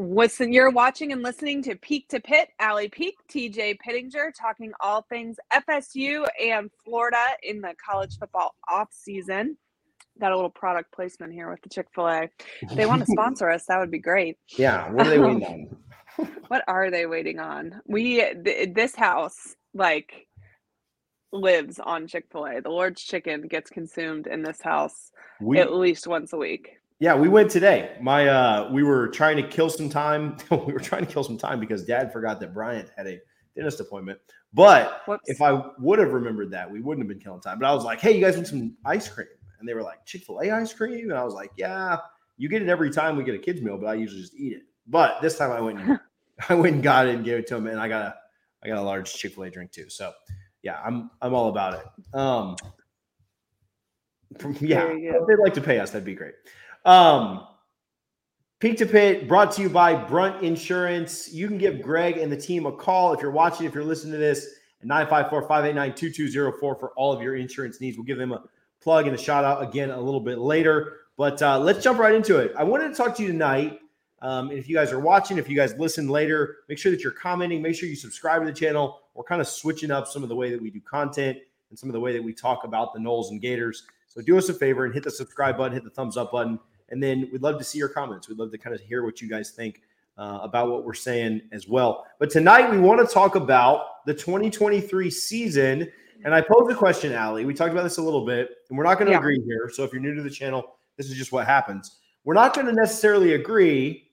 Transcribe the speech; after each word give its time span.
Listen, 0.00 0.52
you're 0.52 0.70
watching 0.70 1.10
and 1.10 1.24
listening 1.24 1.60
to 1.64 1.74
Peak 1.74 2.06
to 2.10 2.20
Pit, 2.20 2.50
Allie 2.60 2.88
Peak, 2.88 3.16
TJ 3.28 3.80
Pittinger, 3.80 4.30
talking 4.30 4.70
all 4.78 5.02
things 5.02 5.38
FSU 5.52 6.24
and 6.40 6.70
Florida 6.84 7.24
in 7.42 7.60
the 7.60 7.74
college 7.84 8.16
football 8.16 8.54
off 8.68 8.90
season. 8.92 9.56
Got 10.20 10.30
a 10.30 10.36
little 10.36 10.50
product 10.50 10.92
placement 10.92 11.32
here 11.32 11.50
with 11.50 11.60
the 11.62 11.68
Chick 11.68 11.88
Fil 11.92 12.06
A. 12.06 12.30
They 12.76 12.86
want 12.86 13.04
to 13.04 13.06
sponsor 13.10 13.50
us. 13.50 13.64
That 13.66 13.80
would 13.80 13.90
be 13.90 13.98
great. 13.98 14.36
Yeah, 14.56 14.88
what 14.92 15.08
are 15.08 15.10
they 15.10 15.18
waiting 15.18 15.44
on? 16.16 16.28
what 16.46 16.62
are 16.68 16.92
they 16.92 17.06
waiting 17.06 17.40
on? 17.40 17.80
We 17.84 18.22
th- 18.44 18.74
this 18.74 18.94
house 18.94 19.56
like 19.74 20.28
lives 21.32 21.80
on 21.80 22.06
Chick 22.06 22.26
Fil 22.30 22.46
A. 22.46 22.60
The 22.60 22.70
Lord's 22.70 23.02
chicken 23.02 23.48
gets 23.48 23.68
consumed 23.68 24.28
in 24.28 24.44
this 24.44 24.60
house 24.62 25.10
We, 25.40 25.58
at 25.58 25.72
least 25.72 26.06
once 26.06 26.32
a 26.32 26.36
week. 26.36 26.77
Yeah, 27.00 27.14
we 27.14 27.28
went 27.28 27.50
today. 27.50 27.96
My 28.00 28.28
uh 28.28 28.70
we 28.72 28.82
were 28.82 29.08
trying 29.08 29.36
to 29.36 29.42
kill 29.42 29.70
some 29.70 29.88
time. 29.88 30.36
we 30.50 30.72
were 30.72 30.80
trying 30.80 31.04
to 31.06 31.12
kill 31.12 31.24
some 31.24 31.38
time 31.38 31.60
because 31.60 31.84
dad 31.84 32.12
forgot 32.12 32.40
that 32.40 32.52
Bryant 32.54 32.90
had 32.96 33.06
a 33.06 33.20
dentist 33.54 33.80
appointment. 33.80 34.18
But 34.54 35.02
Whoops. 35.06 35.28
if 35.28 35.42
I 35.42 35.62
would 35.78 35.98
have 35.98 36.12
remembered 36.12 36.50
that, 36.52 36.70
we 36.70 36.80
wouldn't 36.80 37.06
have 37.06 37.08
been 37.08 37.22
killing 37.22 37.40
time. 37.40 37.58
But 37.58 37.66
I 37.66 37.74
was 37.74 37.84
like, 37.84 38.00
hey, 38.00 38.12
you 38.16 38.24
guys 38.24 38.34
want 38.34 38.46
some 38.48 38.76
ice 38.84 39.08
cream? 39.08 39.26
And 39.60 39.68
they 39.68 39.74
were 39.74 39.82
like, 39.82 40.04
Chick 40.06 40.22
fil 40.24 40.40
A 40.40 40.50
ice 40.50 40.72
cream? 40.72 41.10
And 41.10 41.18
I 41.18 41.24
was 41.24 41.34
like, 41.34 41.50
yeah, 41.56 41.98
you 42.36 42.48
get 42.48 42.62
it 42.62 42.68
every 42.68 42.90
time 42.90 43.16
we 43.16 43.24
get 43.24 43.34
a 43.34 43.38
kid's 43.38 43.60
meal, 43.60 43.76
but 43.76 43.86
I 43.88 43.94
usually 43.94 44.20
just 44.22 44.34
eat 44.34 44.54
it. 44.54 44.62
But 44.86 45.20
this 45.20 45.36
time 45.36 45.50
I 45.50 45.60
went 45.60 45.80
and 45.80 46.00
I 46.48 46.54
went 46.54 46.74
and 46.76 46.82
got 46.82 47.06
it 47.08 47.14
and 47.16 47.24
gave 47.24 47.38
it 47.38 47.46
to 47.48 47.56
him, 47.56 47.66
and 47.66 47.78
I 47.80 47.88
got 47.88 48.02
a 48.06 48.14
I 48.64 48.68
got 48.68 48.78
a 48.78 48.82
large 48.82 49.12
Chick 49.12 49.34
fil 49.34 49.44
A 49.44 49.50
drink 49.50 49.70
too. 49.72 49.90
So 49.90 50.12
yeah, 50.62 50.78
I'm 50.84 51.10
I'm 51.20 51.34
all 51.34 51.48
about 51.48 51.74
it. 51.74 52.14
Um 52.16 52.56
yeah, 54.60 54.84
There 54.84 54.96
you 54.98 55.12
go. 55.12 55.22
if 55.22 55.28
they'd 55.28 55.42
like 55.42 55.54
to 55.54 55.60
pay 55.60 55.78
us, 55.78 55.90
that'd 55.90 56.04
be 56.04 56.14
great. 56.14 56.34
Um 56.88 57.44
Peak 58.60 58.78
to 58.78 58.86
Pit 58.86 59.28
brought 59.28 59.52
to 59.52 59.62
you 59.62 59.68
by 59.68 59.94
Brunt 59.94 60.42
Insurance. 60.42 61.30
You 61.30 61.46
can 61.46 61.58
give 61.58 61.82
Greg 61.82 62.16
and 62.16 62.32
the 62.32 62.36
team 62.36 62.64
a 62.64 62.72
call 62.72 63.12
if 63.12 63.20
you're 63.20 63.30
watching, 63.30 63.66
if 63.66 63.74
you're 63.74 63.84
listening 63.84 64.12
to 64.12 64.18
this, 64.18 64.46
at 64.80 64.86
954 64.86 65.42
589 65.42 65.94
2204 65.94 66.74
for 66.76 66.92
all 66.96 67.12
of 67.12 67.22
your 67.22 67.36
insurance 67.36 67.78
needs. 67.82 67.98
We'll 67.98 68.06
give 68.06 68.16
them 68.16 68.32
a 68.32 68.42
plug 68.80 69.06
and 69.06 69.14
a 69.14 69.18
shout 69.18 69.44
out 69.44 69.62
again 69.62 69.90
a 69.90 70.00
little 70.00 70.18
bit 70.18 70.38
later. 70.38 71.00
But 71.18 71.42
uh, 71.42 71.60
let's 71.60 71.84
jump 71.84 71.98
right 71.98 72.14
into 72.14 72.38
it. 72.38 72.54
I 72.56 72.64
wanted 72.64 72.88
to 72.88 72.94
talk 72.94 73.14
to 73.16 73.22
you 73.22 73.28
tonight. 73.28 73.80
Um, 74.22 74.50
if 74.50 74.66
you 74.66 74.74
guys 74.74 74.90
are 74.90 74.98
watching, 74.98 75.36
if 75.36 75.46
you 75.46 75.56
guys 75.56 75.74
listen 75.78 76.08
later, 76.08 76.56
make 76.70 76.78
sure 76.78 76.90
that 76.90 77.02
you're 77.02 77.12
commenting. 77.12 77.60
Make 77.60 77.76
sure 77.76 77.86
you 77.86 77.96
subscribe 77.96 78.40
to 78.40 78.46
the 78.46 78.58
channel. 78.58 79.02
We're 79.14 79.24
kind 79.24 79.42
of 79.42 79.46
switching 79.46 79.90
up 79.90 80.08
some 80.08 80.22
of 80.22 80.30
the 80.30 80.36
way 80.36 80.50
that 80.50 80.60
we 80.60 80.70
do 80.70 80.80
content 80.80 81.36
and 81.68 81.78
some 81.78 81.90
of 81.90 81.92
the 81.92 82.00
way 82.00 82.14
that 82.14 82.22
we 82.24 82.32
talk 82.32 82.64
about 82.64 82.94
the 82.94 82.98
Noles 82.98 83.30
and 83.30 83.42
Gators. 83.42 83.84
So 84.08 84.22
do 84.22 84.38
us 84.38 84.48
a 84.48 84.54
favor 84.54 84.84
and 84.84 84.94
hit 84.94 85.04
the 85.04 85.10
subscribe 85.10 85.58
button, 85.58 85.74
hit 85.74 85.84
the 85.84 85.90
thumbs 85.90 86.16
up 86.16 86.32
button, 86.32 86.58
and 86.90 87.02
then 87.02 87.28
we'd 87.32 87.42
love 87.42 87.58
to 87.58 87.64
see 87.64 87.78
your 87.78 87.88
comments. 87.88 88.28
We'd 88.28 88.38
love 88.38 88.50
to 88.52 88.58
kind 88.58 88.74
of 88.74 88.80
hear 88.80 89.04
what 89.04 89.20
you 89.20 89.28
guys 89.28 89.50
think 89.50 89.82
uh, 90.16 90.40
about 90.42 90.70
what 90.70 90.84
we're 90.84 90.94
saying 90.94 91.42
as 91.52 91.68
well. 91.68 92.06
But 92.18 92.30
tonight 92.30 92.70
we 92.70 92.78
want 92.78 93.06
to 93.06 93.12
talk 93.12 93.36
about 93.36 94.04
the 94.06 94.14
2023 94.14 95.10
season. 95.10 95.88
And 96.24 96.34
I 96.34 96.40
posed 96.40 96.70
a 96.70 96.74
question, 96.74 97.12
Allie. 97.12 97.44
We 97.44 97.54
talked 97.54 97.70
about 97.72 97.84
this 97.84 97.98
a 97.98 98.02
little 98.02 98.26
bit, 98.26 98.50
and 98.68 98.76
we're 98.76 98.84
not 98.84 98.94
going 98.98 99.06
to 99.06 99.12
Yeah. 99.12 99.18
agree 99.18 99.40
here. 99.46 99.70
So 99.72 99.84
if 99.84 99.92
you're 99.92 100.02
new 100.02 100.14
to 100.14 100.22
the 100.22 100.30
channel, 100.30 100.76
this 100.96 101.08
is 101.08 101.16
just 101.16 101.30
what 101.30 101.46
happens. 101.46 102.00
We're 102.24 102.34
not 102.34 102.54
going 102.54 102.66
to 102.66 102.72
necessarily 102.72 103.34
agree, 103.34 104.10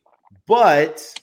but 0.48 1.20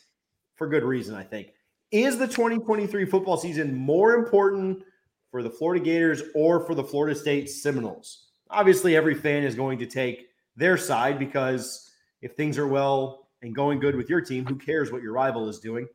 for 0.57 0.67
good 0.67 0.83
reason, 0.83 1.15
I 1.15 1.23
think. 1.23 1.53
Is 1.93 2.19
the 2.19 2.27
2023 2.27 3.05
football 3.05 3.37
season 3.37 3.75
more 3.77 4.15
important 4.15 4.83
for 5.31 5.43
the 5.43 5.51
Florida 5.51 5.85
Gators 5.85 6.23
or 6.35 6.61
for 6.67 6.75
the 6.75 6.83
Florida 6.83 7.15
State 7.15 7.49
Seminoles? 7.49 8.31
Obviously, 8.51 8.97
every 8.97 9.15
fan 9.15 9.45
is 9.45 9.55
going 9.55 9.79
to 9.79 9.87
take 9.87 10.29
their 10.57 10.77
side 10.77 11.19
because 11.19 11.91
if 12.21 12.35
things 12.35 12.59
are 12.59 12.67
well 12.67 13.29
and 13.43 13.55
going 13.55 13.81
good 13.81 13.97
with 13.97 14.09
your 14.09 14.21
team, 14.21 14.47
who 14.47 14.57
cares 14.57 14.93
what 14.93 15.03
your 15.03 15.13
rival 15.13 15.49
is 15.49 15.59
doing? 15.59 15.89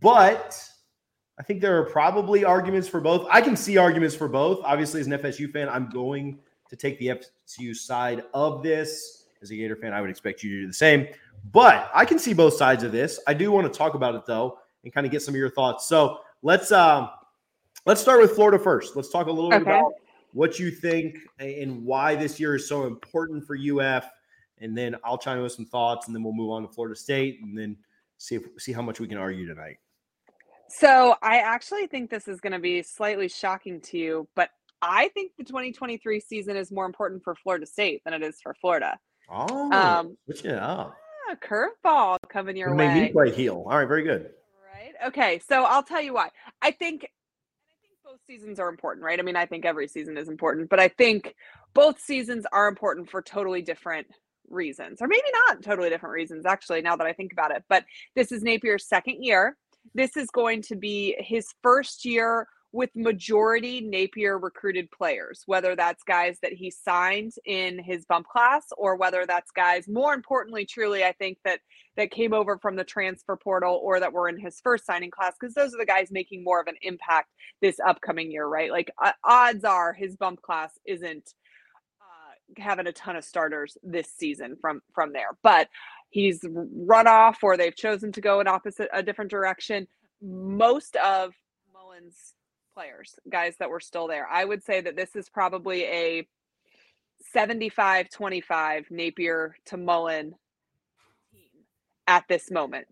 But 0.00 0.62
I 1.38 1.42
think 1.42 1.60
there 1.60 1.78
are 1.78 1.86
probably 1.86 2.44
arguments 2.44 2.86
for 2.86 3.00
both. 3.00 3.26
I 3.30 3.40
can 3.40 3.56
see 3.56 3.78
arguments 3.78 4.14
for 4.14 4.28
both. 4.28 4.60
Obviously, 4.64 5.00
as 5.00 5.06
an 5.06 5.14
FSU 5.14 5.50
fan, 5.50 5.68
I'm 5.68 5.88
going 5.88 6.38
to 6.68 6.76
take 6.76 6.98
the 6.98 7.08
FSU 7.08 7.74
side 7.74 8.24
of 8.34 8.62
this. 8.62 9.24
As 9.42 9.50
a 9.50 9.56
Gator 9.56 9.76
fan, 9.76 9.94
I 9.94 10.02
would 10.02 10.10
expect 10.10 10.42
you 10.42 10.50
to 10.50 10.60
do 10.60 10.66
the 10.66 10.74
same. 10.74 11.08
But 11.52 11.90
I 11.94 12.04
can 12.04 12.18
see 12.18 12.34
both 12.34 12.54
sides 12.54 12.82
of 12.82 12.92
this. 12.92 13.18
I 13.26 13.32
do 13.32 13.50
want 13.50 13.72
to 13.72 13.76
talk 13.76 13.94
about 13.94 14.14
it 14.14 14.26
though 14.26 14.58
and 14.84 14.92
kind 14.92 15.06
of 15.06 15.10
get 15.10 15.22
some 15.22 15.34
of 15.34 15.38
your 15.38 15.50
thoughts. 15.50 15.86
So 15.86 16.20
let's 16.42 16.70
um 16.72 17.08
let's 17.86 18.00
start 18.00 18.20
with 18.20 18.32
Florida 18.32 18.58
first. 18.58 18.96
Let's 18.96 19.08
talk 19.08 19.26
a 19.26 19.32
little 19.32 19.50
bit 19.50 19.62
about 19.62 19.92
what 20.32 20.58
you 20.58 20.70
think 20.70 21.18
and 21.38 21.84
why 21.84 22.14
this 22.14 22.38
year 22.40 22.54
is 22.54 22.68
so 22.68 22.86
important 22.86 23.44
for 23.46 23.56
UF. 23.56 24.08
And 24.58 24.76
then 24.76 24.94
I'll 25.02 25.16
chime 25.18 25.38
in 25.38 25.42
with 25.42 25.52
some 25.52 25.64
thoughts, 25.64 26.06
and 26.06 26.14
then 26.14 26.22
we'll 26.22 26.34
move 26.34 26.50
on 26.50 26.62
to 26.62 26.68
Florida 26.68 26.94
State, 26.94 27.40
and 27.42 27.56
then 27.56 27.76
see 28.18 28.34
if 28.34 28.42
see 28.58 28.72
how 28.72 28.82
much 28.82 29.00
we 29.00 29.08
can 29.08 29.16
argue 29.16 29.46
tonight. 29.46 29.76
So 30.68 31.16
I 31.22 31.38
actually 31.38 31.86
think 31.86 32.10
this 32.10 32.28
is 32.28 32.40
going 32.40 32.52
to 32.52 32.58
be 32.58 32.82
slightly 32.82 33.26
shocking 33.28 33.80
to 33.82 33.98
you, 33.98 34.28
but 34.36 34.50
I 34.82 35.08
think 35.08 35.32
the 35.38 35.44
2023 35.44 36.20
season 36.20 36.56
is 36.56 36.70
more 36.70 36.84
important 36.86 37.24
for 37.24 37.34
Florida 37.34 37.64
State 37.66 38.02
than 38.04 38.12
it 38.14 38.22
is 38.22 38.38
for 38.42 38.54
Florida. 38.60 38.98
Oh, 39.30 39.72
Um, 39.72 40.16
switching 40.26 40.50
it 40.50 40.58
up. 40.58 40.94
Ah, 41.30 41.34
curveball 41.36 42.16
coming 42.28 42.56
your 42.56 42.70
It 42.72 42.74
made 42.76 42.94
me 42.94 43.00
way. 43.06 43.12
play 43.12 43.30
heel. 43.30 43.64
All 43.66 43.78
right, 43.78 43.86
very 43.88 44.02
good. 44.02 44.30
Right. 44.74 44.92
Okay. 45.06 45.40
So 45.48 45.64
I'll 45.64 45.82
tell 45.82 46.00
you 46.02 46.12
why. 46.14 46.28
I 46.62 46.70
think, 46.70 47.02
and 47.02 47.02
I 47.02 47.08
think 47.08 47.19
both 48.10 48.20
seasons 48.26 48.58
are 48.58 48.68
important, 48.68 49.04
right? 49.04 49.20
I 49.20 49.22
mean, 49.22 49.36
I 49.36 49.46
think 49.46 49.64
every 49.64 49.86
season 49.86 50.16
is 50.16 50.28
important, 50.28 50.68
but 50.68 50.80
I 50.80 50.88
think 50.88 51.36
both 51.74 52.00
seasons 52.00 52.44
are 52.52 52.66
important 52.66 53.08
for 53.08 53.22
totally 53.22 53.62
different 53.62 54.08
reasons, 54.48 55.00
or 55.00 55.06
maybe 55.06 55.22
not 55.46 55.62
totally 55.62 55.90
different 55.90 56.14
reasons, 56.14 56.44
actually, 56.44 56.82
now 56.82 56.96
that 56.96 57.06
I 57.06 57.12
think 57.12 57.32
about 57.32 57.52
it. 57.52 57.62
But 57.68 57.84
this 58.16 58.32
is 58.32 58.42
Napier's 58.42 58.88
second 58.88 59.22
year. 59.22 59.56
This 59.94 60.16
is 60.16 60.26
going 60.30 60.62
to 60.62 60.74
be 60.74 61.14
his 61.20 61.46
first 61.62 62.04
year 62.04 62.48
with 62.72 62.90
majority 62.94 63.80
Napier 63.80 64.38
recruited 64.38 64.90
players, 64.90 65.42
whether 65.46 65.74
that's 65.74 66.04
guys 66.04 66.38
that 66.42 66.52
he 66.52 66.70
signed 66.70 67.32
in 67.44 67.82
his 67.82 68.04
bump 68.04 68.28
class 68.28 68.66
or 68.76 68.94
whether 68.94 69.26
that's 69.26 69.50
guys, 69.50 69.88
more 69.88 70.14
importantly, 70.14 70.64
truly, 70.64 71.04
I 71.04 71.12
think 71.12 71.38
that 71.44 71.60
that 71.96 72.12
came 72.12 72.32
over 72.32 72.58
from 72.58 72.76
the 72.76 72.84
transfer 72.84 73.36
portal 73.36 73.80
or 73.82 73.98
that 73.98 74.12
were 74.12 74.28
in 74.28 74.38
his 74.38 74.60
first 74.60 74.86
signing 74.86 75.10
class 75.10 75.34
because 75.38 75.54
those 75.54 75.74
are 75.74 75.78
the 75.78 75.84
guys 75.84 76.08
making 76.10 76.44
more 76.44 76.60
of 76.60 76.68
an 76.68 76.76
impact 76.82 77.30
this 77.60 77.80
upcoming 77.84 78.30
year, 78.30 78.46
right? 78.46 78.70
Like 78.70 78.90
uh, 79.02 79.12
odds 79.24 79.64
are 79.64 79.92
his 79.92 80.16
bump 80.16 80.40
class 80.40 80.78
isn't 80.86 81.34
uh, 82.00 82.62
having 82.62 82.86
a 82.86 82.92
ton 82.92 83.16
of 83.16 83.24
starters 83.24 83.76
this 83.82 84.12
season 84.16 84.56
from 84.60 84.80
from 84.94 85.12
there, 85.12 85.36
but 85.42 85.68
he's 86.10 86.44
run 86.52 87.08
off 87.08 87.38
or 87.42 87.56
they've 87.56 87.76
chosen 87.76 88.12
to 88.12 88.20
go 88.20 88.40
in 88.40 88.46
opposite 88.46 88.88
a 88.92 89.02
different 89.02 89.30
direction. 89.30 89.88
Most 90.22 90.94
of 90.96 91.34
Mullen's 91.72 92.34
players, 92.80 93.18
guys 93.28 93.56
that 93.58 93.68
were 93.68 93.80
still 93.80 94.08
there, 94.08 94.26
I 94.30 94.44
would 94.44 94.64
say 94.64 94.80
that 94.80 94.96
this 94.96 95.14
is 95.14 95.28
probably 95.28 95.84
a 95.84 96.26
75 97.32 98.08
25 98.08 98.86
Napier 98.90 99.56
to 99.66 99.76
Mullen 99.76 100.34
team 101.30 101.64
at 102.06 102.24
this 102.28 102.50
moment, 102.50 102.86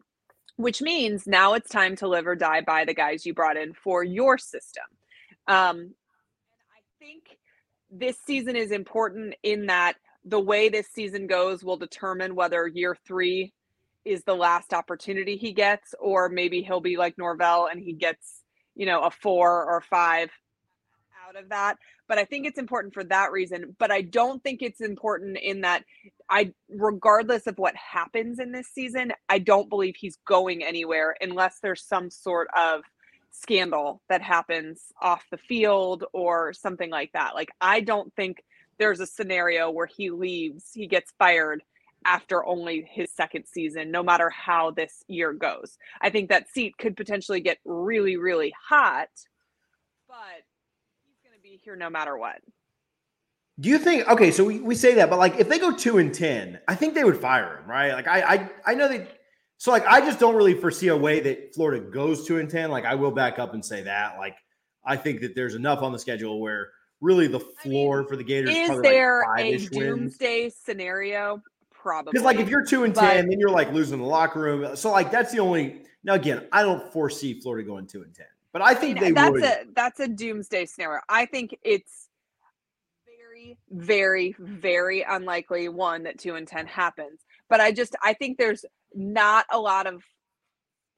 which 0.56 0.82
means 0.82 1.26
now 1.26 1.54
it's 1.54 1.70
time 1.70 1.96
to 1.96 2.08
live 2.08 2.26
or 2.26 2.36
die 2.36 2.60
by 2.60 2.84
the 2.84 2.92
guys 2.92 3.24
you 3.24 3.32
brought 3.32 3.56
in 3.56 3.72
for 3.72 4.04
your 4.04 4.36
system. 4.36 4.84
Um, 5.46 5.78
and 5.78 5.94
I 6.76 6.82
think 6.98 7.38
this 7.90 8.18
season 8.26 8.56
is 8.56 8.70
important 8.70 9.34
in 9.42 9.66
that 9.66 9.94
the 10.24 10.40
way 10.40 10.68
this 10.68 10.88
season 10.88 11.26
goes 11.26 11.64
will 11.64 11.78
determine 11.78 12.34
whether 12.34 12.66
year 12.66 12.94
three 13.06 13.54
is 14.04 14.22
the 14.24 14.36
last 14.36 14.74
opportunity 14.74 15.36
he 15.36 15.52
gets, 15.52 15.94
or 15.98 16.28
maybe 16.28 16.62
he'll 16.62 16.80
be 16.80 16.98
like 16.98 17.16
Norvell 17.16 17.68
and 17.70 17.80
he 17.80 17.94
gets, 17.94 18.42
you 18.78 18.86
know, 18.86 19.02
a 19.02 19.10
four 19.10 19.66
or 19.66 19.82
five 19.82 20.30
out 21.28 21.36
of 21.36 21.50
that. 21.50 21.76
But 22.06 22.16
I 22.16 22.24
think 22.24 22.46
it's 22.46 22.58
important 22.58 22.94
for 22.94 23.04
that 23.04 23.32
reason. 23.32 23.76
But 23.78 23.90
I 23.90 24.00
don't 24.00 24.42
think 24.42 24.62
it's 24.62 24.80
important 24.80 25.36
in 25.36 25.60
that 25.60 25.84
I, 26.30 26.52
regardless 26.70 27.46
of 27.46 27.58
what 27.58 27.76
happens 27.76 28.38
in 28.38 28.52
this 28.52 28.68
season, 28.68 29.12
I 29.28 29.40
don't 29.40 29.68
believe 29.68 29.96
he's 29.96 30.16
going 30.24 30.64
anywhere 30.64 31.16
unless 31.20 31.58
there's 31.60 31.82
some 31.82 32.08
sort 32.08 32.48
of 32.56 32.82
scandal 33.30 34.00
that 34.08 34.22
happens 34.22 34.84
off 35.02 35.24
the 35.30 35.36
field 35.36 36.04
or 36.12 36.54
something 36.54 36.90
like 36.90 37.12
that. 37.12 37.34
Like, 37.34 37.50
I 37.60 37.80
don't 37.80 38.14
think 38.14 38.42
there's 38.78 39.00
a 39.00 39.06
scenario 39.06 39.70
where 39.70 39.86
he 39.86 40.10
leaves, 40.10 40.70
he 40.72 40.86
gets 40.86 41.12
fired 41.18 41.62
after 42.04 42.44
only 42.44 42.88
his 42.90 43.10
second 43.12 43.44
season, 43.46 43.90
no 43.90 44.02
matter 44.02 44.30
how 44.30 44.70
this 44.70 45.04
year 45.08 45.32
goes. 45.32 45.78
I 46.00 46.10
think 46.10 46.28
that 46.28 46.48
seat 46.48 46.76
could 46.78 46.96
potentially 46.96 47.40
get 47.40 47.58
really, 47.64 48.16
really 48.16 48.52
hot, 48.68 49.08
but 50.06 50.16
he's 51.04 51.18
going 51.22 51.36
to 51.36 51.42
be 51.42 51.60
here 51.62 51.76
no 51.76 51.90
matter 51.90 52.16
what. 52.16 52.40
Do 53.60 53.68
you 53.68 53.78
think 53.78 54.08
okay? 54.08 54.30
So 54.30 54.44
we, 54.44 54.60
we 54.60 54.76
say 54.76 54.94
that, 54.94 55.10
but 55.10 55.18
like 55.18 55.40
if 55.40 55.48
they 55.48 55.58
go 55.58 55.74
two 55.74 55.98
and 55.98 56.14
ten, 56.14 56.60
I 56.68 56.76
think 56.76 56.94
they 56.94 57.02
would 57.02 57.16
fire 57.16 57.58
him, 57.58 57.68
right? 57.68 57.92
Like 57.92 58.06
I 58.06 58.20
I 58.20 58.50
I 58.66 58.74
know 58.74 58.86
they. 58.86 59.08
So 59.56 59.72
like 59.72 59.84
I 59.84 60.00
just 60.00 60.20
don't 60.20 60.36
really 60.36 60.54
foresee 60.54 60.88
a 60.88 60.96
way 60.96 61.18
that 61.20 61.56
Florida 61.56 61.84
goes 61.84 62.24
two 62.24 62.38
and 62.38 62.48
ten. 62.48 62.70
Like 62.70 62.84
I 62.84 62.94
will 62.94 63.10
back 63.10 63.40
up 63.40 63.54
and 63.54 63.64
say 63.64 63.82
that. 63.82 64.16
Like 64.16 64.36
I 64.84 64.96
think 64.96 65.20
that 65.22 65.34
there's 65.34 65.56
enough 65.56 65.82
on 65.82 65.90
the 65.90 65.98
schedule 65.98 66.40
where 66.40 66.70
really 67.00 67.26
the 67.26 67.40
floor 67.40 67.96
I 67.96 68.00
mean, 68.00 68.08
for 68.08 68.16
the 68.16 68.24
Gators 68.24 68.54
is 68.54 68.80
there 68.82 69.24
like 69.36 69.44
a 69.44 69.58
doomsday 69.58 70.42
wins. 70.44 70.54
scenario? 70.56 71.42
Probably 71.80 72.12
because 72.12 72.24
like 72.24 72.38
if 72.38 72.48
you're 72.48 72.64
two 72.64 72.84
and 72.84 72.94
but, 72.94 73.00
ten, 73.00 73.28
then 73.28 73.38
you're 73.38 73.50
like 73.50 73.72
losing 73.72 73.98
the 73.98 74.04
locker 74.04 74.40
room. 74.40 74.76
So 74.76 74.90
like 74.90 75.10
that's 75.10 75.32
the 75.32 75.40
only. 75.40 75.82
Now 76.04 76.14
again, 76.14 76.46
I 76.52 76.62
don't 76.62 76.92
foresee 76.92 77.40
Florida 77.40 77.66
going 77.66 77.86
two 77.86 78.02
and 78.02 78.14
ten, 78.14 78.26
but 78.52 78.62
I 78.62 78.74
think 78.74 79.00
they 79.00 79.12
that's 79.12 79.30
would. 79.30 79.44
a 79.44 79.64
that's 79.74 80.00
a 80.00 80.08
doomsday 80.08 80.66
scenario. 80.66 81.00
I 81.08 81.26
think 81.26 81.56
it's 81.62 82.08
very, 83.38 83.58
very, 83.70 84.34
very 84.38 85.02
unlikely 85.02 85.68
one 85.68 86.02
that 86.04 86.18
two 86.18 86.34
and 86.34 86.46
10 86.46 86.66
happens. 86.66 87.20
But 87.48 87.60
I 87.60 87.72
just, 87.72 87.96
I 88.02 88.14
think 88.14 88.38
there's 88.38 88.64
not 88.94 89.46
a 89.50 89.58
lot 89.58 89.86
of 89.86 90.02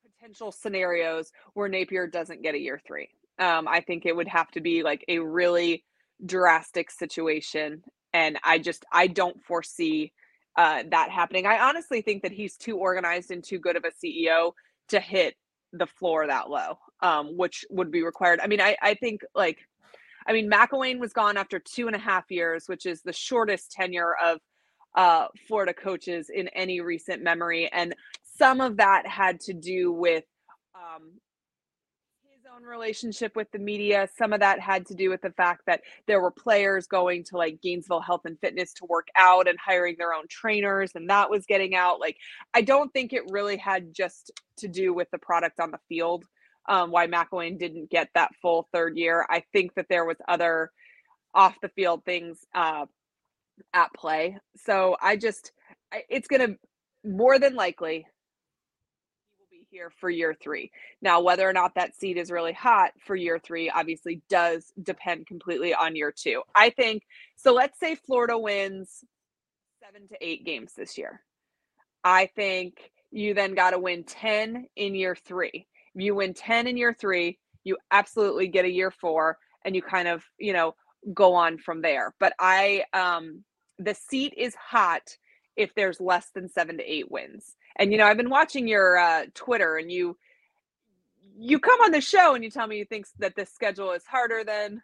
potential 0.03 0.53
scenarios 0.53 1.32
where 1.55 1.69
Napier 1.69 2.06
doesn't 2.06 2.43
get 2.43 2.55
a 2.55 2.59
year 2.59 2.81
three. 2.87 3.09
Um, 3.38 3.67
I 3.69 3.81
think 3.81 4.05
it 4.05 4.15
would 4.15 4.29
have 4.29 4.50
to 4.53 4.61
be 4.61 4.82
like 4.82 5.05
a 5.09 5.19
really 5.19 5.85
drastic 6.25 6.91
situation. 6.91 7.82
And 8.12 8.38
I 8.44 8.59
just, 8.59 8.85
I 8.93 9.06
don't 9.06 9.43
foresee 9.43 10.12
uh, 10.56 10.82
that 10.91 11.11
happening. 11.11 11.47
I 11.47 11.58
honestly 11.58 12.02
think 12.02 12.23
that 12.23 12.32
he's 12.32 12.56
too 12.56 12.76
organized 12.76 13.31
and 13.31 13.43
too 13.43 13.58
good 13.58 13.76
of 13.76 13.85
a 13.85 13.91
CEO 13.91 14.52
to 14.88 15.00
hit 15.00 15.35
the 15.73 15.87
floor 15.87 16.26
that 16.26 16.50
low, 16.50 16.79
um, 17.00 17.37
which 17.37 17.64
would 17.70 17.91
be 17.91 18.02
required. 18.02 18.41
I 18.43 18.47
mean, 18.47 18.61
I, 18.61 18.76
I 18.82 18.94
think 18.94 19.23
like 19.35 19.58
I 20.26 20.32
mean, 20.32 20.50
McElwain 20.50 20.99
was 20.99 21.12
gone 21.12 21.37
after 21.37 21.58
two 21.58 21.87
and 21.87 21.97
a 21.97 21.99
half 21.99 22.31
years, 22.31 22.64
which 22.67 22.87
is 22.87 23.02
the 23.02 23.12
shortest 23.12 23.73
tenure 23.73 24.14
of 24.23 24.38
uh, 24.94 25.29
Florida 25.47 25.73
coaches 25.73 26.31
in 26.32 26.49
any 26.49 26.81
recent 26.81 27.23
memory. 27.23 27.70
And 27.73 27.94
some 28.38 28.61
of 28.61 28.76
that 28.79 29.06
had 29.06 29.41
to 29.41 29.53
do 29.53 29.93
with 29.93 30.25
um, 30.75 31.12
own 32.55 32.64
relationship 32.64 33.37
with 33.37 33.50
the 33.52 33.58
media. 33.58 34.08
Some 34.17 34.32
of 34.32 34.41
that 34.41 34.61
had 34.61 34.87
to 34.87 34.94
do 34.94 35.11
with 35.11 35.23
the 35.23 35.31
fact 35.31 35.62
that 35.67 35.82
there 36.06 36.20
were 36.20 36.31
players 36.31 36.87
going 36.87 37.25
to 37.25 37.37
like 37.37 37.61
Gainesville 37.62 38.00
Health 38.00 38.23
and 38.25 38.38
Fitness 38.41 38.73
to 38.75 38.87
work 38.87 39.08
out 39.17 39.49
and 39.49 39.58
hiring 39.58 39.97
their 39.99 40.14
own 40.14 40.26
trainers, 40.29 40.93
and 40.94 41.08
that 41.11 41.31
was 41.31 41.47
getting 41.47 41.75
out. 41.75 42.00
Like, 42.00 42.17
I 42.55 42.62
don't 42.62 42.93
think 42.93 43.12
it 43.12 43.23
really 43.31 43.56
had 43.56 43.94
just 43.94 44.32
to 44.58 44.69
do 44.69 44.93
with 44.93 45.11
the 45.11 45.19
product 45.19 45.61
on 45.61 45.70
the 45.70 45.79
field 45.88 46.25
um, 46.69 46.91
why 46.91 47.06
McElwain 47.06 47.58
didn't 47.58 47.91
get 47.91 48.08
that 48.14 48.31
full 48.41 48.69
third 48.73 48.96
year. 48.96 49.26
I 49.29 49.43
think 49.53 49.75
that 49.75 49.87
there 49.88 50.05
was 50.05 50.17
other 50.29 50.70
off 51.35 51.55
the 51.62 51.69
field 51.70 52.05
things 52.05 52.38
uh, 52.55 52.87
at 53.73 53.93
play. 53.94 54.38
So 54.56 54.96
I 55.00 55.17
just, 55.17 55.53
it's 56.08 56.29
going 56.29 56.46
to 56.46 56.58
more 57.05 57.38
than 57.38 57.55
likely 57.55 58.06
here 59.70 59.90
for 60.00 60.11
year 60.11 60.34
three. 60.34 60.70
Now, 61.00 61.20
whether 61.20 61.49
or 61.49 61.52
not 61.52 61.75
that 61.75 61.94
seat 61.94 62.17
is 62.17 62.31
really 62.31 62.52
hot 62.52 62.93
for 63.06 63.14
year 63.14 63.38
three, 63.38 63.70
obviously 63.70 64.22
does 64.28 64.72
depend 64.82 65.26
completely 65.26 65.75
on 65.75 65.96
year 65.96 66.12
two. 66.12 66.43
I 66.55 66.70
think 66.70 67.05
so. 67.37 67.52
Let's 67.52 67.78
say 67.78 67.94
Florida 67.94 68.38
wins 68.38 69.05
seven 69.82 70.08
to 70.08 70.17
eight 70.20 70.44
games 70.44 70.72
this 70.76 70.99
year. 70.99 71.22
I 72.02 72.26
think 72.26 72.90
you 73.11 73.34
then 73.34 73.55
got 73.55 73.70
to 73.70 73.78
win 73.78 74.05
10 74.05 74.67
in 74.76 74.94
year 74.94 75.14
three 75.14 75.67
you 75.94 76.14
win 76.14 76.34
10 76.34 76.67
in 76.67 76.76
year 76.76 76.94
three, 76.94 77.38
you 77.64 77.76
absolutely 77.90 78.49
get 78.49 78.64
a 78.64 78.70
year 78.70 78.90
four, 78.90 79.38
and 79.64 79.75
you 79.75 79.82
kind 79.82 80.08
of, 80.08 80.25
you 80.38 80.52
know, 80.52 80.75
go 81.12 81.34
on 81.34 81.58
from 81.58 81.82
there. 81.82 82.14
But 82.20 82.34
I, 82.38 82.84
um, 82.93 83.44
the 83.78 83.94
seat 83.94 84.34
is 84.37 84.55
hot 84.55 85.17
if 85.56 85.75
there's 85.75 86.00
less 86.00 86.31
than 86.34 86.49
seven 86.49 86.78
to 86.78 86.84
eight 86.84 87.11
wins. 87.11 87.56
And, 87.81 87.91
you 87.91 87.99
know, 87.99 88.06
I've 88.06 88.19
been 88.19 88.31
watching 88.31 88.69
your 88.69 88.99
uh, 88.99 89.25
Twitter 89.35 89.79
and 89.79 89.91
you, 89.91 90.17
you 91.37 91.59
come 91.59 91.81
on 91.81 91.91
the 91.91 92.00
show 92.00 92.35
and 92.35 92.44
you 92.44 92.50
tell 92.50 92.67
me 92.67 92.77
you 92.77 92.85
think 92.85 93.06
that 93.19 93.35
this 93.35 93.50
schedule 93.50 93.93
is 93.93 94.05
harder 94.05 94.44
than 94.44 94.75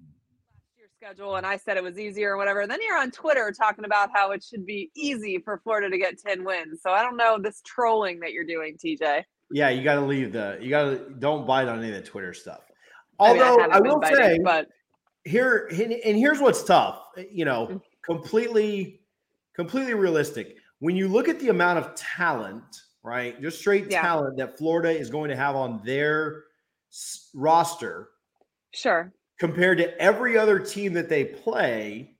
last 0.00 0.78
year's 0.78 0.90
schedule 0.96 1.36
and 1.36 1.46
I 1.46 1.58
said 1.58 1.76
it 1.76 1.82
was 1.82 1.98
easier 1.98 2.32
or 2.32 2.36
whatever. 2.38 2.60
And 2.62 2.70
then 2.70 2.78
you're 2.82 2.98
on 2.98 3.10
Twitter 3.10 3.52
talking 3.52 3.84
about 3.84 4.08
how 4.14 4.30
it 4.30 4.42
should 4.42 4.64
be 4.64 4.90
easy 4.96 5.38
for 5.44 5.60
Florida 5.62 5.90
to 5.90 5.98
get 5.98 6.18
10 6.18 6.44
wins. 6.44 6.80
So 6.82 6.90
I 6.90 7.02
don't 7.02 7.18
know 7.18 7.38
this 7.38 7.60
trolling 7.62 8.20
that 8.20 8.32
you're 8.32 8.46
doing, 8.46 8.78
TJ. 8.82 9.24
Yeah, 9.50 9.68
you 9.68 9.84
got 9.84 9.94
to 9.96 10.00
leave 10.00 10.32
the. 10.32 10.58
You 10.60 10.70
got 10.70 10.84
to 10.84 11.14
don't 11.18 11.46
bite 11.46 11.68
on 11.68 11.78
any 11.78 11.90
of 11.90 11.94
the 11.94 12.02
Twitter 12.02 12.34
stuff. 12.34 12.62
Although 13.18 13.60
I, 13.60 13.62
mean, 13.62 13.72
I, 13.72 13.76
I 13.76 13.80
will 13.80 14.00
biting, 14.00 14.16
say, 14.16 14.38
but 14.42 14.68
here 15.24 15.68
and 15.72 16.16
here's 16.16 16.40
what's 16.40 16.64
tough. 16.64 17.02
You 17.30 17.44
know, 17.44 17.66
mm. 17.68 17.80
completely, 18.02 19.02
completely 19.54 19.94
realistic. 19.94 20.56
When 20.80 20.96
you 20.96 21.08
look 21.08 21.28
at 21.28 21.40
the 21.40 21.48
amount 21.48 21.78
of 21.78 21.94
talent, 21.94 22.82
right, 23.02 23.40
just 23.40 23.58
straight 23.58 23.90
yeah. 23.90 24.02
talent 24.02 24.36
that 24.38 24.58
Florida 24.58 24.90
is 24.90 25.10
going 25.10 25.30
to 25.30 25.36
have 25.36 25.56
on 25.56 25.80
their 25.84 26.44
roster, 27.34 28.10
sure, 28.74 29.12
compared 29.38 29.78
to 29.78 29.98
every 30.00 30.36
other 30.36 30.58
team 30.58 30.92
that 30.94 31.08
they 31.08 31.24
play, 31.24 32.16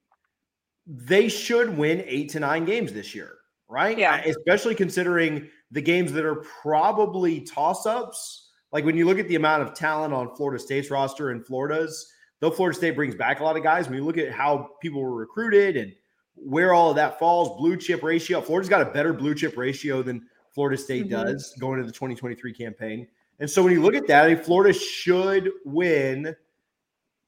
they 0.86 1.28
should 1.28 1.76
win 1.76 2.02
eight 2.06 2.30
to 2.30 2.40
nine 2.40 2.64
games 2.64 2.92
this 2.92 3.14
year, 3.14 3.36
right? 3.68 3.98
Yeah, 3.98 4.22
especially 4.24 4.74
considering 4.74 5.48
the 5.70 5.82
games 5.82 6.12
that 6.12 6.24
are 6.24 6.44
probably 6.62 7.40
toss 7.40 7.86
ups. 7.86 8.50
Like 8.72 8.84
when 8.84 8.96
you 8.96 9.06
look 9.06 9.18
at 9.18 9.28
the 9.28 9.36
amount 9.36 9.62
of 9.62 9.74
talent 9.74 10.12
on 10.12 10.34
Florida 10.36 10.62
State's 10.62 10.90
roster 10.90 11.30
and 11.30 11.44
Florida's, 11.44 12.12
though 12.40 12.50
Florida 12.50 12.76
State 12.76 12.96
brings 12.96 13.14
back 13.14 13.40
a 13.40 13.44
lot 13.44 13.56
of 13.56 13.62
guys, 13.62 13.88
when 13.88 13.98
you 13.98 14.04
look 14.04 14.18
at 14.18 14.32
how 14.32 14.70
people 14.80 15.02
were 15.02 15.14
recruited 15.14 15.76
and 15.76 15.92
where 16.36 16.72
all 16.72 16.90
of 16.90 16.96
that 16.96 17.18
falls, 17.18 17.58
blue 17.58 17.76
chip 17.76 18.02
ratio, 18.02 18.40
Florida's 18.40 18.68
got 18.68 18.82
a 18.82 18.90
better 18.90 19.12
blue 19.12 19.34
chip 19.34 19.56
ratio 19.56 20.02
than 20.02 20.26
Florida 20.54 20.76
State 20.76 21.08
mm-hmm. 21.08 21.26
does 21.26 21.54
going 21.58 21.78
into 21.78 21.86
the 21.86 21.92
2023 21.92 22.52
campaign. 22.52 23.08
And 23.40 23.50
so 23.50 23.62
when 23.62 23.72
you 23.72 23.82
look 23.82 23.94
at 23.94 24.06
that, 24.06 24.24
I 24.24 24.34
mean, 24.34 24.42
Florida 24.42 24.72
should 24.72 25.50
win. 25.64 26.34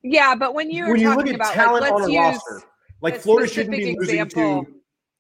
Yeah, 0.03 0.35
but 0.35 0.55
when 0.55 0.71
you're 0.71 0.89
when 0.91 1.01
you 1.01 1.15
look 1.15 1.27
at 1.27 1.35
about, 1.35 1.53
talent 1.53 1.83
like, 1.83 1.93
on 1.93 2.11
a 2.11 2.17
roster, 2.17 2.63
like 3.03 3.17
Florida 3.21 3.53
shouldn't 3.53 3.77
be 3.77 3.97
losing 3.97 4.21
example. 4.21 4.65
to 4.65 4.75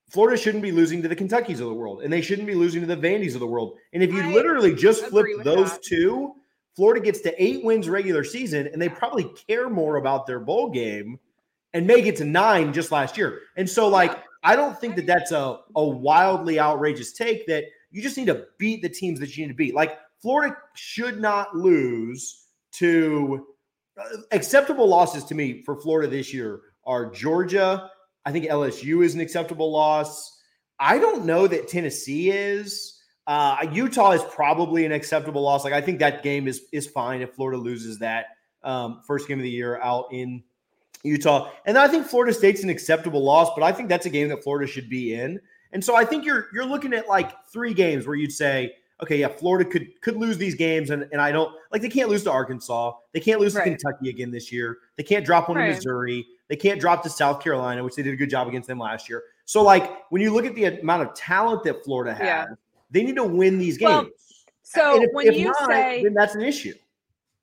Florida 0.08 0.40
shouldn't 0.40 0.62
be 0.62 0.72
losing 0.72 1.02
to 1.02 1.08
the 1.08 1.16
Kentuckys 1.16 1.60
of 1.60 1.66
the 1.66 1.74
world, 1.74 2.02
and 2.02 2.12
they 2.12 2.22
shouldn't 2.22 2.46
be 2.46 2.54
losing 2.54 2.80
to 2.80 2.86
the 2.86 2.96
Vandy's 2.96 3.34
of 3.34 3.40
the 3.40 3.46
world. 3.46 3.76
And 3.92 4.02
if 4.02 4.10
you 4.10 4.22
I 4.22 4.32
literally 4.32 4.74
just 4.74 5.04
flip 5.06 5.26
those 5.44 5.72
that. 5.72 5.82
two, 5.82 6.34
Florida 6.74 7.04
gets 7.04 7.20
to 7.22 7.42
eight 7.42 7.62
wins 7.62 7.88
regular 7.88 8.24
season, 8.24 8.68
and 8.68 8.80
they 8.80 8.88
probably 8.88 9.30
care 9.46 9.68
more 9.68 9.96
about 9.96 10.26
their 10.26 10.40
bowl 10.40 10.70
game 10.70 11.18
and 11.74 11.86
make 11.86 12.06
it 12.06 12.16
to 12.16 12.24
nine 12.24 12.72
just 12.72 12.90
last 12.92 13.16
year. 13.16 13.40
And 13.56 13.68
so, 13.68 13.88
like, 13.88 14.22
I 14.42 14.56
don't 14.56 14.78
think 14.78 14.96
that 14.96 15.06
that's 15.06 15.32
a, 15.32 15.58
a 15.76 15.84
wildly 15.84 16.60
outrageous 16.60 17.12
take 17.12 17.46
that 17.46 17.64
you 17.90 18.02
just 18.02 18.16
need 18.16 18.26
to 18.26 18.46
beat 18.58 18.82
the 18.82 18.88
teams 18.88 19.20
that 19.20 19.36
you 19.36 19.44
need 19.44 19.52
to 19.52 19.56
beat. 19.56 19.74
Like, 19.74 19.98
Florida 20.20 20.56
should 20.74 21.20
not 21.20 21.54
lose 21.56 22.46
to 22.72 23.46
uh, 24.00 24.18
acceptable 24.32 24.88
losses 24.88 25.24
to 25.24 25.34
me 25.34 25.62
for 25.64 25.80
Florida 25.80 26.08
this 26.08 26.32
year 26.32 26.60
are 26.84 27.10
Georgia 27.10 27.90
I 28.28 28.30
think 28.30 28.44
LSU 28.44 29.02
is 29.02 29.14
an 29.14 29.22
acceptable 29.22 29.72
loss. 29.72 30.38
I 30.78 30.98
don't 30.98 31.24
know 31.24 31.46
that 31.46 31.66
Tennessee 31.66 32.30
is. 32.30 33.00
Uh, 33.26 33.66
Utah 33.72 34.10
is 34.10 34.22
probably 34.24 34.84
an 34.84 34.92
acceptable 34.92 35.40
loss. 35.40 35.64
Like 35.64 35.72
I 35.72 35.80
think 35.80 35.98
that 36.00 36.22
game 36.22 36.46
is 36.46 36.60
is 36.70 36.86
fine 36.86 37.22
if 37.22 37.32
Florida 37.32 37.58
loses 37.58 38.00
that 38.00 38.26
um, 38.62 39.00
first 39.06 39.28
game 39.28 39.38
of 39.38 39.44
the 39.44 39.50
year 39.50 39.80
out 39.80 40.12
in 40.12 40.42
Utah. 41.04 41.50
And 41.64 41.78
I 41.78 41.88
think 41.88 42.06
Florida 42.06 42.32
State's 42.32 42.62
an 42.62 42.70
acceptable 42.70 43.22
loss, 43.22 43.50
but 43.56 43.62
I 43.62 43.72
think 43.72 43.88
that's 43.88 44.06
a 44.06 44.10
game 44.10 44.28
that 44.28 44.42
Florida 44.42 44.70
should 44.70 44.88
be 44.88 45.14
in. 45.14 45.40
And 45.72 45.84
so 45.84 45.94
I 45.94 46.04
think 46.04 46.24
you're 46.24 46.48
you're 46.52 46.66
looking 46.66 46.94
at 46.94 47.08
like 47.08 47.46
three 47.46 47.74
games 47.74 48.06
where 48.06 48.16
you'd 48.16 48.32
say, 48.32 48.74
okay, 49.02 49.18
yeah, 49.18 49.28
Florida 49.28 49.68
could 49.68 50.00
could 50.00 50.16
lose 50.16 50.38
these 50.38 50.54
games, 50.54 50.90
and, 50.90 51.06
and 51.12 51.20
I 51.20 51.30
don't 51.30 51.54
like 51.70 51.82
they 51.82 51.90
can't 51.90 52.08
lose 52.08 52.24
to 52.24 52.32
Arkansas, 52.32 52.94
they 53.12 53.20
can't 53.20 53.40
lose 53.40 53.54
right. 53.54 53.64
to 53.64 53.70
Kentucky 53.70 54.08
again 54.08 54.30
this 54.30 54.50
year, 54.50 54.78
they 54.96 55.02
can't 55.02 55.24
drop 55.26 55.48
one 55.48 55.58
right. 55.58 55.68
to 55.68 55.74
Missouri, 55.74 56.26
They 56.48 56.56
can't 56.56 56.80
drop 56.80 57.02
to 57.02 57.10
South 57.10 57.42
Carolina, 57.42 57.84
which 57.84 57.94
they 57.94 58.02
did 58.02 58.14
a 58.14 58.16
good 58.16 58.30
job 58.30 58.48
against 58.48 58.66
them 58.68 58.78
last 58.78 59.08
year. 59.08 59.22
So, 59.44 59.62
like, 59.62 60.10
when 60.10 60.22
you 60.22 60.32
look 60.32 60.46
at 60.46 60.54
the 60.54 60.80
amount 60.80 61.02
of 61.02 61.14
talent 61.14 61.62
that 61.64 61.84
Florida 61.84 62.14
has, 62.14 62.24
yeah. 62.24 62.46
they 62.90 63.02
need 63.02 63.16
to 63.16 63.24
win 63.24 63.58
these 63.58 63.78
games. 63.78 63.90
Well, 63.90 64.08
so 64.62 65.02
if, 65.02 65.10
when 65.12 65.26
if 65.26 65.36
you 65.36 65.46
not, 65.46 65.66
say 65.66 66.02
then 66.02 66.14
that's 66.14 66.34
an 66.34 66.42
issue. 66.42 66.74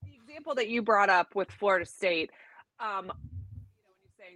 The 0.04 0.14
example 0.24 0.56
that 0.56 0.68
you 0.68 0.82
brought 0.82 1.10
up 1.10 1.36
with 1.36 1.50
Florida 1.52 1.86
State, 1.86 2.32
um, 2.80 3.12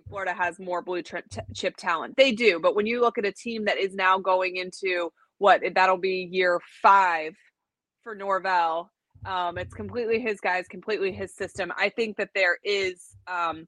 Florida 0.09 0.33
has 0.33 0.59
more 0.59 0.81
blue 0.81 1.01
chip 1.01 1.77
talent. 1.77 2.15
They 2.17 2.31
do, 2.31 2.59
but 2.59 2.75
when 2.75 2.87
you 2.87 2.99
look 2.99 3.17
at 3.17 3.25
a 3.25 3.31
team 3.31 3.65
that 3.65 3.77
is 3.77 3.93
now 3.93 4.17
going 4.17 4.57
into 4.57 5.11
what 5.37 5.61
that'll 5.75 5.97
be 5.97 6.27
year 6.31 6.59
five 6.81 7.33
for 8.03 8.15
Norvell, 8.15 8.91
um, 9.25 9.57
it's 9.57 9.73
completely 9.73 10.19
his 10.19 10.39
guys, 10.39 10.67
completely 10.67 11.11
his 11.11 11.35
system. 11.35 11.71
I 11.77 11.89
think 11.89 12.17
that 12.17 12.29
there 12.33 12.57
is 12.63 13.15
um, 13.27 13.67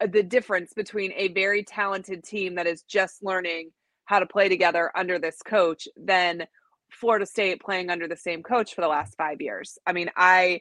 the 0.00 0.22
difference 0.22 0.72
between 0.74 1.12
a 1.16 1.28
very 1.28 1.64
talented 1.64 2.24
team 2.24 2.54
that 2.56 2.66
is 2.66 2.82
just 2.82 3.22
learning 3.22 3.70
how 4.04 4.18
to 4.18 4.26
play 4.26 4.48
together 4.48 4.90
under 4.96 5.18
this 5.18 5.38
coach 5.42 5.88
than 5.96 6.46
Florida 6.90 7.26
State 7.26 7.60
playing 7.60 7.90
under 7.90 8.06
the 8.06 8.16
same 8.16 8.42
coach 8.42 8.74
for 8.74 8.82
the 8.82 8.88
last 8.88 9.16
five 9.16 9.40
years. 9.40 9.78
I 9.86 9.92
mean, 9.92 10.10
I 10.16 10.60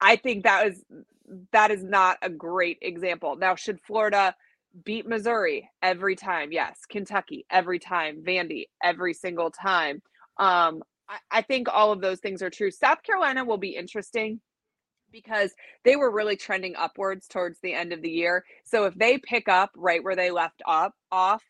I 0.00 0.16
think 0.16 0.44
that 0.44 0.68
is 0.68 0.84
that 1.52 1.70
is 1.70 1.82
not 1.82 2.18
a 2.22 2.30
great 2.30 2.78
example. 2.82 3.36
Now, 3.36 3.54
should 3.54 3.80
Florida 3.80 4.34
beat 4.84 5.06
Missouri 5.06 5.68
every 5.82 6.16
time? 6.16 6.52
Yes. 6.52 6.80
Kentucky 6.88 7.46
every 7.50 7.78
time. 7.78 8.22
Vandy 8.22 8.64
every 8.82 9.14
single 9.14 9.50
time. 9.50 10.02
Um, 10.38 10.82
I, 11.08 11.18
I 11.30 11.42
think 11.42 11.68
all 11.72 11.92
of 11.92 12.00
those 12.00 12.20
things 12.20 12.42
are 12.42 12.50
true. 12.50 12.70
South 12.70 13.02
Carolina 13.02 13.44
will 13.44 13.58
be 13.58 13.76
interesting 13.76 14.40
because 15.12 15.52
they 15.84 15.96
were 15.96 16.10
really 16.10 16.36
trending 16.36 16.74
upwards 16.76 17.26
towards 17.26 17.58
the 17.62 17.72
end 17.72 17.92
of 17.92 18.02
the 18.02 18.10
year. 18.10 18.44
So 18.64 18.84
if 18.84 18.94
they 18.94 19.18
pick 19.18 19.48
up 19.48 19.70
right 19.76 20.02
where 20.02 20.16
they 20.16 20.30
left 20.30 20.62
up 20.66 20.92
off, 21.10 21.42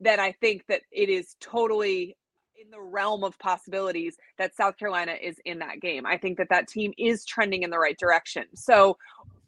then 0.00 0.20
I 0.20 0.32
think 0.32 0.62
that 0.68 0.82
it 0.92 1.08
is 1.08 1.34
totally 1.40 2.16
in 2.60 2.70
the 2.70 2.80
realm 2.80 3.24
of 3.24 3.38
possibilities 3.38 4.16
that 4.36 4.54
South 4.54 4.76
Carolina 4.76 5.14
is 5.20 5.36
in 5.44 5.60
that 5.60 5.80
game. 5.80 6.04
I 6.06 6.18
think 6.18 6.38
that 6.38 6.48
that 6.50 6.68
team 6.68 6.92
is 6.98 7.24
trending 7.24 7.62
in 7.62 7.70
the 7.70 7.78
right 7.78 7.96
direction. 7.98 8.44
So, 8.54 8.96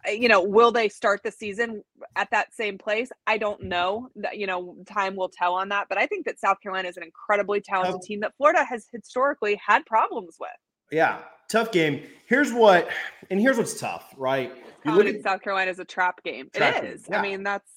you 0.07 0.29
know, 0.29 0.43
will 0.43 0.73
they 0.73 0.89
start 0.89 1.23
the 1.23 1.31
season 1.31 1.83
at 2.17 2.31
that 2.31 2.55
same 2.55 2.79
place? 2.79 3.11
I 3.27 3.39
don't 3.39 3.63
know. 3.65 4.09
You 4.33 4.47
know, 4.47 4.77
time 4.87 5.17
will 5.17 5.29
tell 5.29 5.55
on 5.55 5.69
that. 5.71 5.87
But 5.89 5.99
I 5.99 6.07
think 6.07 6.27
that 6.27 6.39
South 6.39 6.61
Carolina 6.61 6.89
is 6.89 6.97
an 6.97 7.03
incredibly 7.03 7.61
talented 7.61 8.03
team 8.03 8.21
that 8.21 8.33
Florida 8.37 8.65
has 8.65 8.87
historically 8.93 9.61
had 9.65 9.85
problems 9.87 10.37
with. 10.41 10.51
Yeah, 10.91 11.19
tough 11.49 11.73
game. 11.73 12.03
Here's 12.27 12.53
what, 12.53 12.89
and 13.31 13.41
here's 13.41 13.59
what's 13.59 13.79
tough, 13.79 14.15
right? 14.17 14.53
You 14.85 14.93
look 14.93 15.07
oh, 15.07 15.09
at 15.09 15.23
South 15.23 15.43
Carolina 15.43 15.71
is 15.71 15.79
a 15.79 15.85
trap 15.85 16.23
game. 16.25 16.49
Trap 16.55 16.83
it 16.83 16.85
is. 16.85 17.03
Game. 17.03 17.13
Yeah. 17.13 17.19
I 17.19 17.23
mean, 17.23 17.43
that's 17.43 17.71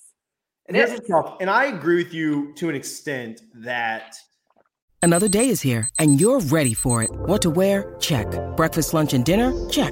it 0.70 0.76
is. 0.76 1.02
tough. 1.08 1.38
And 1.42 1.50
I 1.50 1.66
agree 1.66 2.04
with 2.04 2.14
you 2.14 2.54
to 2.56 2.70
an 2.70 2.76
extent 2.76 3.42
that 3.56 4.16
Another 5.04 5.28
day 5.28 5.50
is 5.50 5.62
here, 5.62 5.90
and 6.00 6.22
you're 6.22 6.40
ready 6.40 6.74
for 6.74 7.04
it. 7.04 7.12
What 7.12 7.42
to 7.42 7.50
wear? 7.50 7.94
Check. 8.00 8.26
Breakfast, 8.56 8.94
lunch, 8.94 9.14
and 9.14 9.26
dinner? 9.26 9.52
Check. 9.70 9.92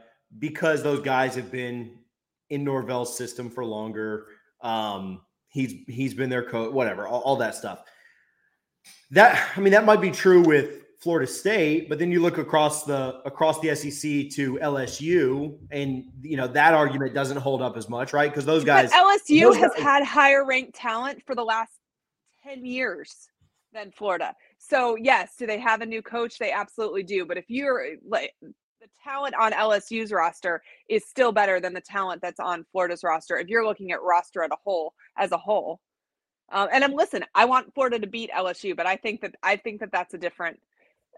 because 0.39 0.83
those 0.83 1.01
guys 1.01 1.35
have 1.35 1.51
been 1.51 1.97
in 2.49 2.63
Norvell's 2.63 3.17
system 3.17 3.49
for 3.49 3.65
longer. 3.65 4.27
Um, 4.61 5.21
he's 5.49 5.73
he's 5.87 6.13
been 6.13 6.29
their 6.29 6.43
coach, 6.43 6.71
whatever, 6.71 7.07
all, 7.07 7.21
all, 7.21 7.35
that 7.37 7.55
stuff. 7.55 7.83
That 9.11 9.51
I 9.55 9.59
mean, 9.59 9.73
that 9.73 9.85
might 9.85 10.01
be 10.01 10.11
true 10.11 10.41
with 10.41 10.81
Florida 10.99 11.25
State, 11.25 11.89
but 11.89 11.97
then 11.97 12.11
you 12.11 12.21
look 12.21 12.37
across 12.37 12.83
the 12.83 13.21
across 13.25 13.59
the 13.59 13.75
SEC 13.75 14.29
to 14.35 14.59
LSU, 14.61 15.57
and 15.71 16.03
you 16.21 16.37
know 16.37 16.47
that 16.47 16.73
argument 16.73 17.13
doesn't 17.13 17.37
hold 17.37 17.61
up 17.61 17.75
as 17.75 17.89
much, 17.89 18.13
right? 18.13 18.29
Because 18.29 18.45
those 18.45 18.63
guys, 18.63 18.91
but 18.91 19.03
LSU 19.03 19.41
those 19.41 19.57
has 19.57 19.71
guys, 19.73 19.81
had 19.81 20.03
higher 20.03 20.45
ranked 20.45 20.75
talent 20.75 21.23
for 21.25 21.35
the 21.35 21.43
last 21.43 21.71
ten 22.43 22.65
years 22.65 23.29
than 23.73 23.91
Florida. 23.91 24.35
So 24.57 24.95
yes, 24.95 25.35
do 25.37 25.47
they 25.47 25.59
have 25.59 25.81
a 25.81 25.85
new 25.85 26.01
coach? 26.01 26.37
They 26.37 26.51
absolutely 26.51 27.03
do. 27.03 27.25
But 27.25 27.37
if 27.37 27.45
you're 27.47 27.95
like 28.07 28.33
the 28.81 28.87
talent 29.03 29.35
on 29.35 29.51
LSU's 29.51 30.11
roster 30.11 30.61
is 30.89 31.05
still 31.05 31.31
better 31.31 31.59
than 31.59 31.73
the 31.73 31.81
talent 31.81 32.19
that's 32.21 32.39
on 32.39 32.65
Florida's 32.71 33.03
roster. 33.03 33.37
If 33.37 33.47
you're 33.47 33.65
looking 33.65 33.91
at 33.91 34.01
roster 34.01 34.41
at 34.43 34.51
a 34.51 34.57
whole 34.63 34.93
as 35.17 35.31
a 35.31 35.37
whole, 35.37 35.79
um, 36.51 36.67
and 36.73 36.83
I'm 36.83 36.93
listen, 36.93 37.23
I 37.35 37.45
want 37.45 37.73
Florida 37.75 37.99
to 37.99 38.07
beat 38.07 38.31
LSU, 38.31 38.75
but 38.75 38.87
I 38.87 38.95
think 38.95 39.21
that 39.21 39.35
I 39.43 39.55
think 39.55 39.79
that 39.81 39.91
that's 39.91 40.15
a 40.15 40.17
different. 40.17 40.59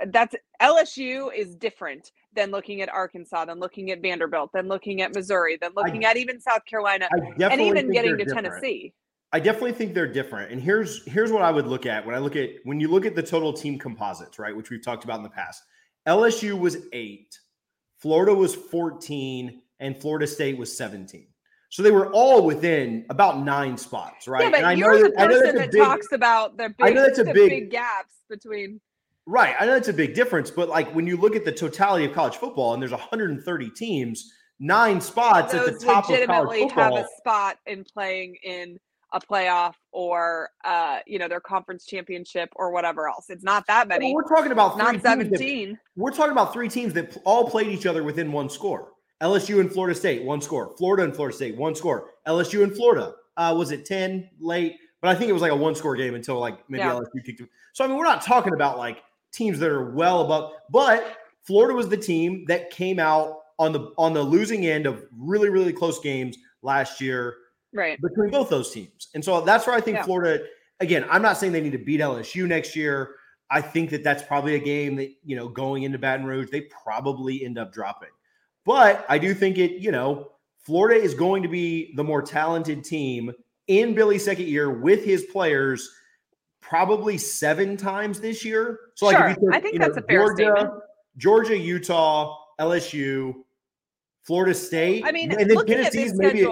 That's 0.08 0.36
LSU 0.62 1.34
is 1.34 1.56
different 1.56 2.12
than 2.36 2.52
looking 2.52 2.82
at 2.82 2.90
Arkansas, 2.90 3.46
than 3.46 3.60
looking 3.60 3.92
at 3.92 4.02
Vanderbilt, 4.02 4.52
than 4.54 4.68
looking 4.68 5.02
at 5.02 5.14
Missouri, 5.14 5.58
than 5.62 5.72
looking 5.76 6.04
I, 6.04 6.10
at 6.10 6.18
even 6.18 6.42
South 6.42 6.66
Carolina, 6.66 7.08
and 7.40 7.62
even 7.62 7.92
getting 7.92 8.18
to 8.18 8.26
different. 8.26 8.48
Tennessee. 8.48 8.94
I 9.32 9.40
definitely 9.40 9.74
think 9.74 9.94
they're 9.94 10.12
different. 10.12 10.52
And 10.52 10.62
here's 10.62 11.06
here's 11.06 11.32
what 11.32 11.44
I 11.44 11.52
would 11.52 11.68
look 11.68 11.86
at 11.86 12.06
when 12.06 12.14
I 12.14 12.18
look 12.18 12.36
at 12.36 12.50
when 12.66 12.82
you 12.82 12.90
look 12.90 13.06
at 13.06 13.16
the 13.16 13.24
total 13.24 13.54
team 13.54 13.80
composites, 13.80 14.38
right, 14.38 14.56
which 14.56 14.70
we've 14.70 14.84
talked 14.84 15.06
about 15.06 15.18
in 15.18 15.24
the 15.24 15.30
past. 15.30 15.64
LSU 16.08 16.60
was 16.60 16.78
8, 16.92 17.40
Florida 18.04 18.34
was 18.34 18.54
14, 18.54 19.62
and 19.80 19.98
Florida 19.98 20.28
State 20.28 20.58
was 20.58 20.76
17. 20.78 21.26
So 21.70 21.82
they 21.82 21.92
were 21.92 22.12
all 22.12 22.46
within 22.46 23.06
about 23.10 23.40
nine 23.40 23.78
spots, 23.78 24.28
right? 24.28 24.44
Yeah, 24.44 24.50
but 24.50 24.58
and 24.58 24.68
I 24.68 24.74
you're 24.74 25.00
know 25.00 25.04
the 25.04 25.12
person 25.12 25.56
that, 25.56 25.72
big, 25.72 25.82
talks 25.82 26.12
about 26.12 26.58
the 26.58 26.76
big, 26.78 26.86
I 26.86 26.90
know 26.90 27.04
that's 27.04 27.20
a 27.20 27.24
big, 27.24 27.50
big 27.50 27.72
gaps 27.72 28.14
between. 28.30 28.82
Right, 29.26 29.56
I 29.58 29.66
know 29.66 29.72
that's 29.72 29.88
a 29.88 29.94
big 29.94 30.16
difference, 30.16 30.52
but 30.52 30.68
like 30.68 30.94
when 30.94 31.08
you 31.08 31.16
look 31.16 31.38
at 31.38 31.46
the 31.46 31.52
totality 31.54 32.04
of 32.04 32.12
college 32.12 32.36
football, 32.36 32.74
and 32.74 32.82
there's 32.82 32.92
130 32.92 33.70
teams, 33.70 34.34
nine 34.60 35.00
spots 35.00 35.54
Those 35.54 35.70
at 35.70 35.80
the 35.80 35.86
top 35.86 36.10
of 36.10 36.26
college 36.26 36.60
football. 36.60 36.98
have 36.98 37.06
a 37.06 37.08
spot 37.18 37.58
in 37.66 37.86
playing 37.86 38.36
in 38.44 38.78
a 39.14 39.20
playoff 39.20 39.76
or 39.92 40.50
uh, 40.66 41.00
you 41.06 41.20
know 41.20 41.28
their 41.28 41.40
conference 41.40 41.86
championship 41.86 42.50
or 42.56 42.72
whatever 42.72 43.08
else. 43.08 43.30
It's 43.30 43.44
not 43.44 43.66
that 43.68 43.88
many. 43.88 44.14
Well, 44.14 44.24
we're 44.24 44.36
talking 44.36 44.52
about 44.52 44.78
not 44.78 45.02
seventeen. 45.02 45.72
That, 45.72 45.80
we're 45.96 46.12
talking 46.12 46.32
about 46.32 46.52
three 46.52 46.68
teams 46.68 46.94
that 46.94 47.18
all 47.24 47.50
played 47.50 47.68
each 47.68 47.86
other 47.86 48.04
within 48.04 48.32
one 48.32 48.50
score. 48.50 48.92
LSU 49.22 49.62
and 49.62 49.72
Florida 49.72 49.98
State, 49.98 50.24
one 50.24 50.42
score. 50.42 50.76
Florida 50.78 51.04
and 51.04 51.16
Florida 51.16 51.36
State, 51.36 51.56
one 51.56 51.76
score. 51.76 52.10
LSU 52.28 52.64
and 52.64 52.76
Florida, 52.76 53.14
uh, 53.38 53.54
was 53.58 53.72
it 53.72 53.86
ten 53.86 54.30
late? 54.40 54.78
But 55.02 55.16
I 55.16 55.16
think 55.16 55.30
it 55.30 55.34
was 55.34 55.42
like 55.42 55.52
a 55.52 55.56
one 55.56 55.76
score 55.76 55.96
game 55.96 56.16
until 56.16 56.40
like 56.40 56.58
maybe 56.70 56.84
yeah. 56.84 56.92
LSU 56.94 57.24
kicked. 57.24 57.40
Them. 57.40 57.50
So 57.74 57.86
I 57.86 57.88
mean, 57.88 57.98
we're 57.98 58.04
not 58.04 58.22
talking 58.22 58.54
about 58.54 58.78
like 58.78 59.04
teams 59.32 59.60
that 59.60 59.70
are 59.70 59.92
well 59.92 60.22
above, 60.22 60.54
but 60.70 61.18
Florida 61.44 61.76
was 61.76 61.88
the 61.88 61.98
team 61.98 62.46
that 62.48 62.72
came 62.72 63.00
out 63.00 63.42
on 63.60 63.72
the 63.72 63.92
on 63.98 64.14
the 64.14 64.24
losing 64.24 64.66
end 64.66 64.88
of 64.88 65.06
really 65.16 65.50
really 65.50 65.74
close 65.74 66.00
games 66.00 66.38
last 66.64 67.00
year 67.00 67.36
right 67.74 68.00
between 68.02 68.30
both 68.30 68.50
those 68.50 68.72
teams. 68.72 69.10
And 69.14 69.24
so 69.24 69.42
that's 69.42 69.68
where 69.68 69.76
I 69.76 69.82
think 69.82 69.98
yeah. 69.98 70.04
Florida. 70.04 70.46
Again, 70.80 71.06
I'm 71.10 71.22
not 71.22 71.38
saying 71.38 71.54
they 71.54 71.62
need 71.62 71.72
to 71.72 71.78
beat 71.78 72.02
LSU 72.02 72.48
next 72.48 72.76
year. 72.76 73.16
I 73.50 73.62
think 73.62 73.92
that 73.92 74.04
that's 74.04 74.24
probably 74.24 74.56
a 74.56 74.60
game 74.60 74.96
that 74.96 75.12
you 75.24 75.36
know 75.36 75.48
going 75.48 75.84
into 75.84 75.98
Baton 75.98 76.26
Rouge 76.26 76.50
they 76.52 76.62
probably 76.62 77.46
end 77.46 77.58
up 77.58 77.72
dropping. 77.74 78.10
But 78.66 79.06
I 79.10 79.18
do 79.18 79.34
think 79.34 79.58
it. 79.58 79.82
You 79.82 79.92
know, 79.92 80.32
Florida 80.60 81.00
is 81.00 81.14
going 81.14 81.44
to 81.44 81.50
be 81.50 81.94
the 81.96 82.04
more 82.04 82.22
talented 82.22 82.84
team 82.84 83.32
in 83.68 83.94
Billy's 83.94 84.26
second 84.26 84.48
year 84.48 84.70
with 84.70 85.04
his 85.04 85.26
players 85.26 85.90
probably 86.62 87.18
seven 87.18 87.78
times 87.78 88.20
this 88.20 88.44
year. 88.44 88.80
So 88.96 89.06
like, 89.06 89.18
sure. 89.18 89.28
if 89.28 89.38
you 89.38 89.52
think, 89.52 89.56
I 89.56 89.60
think 89.60 89.80
that's 89.80 89.96
know, 89.96 90.04
a 90.04 90.08
fair 90.08 90.20
Georgia, 90.20 90.36
statement. 90.36 90.84
Georgia, 91.18 91.58
Utah, 91.58 92.38
LSU, 92.60 93.34
Florida 94.24 94.54
State. 94.54 95.04
I 95.06 95.12
mean, 95.12 95.32
and 95.32 95.50
then 95.50 95.66
Tennessee's 95.66 96.14
maybe 96.16 96.48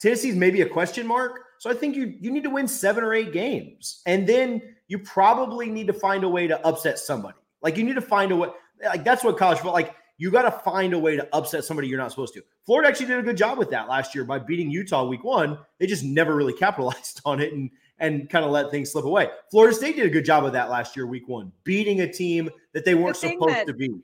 Tennessee's 0.00 0.34
maybe 0.34 0.62
a 0.62 0.68
question 0.68 1.06
mark. 1.06 1.42
So 1.58 1.70
I 1.70 1.74
think 1.74 1.94
you 1.94 2.14
you 2.20 2.30
need 2.30 2.42
to 2.44 2.50
win 2.50 2.66
seven 2.66 3.04
or 3.04 3.12
eight 3.12 3.32
games, 3.32 4.00
and 4.06 4.26
then 4.26 4.62
you 4.88 4.98
probably 4.98 5.68
need 5.68 5.86
to 5.88 5.92
find 5.92 6.24
a 6.24 6.28
way 6.28 6.46
to 6.46 6.64
upset 6.66 6.98
somebody. 6.98 7.38
Like 7.62 7.76
you 7.76 7.84
need 7.84 7.96
to 7.96 8.00
find 8.00 8.32
a 8.32 8.36
way. 8.36 8.48
Like 8.82 9.04
that's 9.04 9.22
what 9.22 9.36
college 9.36 9.58
football. 9.58 9.74
Like 9.74 9.94
you 10.16 10.30
got 10.30 10.42
to 10.42 10.50
find 10.50 10.94
a 10.94 10.98
way 10.98 11.16
to 11.16 11.28
upset 11.34 11.64
somebody 11.64 11.88
you're 11.88 11.98
not 11.98 12.10
supposed 12.10 12.34
to. 12.34 12.42
Florida 12.66 12.88
actually 12.88 13.06
did 13.06 13.18
a 13.18 13.22
good 13.22 13.36
job 13.36 13.58
with 13.58 13.70
that 13.70 13.88
last 13.88 14.14
year 14.14 14.24
by 14.24 14.38
beating 14.38 14.70
Utah 14.70 15.04
week 15.04 15.24
one. 15.24 15.58
They 15.78 15.86
just 15.86 16.04
never 16.04 16.34
really 16.34 16.52
capitalized 16.58 17.20
on 17.24 17.40
it 17.40 17.52
and 17.52 17.70
and 17.98 18.30
kind 18.30 18.46
of 18.46 18.50
let 18.50 18.70
things 18.70 18.90
slip 18.90 19.04
away. 19.04 19.28
Florida 19.50 19.74
State 19.76 19.96
did 19.96 20.06
a 20.06 20.10
good 20.10 20.24
job 20.24 20.46
of 20.46 20.52
that 20.54 20.70
last 20.70 20.96
year, 20.96 21.06
week 21.06 21.28
one, 21.28 21.52
beating 21.64 22.00
a 22.00 22.10
team 22.10 22.48
that 22.72 22.86
they 22.86 22.94
weren't 22.94 23.20
the 23.20 23.28
supposed 23.28 23.54
that, 23.54 23.66
to 23.66 23.74
beat. 23.74 24.00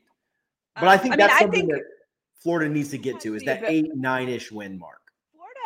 But 0.74 0.84
uh, 0.84 0.90
I 0.90 0.98
think 0.98 1.14
I 1.14 1.16
that's 1.16 1.32
mean, 1.32 1.40
something 1.40 1.60
think, 1.68 1.72
that 1.72 1.82
Florida 2.42 2.68
needs 2.68 2.90
to 2.90 2.98
get 2.98 3.18
to 3.20 3.34
is 3.34 3.42
that 3.44 3.64
eight 3.64 3.94
nine 3.94 4.28
ish 4.28 4.52
win 4.52 4.78
mark 4.78 5.00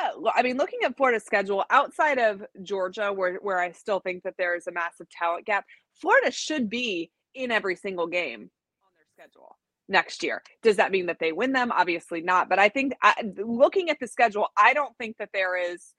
Florida, 0.01 0.33
I 0.35 0.43
mean, 0.43 0.57
looking 0.57 0.81
at 0.85 0.97
Florida's 0.97 1.25
schedule 1.25 1.65
outside 1.71 2.19
of 2.19 2.45
Georgia, 2.63 3.13
where 3.13 3.37
where 3.37 3.59
I 3.59 3.73
still 3.73 4.01
think 4.01 4.23
that 4.25 4.35
there 4.39 4.57
is 4.57 4.67
a 4.67 4.73
massive 4.73 5.09
talent 5.11 5.47
gap, 5.47 5.65
Florida 5.95 6.31
should 6.31 6.69
be 6.69 7.11
in 7.35 7.51
every 7.51 7.77
single 7.77 8.07
game 8.07 8.41
on 8.41 8.91
their 8.97 9.07
schedule 9.27 9.57
next 9.89 10.23
year. 10.23 10.43
Does 10.63 10.77
that 10.77 10.93
mean 10.93 11.07
that 11.07 11.19
they 11.21 11.33
win 11.33 11.53
them? 11.53 11.73
Obviously 11.73 12.21
not. 12.21 12.49
But 12.49 12.59
I 12.59 12.69
think 12.69 12.95
I, 13.03 13.15
looking 13.37 13.91
at 13.91 13.99
the 14.01 14.07
schedule, 14.07 14.49
I 14.57 14.73
don't 14.73 14.97
think 14.99 15.17
that 15.19 15.31
there 15.33 15.57
is 15.57 15.95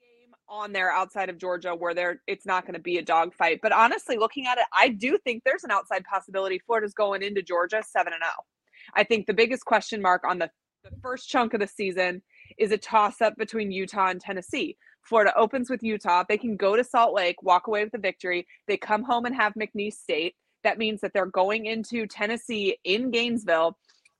a 0.00 0.04
game 0.04 0.34
on 0.48 0.72
there 0.72 0.90
outside 0.90 1.28
of 1.28 1.38
Georgia 1.38 1.74
where 1.74 1.94
there 1.94 2.22
it's 2.26 2.46
not 2.46 2.64
going 2.64 2.74
to 2.74 2.80
be 2.80 2.98
a 2.98 3.02
dogfight. 3.02 3.60
But 3.62 3.72
honestly, 3.72 4.16
looking 4.16 4.46
at 4.46 4.58
it, 4.58 4.64
I 4.72 4.88
do 4.88 5.18
think 5.24 5.42
there's 5.44 5.64
an 5.64 5.70
outside 5.70 6.04
possibility 6.04 6.58
Florida's 6.58 6.94
going 6.94 7.22
into 7.22 7.42
Georgia 7.42 7.82
seven 7.88 8.12
and 8.12 8.22
zero. 8.22 8.32
Oh. 8.38 8.44
I 8.94 9.04
think 9.04 9.26
the 9.26 9.34
biggest 9.34 9.64
question 9.64 10.02
mark 10.02 10.24
on 10.28 10.38
the 10.38 10.50
the 10.82 10.90
first 11.02 11.28
chunk 11.28 11.54
of 11.54 11.60
the 11.60 11.66
season 11.66 12.22
is 12.58 12.72
a 12.72 12.78
toss 12.78 13.20
up 13.20 13.36
between 13.36 13.70
Utah 13.70 14.08
and 14.08 14.20
Tennessee. 14.20 14.76
Florida 15.02 15.32
opens 15.36 15.68
with 15.68 15.82
Utah. 15.82 16.24
They 16.28 16.38
can 16.38 16.56
go 16.56 16.76
to 16.76 16.84
Salt 16.84 17.14
Lake, 17.14 17.42
walk 17.42 17.66
away 17.66 17.84
with 17.84 17.92
the 17.92 17.98
victory. 17.98 18.46
They 18.66 18.76
come 18.76 19.02
home 19.02 19.26
and 19.26 19.34
have 19.34 19.54
McNeese 19.54 19.94
State. 19.94 20.34
That 20.62 20.78
means 20.78 21.00
that 21.02 21.12
they're 21.12 21.26
going 21.26 21.66
into 21.66 22.06
Tennessee 22.06 22.78
in 22.84 23.10
Gainesville 23.10 23.76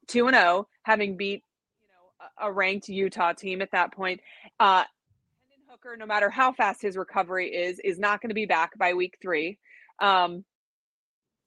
2 0.09 0.26
and 0.28 0.37
0, 0.37 0.69
having 0.83 1.16
beat 1.16 1.43
you 1.81 1.88
know 1.88 2.47
a 2.47 2.52
ranked 2.52 2.88
Utah 2.88 3.33
team 3.33 3.62
at 3.62 3.71
that 3.73 3.93
point. 3.93 4.21
Uh 4.61 4.85
Hooker, 5.69 5.97
no 5.97 6.07
matter 6.07 6.31
how 6.31 6.52
fast 6.52 6.83
his 6.83 6.97
recovery 6.97 7.49
is, 7.49 7.81
is 7.81 7.99
not 7.99 8.21
going 8.21 8.28
to 8.28 8.35
be 8.35 8.47
back 8.47 8.78
by 8.78 8.93
week 8.93 9.16
3. 9.23 9.59
Um 10.00 10.45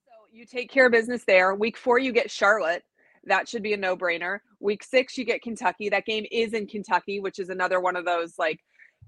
so 0.06 0.12
you 0.32 0.46
take 0.46 0.72
care 0.72 0.88
of 0.88 0.92
business 0.92 1.24
there. 1.26 1.54
Week 1.54 1.78
4 1.78 2.00
you 2.00 2.12
get 2.12 2.32
Charlotte. 2.32 2.84
That 3.26 3.48
should 3.48 3.64
be 3.64 3.74
a 3.74 3.78
no-brainer. 3.78 4.40
Week 4.60 4.84
6 4.84 5.18
you 5.18 5.26
get 5.26 5.42
Kentucky. 5.42 5.90
That 5.90 6.06
game 6.06 6.26
is 6.32 6.54
in 6.54 6.68
Kentucky, 6.68 7.20
which 7.20 7.40
is 7.40 7.50
another 7.50 7.80
one 7.80 7.96
of 7.96 8.06
those 8.06 8.34
like 8.38 8.60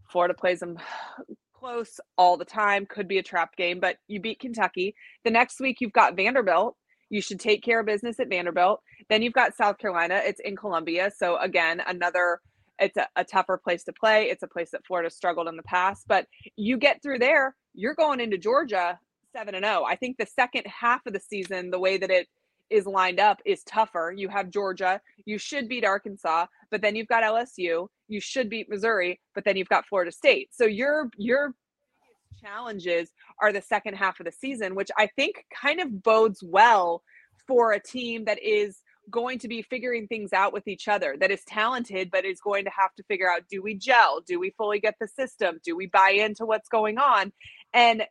Florida 0.10 0.34
plays 0.34 0.60
them 0.60 0.78
close 1.54 2.00
all 2.18 2.38
the 2.38 2.46
time, 2.46 2.86
could 2.86 3.08
be 3.08 3.18
a 3.18 3.24
trap 3.24 3.56
game, 3.58 3.80
but 3.80 3.98
you 4.08 4.22
beat 4.22 4.40
Kentucky. 4.40 4.96
The 5.26 5.32
next 5.32 5.60
week, 5.60 5.82
you've 5.82 5.92
got 5.92 6.16
Vanderbilt. 6.16 6.76
You 7.10 7.22
should 7.22 7.40
take 7.40 7.64
care 7.64 7.82
of 7.82 7.86
business 7.86 8.20
at 8.20 8.30
Vanderbilt. 8.30 8.82
Then 9.10 9.22
you've 9.22 9.34
got 9.34 9.56
South 9.56 9.78
Carolina. 9.78 10.22
It's 10.24 10.40
in 10.40 10.56
Columbia. 10.56 11.12
So, 11.16 11.38
again, 11.38 11.82
another, 11.86 12.40
it's 12.78 12.96
a, 12.96 13.08
a 13.18 13.26
tougher 13.26 13.60
place 13.62 13.84
to 13.86 13.94
play. 13.94 14.30
It's 14.30 14.44
a 14.44 14.48
place 14.48 14.72
that 14.72 14.86
Florida 14.86 15.10
struggled 15.10 15.48
in 15.48 15.58
the 15.58 15.64
past, 15.64 16.06
but 16.08 16.28
you 16.56 16.78
get 16.78 17.02
through 17.04 17.20
there, 17.20 17.56
you're 17.74 17.96
going 17.96 18.22
into 18.22 18.38
Georgia 18.38 18.98
7 19.36 19.54
and 19.54 19.66
0. 19.66 19.84
I 19.84 19.96
think 19.96 20.18
the 20.18 20.28
second 20.28 20.66
half 20.66 21.06
of 21.06 21.14
the 21.14 21.20
season, 21.20 21.72
the 21.72 21.80
way 21.80 21.98
that 21.98 22.10
it 22.10 22.28
is 22.70 22.86
lined 22.86 23.20
up 23.20 23.42
is 23.46 23.64
tougher. 23.64 24.14
You 24.16 24.30
have 24.30 24.50
Georgia, 24.50 25.02
you 25.26 25.38
should 25.38 25.68
beat 25.68 25.86
Arkansas, 25.86 26.48
but 26.72 26.82
then 26.82 26.96
you've 26.96 27.08
got 27.08 27.24
LSU, 27.24 27.88
you 28.08 28.20
should 28.20 28.50
beat 28.50 28.70
Missouri, 28.70 29.20
but 29.36 29.46
then 29.46 29.58
you've 29.58 29.70
got 29.70 29.88
Florida 29.88 30.12
State. 30.12 30.50
So 30.52 30.66
your 30.66 31.10
your 31.18 31.54
challenges 32.42 33.10
are 33.42 33.52
the 33.52 33.62
second 33.62 33.96
half 33.96 34.20
of 34.20 34.26
the 34.26 34.32
season, 34.32 34.76
which 34.76 34.90
I 34.98 35.08
think 35.16 35.46
kind 35.54 35.80
of 35.80 36.04
bodes 36.04 36.42
well 36.44 37.04
for 37.48 37.74
a 37.74 37.80
team 37.82 38.26
that 38.26 38.42
is 38.42 38.82
going 39.10 39.40
to 39.40 39.48
be 39.48 39.62
figuring 39.62 40.08
things 40.08 40.34
out 40.34 40.54
with 40.54 40.68
each 40.68 40.88
other 40.88 41.16
that 41.20 41.32
is 41.32 41.44
talented 41.46 42.12
but 42.12 42.26
is 42.26 42.40
going 42.40 42.64
to 42.64 42.70
have 42.70 42.94
to 42.96 43.04
figure 43.04 43.28
out 43.30 43.42
do 43.50 43.60
we 43.60 43.74
gel 43.74 44.22
do 44.28 44.40
we 44.40 44.52
fully 44.52 44.80
get 44.80 44.94
the 45.02 45.08
system 45.08 45.60
do 45.64 45.76
we 45.76 45.88
buy 45.88 46.12
into 46.12 46.46
what's 46.46 46.70
going 46.70 47.00
on 47.00 47.32
and 47.74 48.04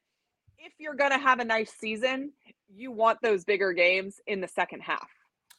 if 0.58 0.72
you're 0.78 0.96
going 0.96 1.12
to 1.12 1.18
have 1.18 1.38
a 1.38 1.44
nice 1.44 1.70
season 1.78 2.32
you 2.74 2.90
want 2.90 3.20
those 3.22 3.44
bigger 3.44 3.72
games 3.72 4.20
in 4.26 4.40
the 4.40 4.48
second 4.48 4.80
half. 4.80 5.08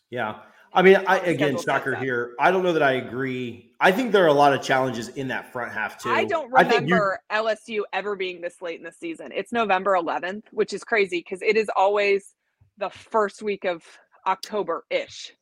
Yeah. 0.10 0.40
I 0.72 0.82
mean, 0.84 0.98
I 1.08 1.18
again, 1.20 1.58
shocker 1.58 1.96
here. 1.96 2.36
I 2.40 2.52
don't 2.52 2.62
know 2.64 2.74
that 2.74 2.84
I 2.84 2.94
agree. 2.94 3.72
I 3.80 3.92
think 3.92 4.12
there 4.12 4.24
are 4.24 4.28
a 4.28 4.34
lot 4.34 4.54
of 4.54 4.62
challenges 4.62 5.10
in 5.10 5.30
that 5.30 5.52
front 5.52 5.72
half 5.72 6.02
too. 6.02 6.10
I 6.10 6.26
don't 6.26 6.52
remember 6.52 7.20
I 7.30 7.38
LSU 7.40 7.82
ever 7.92 8.16
being 8.16 8.40
this 8.40 8.62
late 8.62 8.78
in 8.78 8.84
the 8.84 8.92
season. 8.92 9.32
It's 9.34 9.52
November 9.52 9.94
11th, 9.94 10.44
which 10.52 10.74
is 10.74 10.84
crazy 10.84 11.20
because 11.20 11.42
it 11.42 11.58
is 11.58 11.70
always 11.76 12.36
the 12.78 12.90
first 12.90 13.42
week 13.42 13.66
of 13.66 13.84
October 14.28 14.86
ish. 14.92 15.34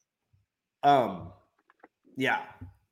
Um, 0.84 1.34
yeah, 2.15 2.43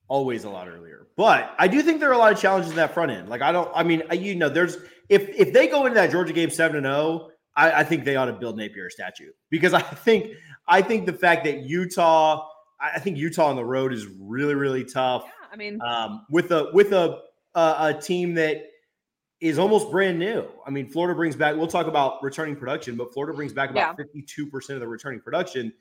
always 0.10 0.44
a 0.44 0.50
lot 0.50 0.68
earlier. 0.68 1.08
But 1.16 1.56
I 1.58 1.70
do 1.70 1.82
think 1.82 2.02
there 2.02 2.10
are 2.10 2.14
a 2.14 2.18
lot 2.18 2.34
of 2.34 2.40
challenges 2.40 2.72
in 2.72 2.78
that 2.78 2.94
front 2.94 3.12
end. 3.12 3.30
Like 3.30 3.42
I 3.42 3.54
don't. 3.54 3.72
I 3.74 3.84
mean, 3.84 4.04
you 4.12 4.36
know, 4.36 4.50
there's 4.50 4.78
if 5.08 5.30
if 5.30 5.54
they 5.54 5.68
go 5.68 5.86
into 5.86 5.96
that 5.96 6.12
Georgia 6.12 6.34
game 6.34 6.50
seven 6.50 6.78
and 6.78 6.86
zero 6.86 6.96
oh, 6.96 7.32
I, 7.56 7.72
I 7.72 7.84
think 7.84 8.06
they 8.06 8.16
ought 8.16 8.26
to 8.26 8.34
build 8.34 8.58
Napier 8.58 8.88
a 8.88 8.92
statue 8.92 9.32
because 9.50 9.74
I 9.74 9.82
think 9.82 10.32
I 10.68 10.82
think 10.82 11.06
the 11.06 11.14
fact 11.14 11.46
that 11.46 11.60
Utah, 11.62 12.48
I 12.80 13.00
think 13.00 13.18
Utah 13.18 13.48
on 13.48 13.56
the 13.56 13.66
road 13.66 13.94
is 13.94 14.06
really 14.20 14.56
really 14.56 14.84
tough. 14.84 15.24
Yeah, 15.26 15.48
I 15.52 15.56
mean, 15.56 15.80
um, 15.82 16.26
with 16.30 16.52
a 16.52 16.70
with 16.74 16.92
a, 16.92 17.20
a 17.56 17.76
a 17.80 17.94
team 18.02 18.34
that 18.36 18.64
is 19.42 19.60
almost 19.60 19.92
brand 19.92 20.18
new. 20.18 20.46
I 20.66 20.70
mean, 20.70 20.90
Florida 20.90 21.16
brings 21.16 21.36
back. 21.36 21.56
We'll 21.56 21.68
talk 21.68 21.88
about 21.88 22.24
returning 22.24 22.56
production, 22.56 22.96
but 22.96 23.14
Florida 23.14 23.36
brings 23.36 23.54
back 23.54 23.70
about 23.70 23.98
fifty-two 23.98 24.48
percent 24.48 24.76
of 24.76 24.82
the 24.82 24.88
returning 24.88 25.20
production. 25.20 25.74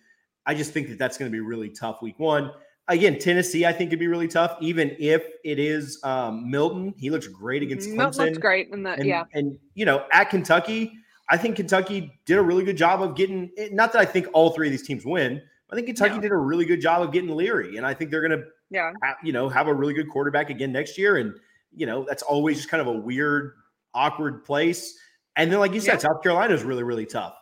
I 0.47 0.55
just 0.55 0.73
think 0.73 0.89
that 0.89 0.99
that's 0.99 1.17
going 1.17 1.31
to 1.31 1.33
be 1.35 1.41
really 1.41 1.71
tough 1.71 2.03
week 2.03 2.19
one. 2.19 2.53
Again, 2.89 3.19
Tennessee, 3.19 3.65
I 3.65 3.73
think 3.73 3.89
could 3.89 3.99
be 3.99 4.09
really 4.09 4.29
tough, 4.29 4.59
even 4.61 4.95
if 4.99 5.25
it 5.43 5.59
is 5.59 5.99
um, 6.05 6.51
Milton. 6.51 6.93
He 6.99 7.09
looks 7.09 7.27
great 7.27 7.63
against 7.63 7.89
Clemson. 7.89 7.97
Milton 7.97 8.27
looks 8.27 8.39
great, 8.39 8.69
in 8.71 8.83
the, 8.83 8.91
and, 8.91 9.07
yeah. 9.07 9.25
And 9.33 9.59
you 9.73 9.87
know, 9.87 10.05
at 10.13 10.29
Kentucky, 10.29 10.93
I 11.29 11.37
think 11.37 11.57
Kentucky 11.57 12.19
did 12.27 12.39
a 12.39 12.43
really 12.43 12.65
good 12.65 12.77
job 12.77 13.03
of 13.03 13.15
getting. 13.17 13.51
Not 13.73 13.93
that 13.93 14.01
I 14.01 14.05
think 14.05 14.29
all 14.33 14.51
three 14.51 14.69
of 14.69 14.73
these 14.73 14.87
teams 14.87 15.05
win. 15.05 15.41
I 15.71 15.75
think 15.75 15.87
Kentucky 15.87 16.17
yeah. 16.17 16.21
did 16.21 16.33
a 16.33 16.37
really 16.37 16.65
good 16.65 16.81
job 16.81 17.03
of 17.03 17.13
getting 17.13 17.35
Leary, 17.35 17.77
and 17.77 17.87
I 17.87 17.95
think 17.95 18.11
they're 18.11 18.27
going 18.27 18.39
to, 18.39 18.47
yeah, 18.71 18.93
have, 19.03 19.17
you 19.23 19.33
know, 19.33 19.49
have 19.49 19.67
a 19.67 19.75
really 19.75 19.95
good 19.95 20.09
quarterback 20.09 20.51
again 20.51 20.73
next 20.73 20.99
year. 20.99 21.17
And 21.17 21.35
you 21.75 21.87
know, 21.87 22.05
that's 22.09 22.23
always 22.23 22.59
just 22.59 22.69
kind 22.69 22.81
of 22.81 22.87
a 22.87 22.93
weird, 22.93 23.55
awkward 23.95 24.45
place. 24.45 24.99
And 25.37 25.51
then, 25.51 25.59
like 25.59 25.73
you 25.73 25.81
said, 25.81 25.95
yeah. 25.95 25.99
South 25.99 26.23
Carolina 26.23 26.55
is 26.55 26.63
really, 26.63 26.83
really 26.83 27.07
tough. 27.07 27.35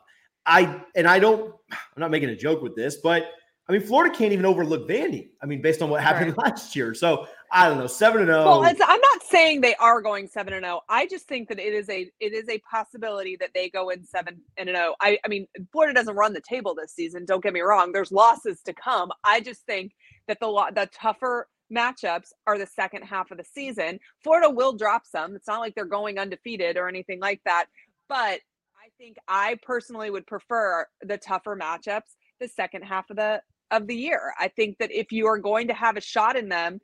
I 0.46 0.82
and 0.94 1.06
I 1.06 1.18
don't. 1.18 1.54
I'm 1.70 2.00
not 2.00 2.10
making 2.10 2.30
a 2.30 2.36
joke 2.36 2.62
with 2.62 2.74
this, 2.74 2.96
but 2.96 3.26
I 3.68 3.72
mean, 3.72 3.82
Florida 3.82 4.14
can't 4.14 4.32
even 4.32 4.44
overlook 4.44 4.88
Vandy. 4.88 5.30
I 5.42 5.46
mean, 5.46 5.62
based 5.62 5.82
on 5.82 5.90
what 5.90 6.02
happened 6.02 6.34
right. 6.36 6.46
last 6.50 6.74
year. 6.74 6.94
So 6.94 7.26
I 7.54 7.68
don't 7.68 7.78
know, 7.78 7.86
seven 7.86 8.22
and 8.22 8.28
zero. 8.28 8.44
Well, 8.44 8.64
oh. 8.64 8.64
I'm 8.64 9.00
not 9.00 9.22
saying 9.24 9.60
they 9.60 9.74
are 9.74 10.00
going 10.00 10.26
seven 10.26 10.54
and 10.54 10.64
zero. 10.64 10.80
I 10.88 11.06
just 11.06 11.28
think 11.28 11.48
that 11.50 11.58
it 11.58 11.74
is 11.74 11.88
a 11.90 12.10
it 12.18 12.32
is 12.32 12.48
a 12.48 12.58
possibility 12.60 13.36
that 13.36 13.50
they 13.54 13.68
go 13.68 13.90
in 13.90 14.04
seven 14.04 14.40
and 14.56 14.68
zero. 14.68 14.92
Oh. 14.92 14.94
I 15.00 15.18
I 15.24 15.28
mean, 15.28 15.46
Florida 15.70 15.92
doesn't 15.92 16.16
run 16.16 16.32
the 16.32 16.40
table 16.40 16.74
this 16.74 16.94
season. 16.94 17.26
Don't 17.26 17.42
get 17.42 17.52
me 17.52 17.60
wrong. 17.60 17.92
There's 17.92 18.10
losses 18.10 18.62
to 18.62 18.72
come. 18.72 19.12
I 19.22 19.40
just 19.40 19.66
think 19.66 19.92
that 20.28 20.40
the 20.40 20.48
the 20.74 20.88
tougher 20.94 21.48
matchups 21.70 22.28
are 22.46 22.56
the 22.58 22.66
second 22.66 23.02
half 23.02 23.30
of 23.30 23.36
the 23.38 23.44
season. 23.44 24.00
Florida 24.24 24.48
will 24.48 24.72
drop 24.72 25.06
some. 25.06 25.36
It's 25.36 25.46
not 25.46 25.60
like 25.60 25.74
they're 25.74 25.84
going 25.84 26.18
undefeated 26.18 26.78
or 26.78 26.88
anything 26.88 27.20
like 27.20 27.40
that. 27.44 27.66
But 28.08 28.40
I 28.76 28.88
think 28.96 29.18
I 29.28 29.58
personally 29.62 30.10
would 30.10 30.26
prefer 30.26 30.86
the 31.02 31.18
tougher 31.18 31.56
matchups 31.56 32.16
the 32.40 32.48
second 32.48 32.82
half 32.82 33.10
of 33.10 33.16
the 33.16 33.42
of 33.70 33.86
the 33.86 33.96
year. 33.96 34.32
I 34.38 34.48
think 34.48 34.78
that 34.78 34.92
if 34.92 35.12
you 35.12 35.26
are 35.26 35.38
going 35.38 35.68
to 35.68 35.74
have 35.74 35.96
a 35.96 36.00
shot 36.00 36.36
in 36.36 36.48
them 36.48 36.80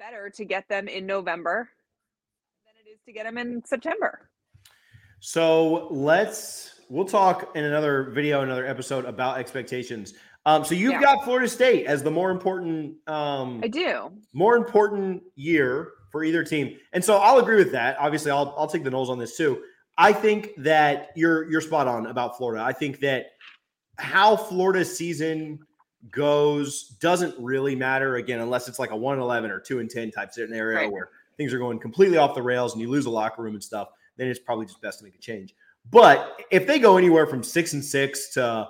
better 0.00 0.30
to 0.30 0.44
get 0.46 0.66
them 0.68 0.88
in 0.88 1.04
November 1.04 1.68
than 2.64 2.74
it 2.82 2.90
is 2.90 3.00
to 3.04 3.12
get 3.12 3.24
them 3.24 3.36
in 3.36 3.62
September. 3.66 4.30
So 5.20 5.88
let's 5.90 6.80
we'll 6.88 7.04
talk 7.04 7.54
in 7.54 7.64
another 7.64 8.04
video, 8.04 8.40
another 8.40 8.66
episode 8.66 9.04
about 9.04 9.38
expectations. 9.38 10.14
Um, 10.46 10.64
so 10.64 10.74
you've 10.74 10.92
yeah. 10.92 11.02
got 11.02 11.24
Florida 11.24 11.46
State 11.46 11.86
as 11.86 12.02
the 12.02 12.10
more 12.10 12.30
important 12.30 12.96
um 13.08 13.60
I 13.62 13.68
do 13.68 14.10
more 14.32 14.56
important 14.56 15.22
year 15.36 15.92
for 16.10 16.24
either 16.24 16.42
team. 16.42 16.78
And 16.94 17.04
so 17.04 17.18
I'll 17.18 17.38
agree 17.38 17.56
with 17.56 17.72
that. 17.72 17.98
Obviously, 17.98 18.30
I'll 18.30 18.54
I'll 18.56 18.66
take 18.66 18.84
the 18.84 18.90
Noles 18.90 19.10
on 19.10 19.18
this 19.18 19.36
too. 19.36 19.62
I 19.98 20.14
think 20.14 20.52
that 20.56 21.10
you're 21.14 21.50
you're 21.50 21.60
spot 21.60 21.86
on 21.86 22.06
about 22.06 22.38
Florida. 22.38 22.64
I 22.64 22.72
think 22.72 23.00
that 23.00 23.26
how 23.98 24.34
Florida's 24.34 24.96
season 24.96 25.58
goes 26.10 26.96
doesn't 27.00 27.34
really 27.38 27.76
matter 27.76 28.16
again 28.16 28.40
unless 28.40 28.68
it's 28.68 28.78
like 28.78 28.90
a 28.90 28.96
111 28.96 29.50
or 29.50 29.60
2 29.60 29.80
and 29.80 29.90
10 29.90 30.10
type 30.10 30.32
scenario 30.32 30.78
right. 30.78 30.92
where 30.92 31.10
things 31.36 31.52
are 31.52 31.58
going 31.58 31.78
completely 31.78 32.16
off 32.16 32.34
the 32.34 32.42
rails 32.42 32.72
and 32.72 32.80
you 32.80 32.88
lose 32.88 33.06
a 33.06 33.10
locker 33.10 33.42
room 33.42 33.54
and 33.54 33.62
stuff 33.62 33.88
then 34.16 34.26
it's 34.28 34.38
probably 34.38 34.64
just 34.64 34.80
best 34.80 34.98
to 34.98 35.04
make 35.04 35.14
a 35.14 35.18
change 35.18 35.54
but 35.90 36.40
if 36.50 36.66
they 36.66 36.78
go 36.78 36.96
anywhere 36.96 37.26
from 37.26 37.42
6 37.42 37.72
and 37.74 37.84
6 37.84 38.28
to 38.34 38.68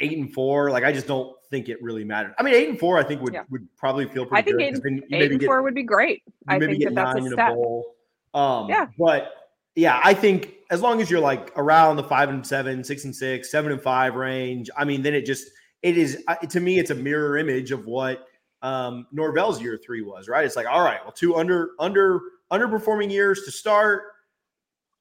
8 0.00 0.18
and 0.18 0.34
4 0.34 0.70
like 0.70 0.84
I 0.84 0.92
just 0.92 1.06
don't 1.06 1.34
think 1.50 1.70
it 1.70 1.82
really 1.82 2.04
matters 2.04 2.34
I 2.38 2.42
mean 2.42 2.54
8 2.54 2.68
and 2.68 2.78
4 2.78 2.98
I 2.98 3.02
think 3.04 3.22
would 3.22 3.32
yeah. 3.32 3.44
would 3.50 3.66
probably 3.76 4.06
feel 4.06 4.26
pretty 4.26 4.42
I 4.42 4.44
think 4.44 4.58
good 4.58 5.04
8, 5.10 5.22
eight 5.22 5.30
and 5.30 5.40
get, 5.40 5.46
4 5.46 5.62
would 5.62 5.74
be 5.74 5.82
great 5.82 6.22
I 6.46 6.58
think 6.58 6.82
that 6.84 6.94
that's 6.94 7.18
a 7.18 7.30
step. 7.30 7.56
A 7.56 8.38
um 8.38 8.68
yeah 8.68 8.88
but 8.98 9.32
yeah, 9.76 10.00
I 10.02 10.14
think 10.14 10.54
as 10.70 10.80
long 10.80 11.00
as 11.00 11.10
you're 11.10 11.20
like 11.20 11.52
around 11.56 11.96
the 11.96 12.02
five 12.02 12.30
and 12.30 12.44
seven, 12.44 12.82
six 12.82 13.04
and 13.04 13.14
six, 13.14 13.50
seven 13.50 13.70
and 13.70 13.80
five 13.80 14.16
range, 14.16 14.70
I 14.76 14.84
mean, 14.84 15.02
then 15.02 15.14
it 15.14 15.26
just 15.26 15.48
it 15.86 15.96
is 15.96 16.24
to 16.48 16.58
me, 16.58 16.80
it's 16.80 16.90
a 16.90 16.96
mirror 16.96 17.38
image 17.38 17.70
of 17.70 17.86
what 17.86 18.26
um, 18.60 19.06
Norvell's 19.12 19.62
year 19.62 19.78
three 19.78 20.02
was. 20.02 20.26
Right? 20.28 20.44
It's 20.44 20.56
like, 20.56 20.66
all 20.66 20.82
right, 20.82 20.98
well, 21.04 21.12
two 21.12 21.36
under 21.36 21.70
under 21.78 22.20
underperforming 22.52 23.10
years 23.10 23.42
to 23.44 23.52
start. 23.52 24.02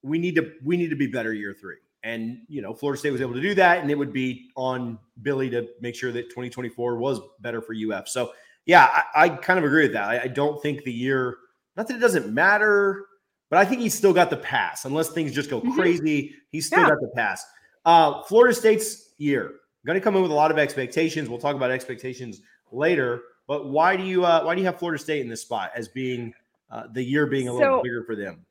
We 0.04 0.20
need 0.20 0.36
to 0.36 0.52
we 0.64 0.78
need 0.78 0.92
to 0.92 0.96
be 0.96 1.08
better 1.08 1.34
year 1.34 1.56
three. 1.60 1.78
And 2.04 2.38
you 2.48 2.62
know, 2.62 2.76
Florida 2.76 3.00
State 3.00 3.10
was 3.10 3.22
able 3.22 3.34
to 3.34 3.42
do 3.42 3.56
that, 3.56 3.80
and 3.80 3.90
it 3.90 3.98
would 3.98 4.14
be 4.14 4.52
on 4.56 5.00
Billy 5.24 5.50
to 5.50 5.68
make 5.82 5.96
sure 5.96 6.12
that 6.12 6.30
2024 6.30 6.98
was 6.98 7.20
better 7.40 7.64
for 7.64 7.74
UF. 7.74 8.08
So 8.08 8.34
Yeah, 8.68 8.88
I, 9.16 9.26
I 9.26 9.30
kind 9.30 9.58
of 9.58 9.66
agree 9.66 9.84
with 9.84 9.94
that. 9.94 10.08
I, 10.08 10.22
I, 10.24 10.28
don't 10.28 10.62
think 10.62 10.84
the 10.84 10.92
year, 10.92 11.38
not 11.76 11.88
that 11.88 11.96
it 11.96 12.00
doesn't 12.00 12.32
matter, 12.32 13.08
but 13.50 13.58
I 13.58 13.66
think 13.66 13.82
he's 13.82 13.96
still 13.96 14.14
got 14.14 14.30
the 14.30 14.38
pass. 14.38 14.86
Unless 14.86 15.10
things 15.10 15.34
just 15.34 15.50
go 15.50 15.62
mm-hmm. 15.62 15.74
crazy, 15.74 16.36
he's 16.52 16.68
still 16.68 16.82
yeah. 16.82 16.90
got 16.90 17.00
the 17.02 17.12
pass. 17.16 17.44
Uh, 17.86 18.22
Florida 18.26 18.54
State's 18.54 19.14
year 19.18 19.56
going 19.86 20.00
to 20.00 20.04
come 20.04 20.16
in 20.16 20.22
with 20.22 20.32
a 20.32 20.36
lot 20.36 20.52
of 20.52 20.58
expectations. 20.58 21.30
We'll 21.30 21.40
talk 21.40 21.56
about 21.56 21.72
expectations 21.72 22.42
later. 22.72 23.24
But 23.48 23.70
why 23.70 23.96
do 23.96 24.04
you 24.04 24.26
uh, 24.26 24.44
why 24.44 24.56
do 24.56 24.62
you 24.62 24.68
have 24.68 24.80
Florida 24.80 25.02
State 25.02 25.22
in 25.22 25.30
this 25.30 25.42
spot 25.42 25.72
as 25.76 25.88
being 25.88 26.34
uh, 26.72 26.84
the 26.92 27.04
year 27.04 27.28
being 27.28 27.48
a 27.48 27.52
so, 27.52 27.58
little 27.58 27.84
bigger 27.84 28.04
for 28.04 28.16
them? 28.16 28.46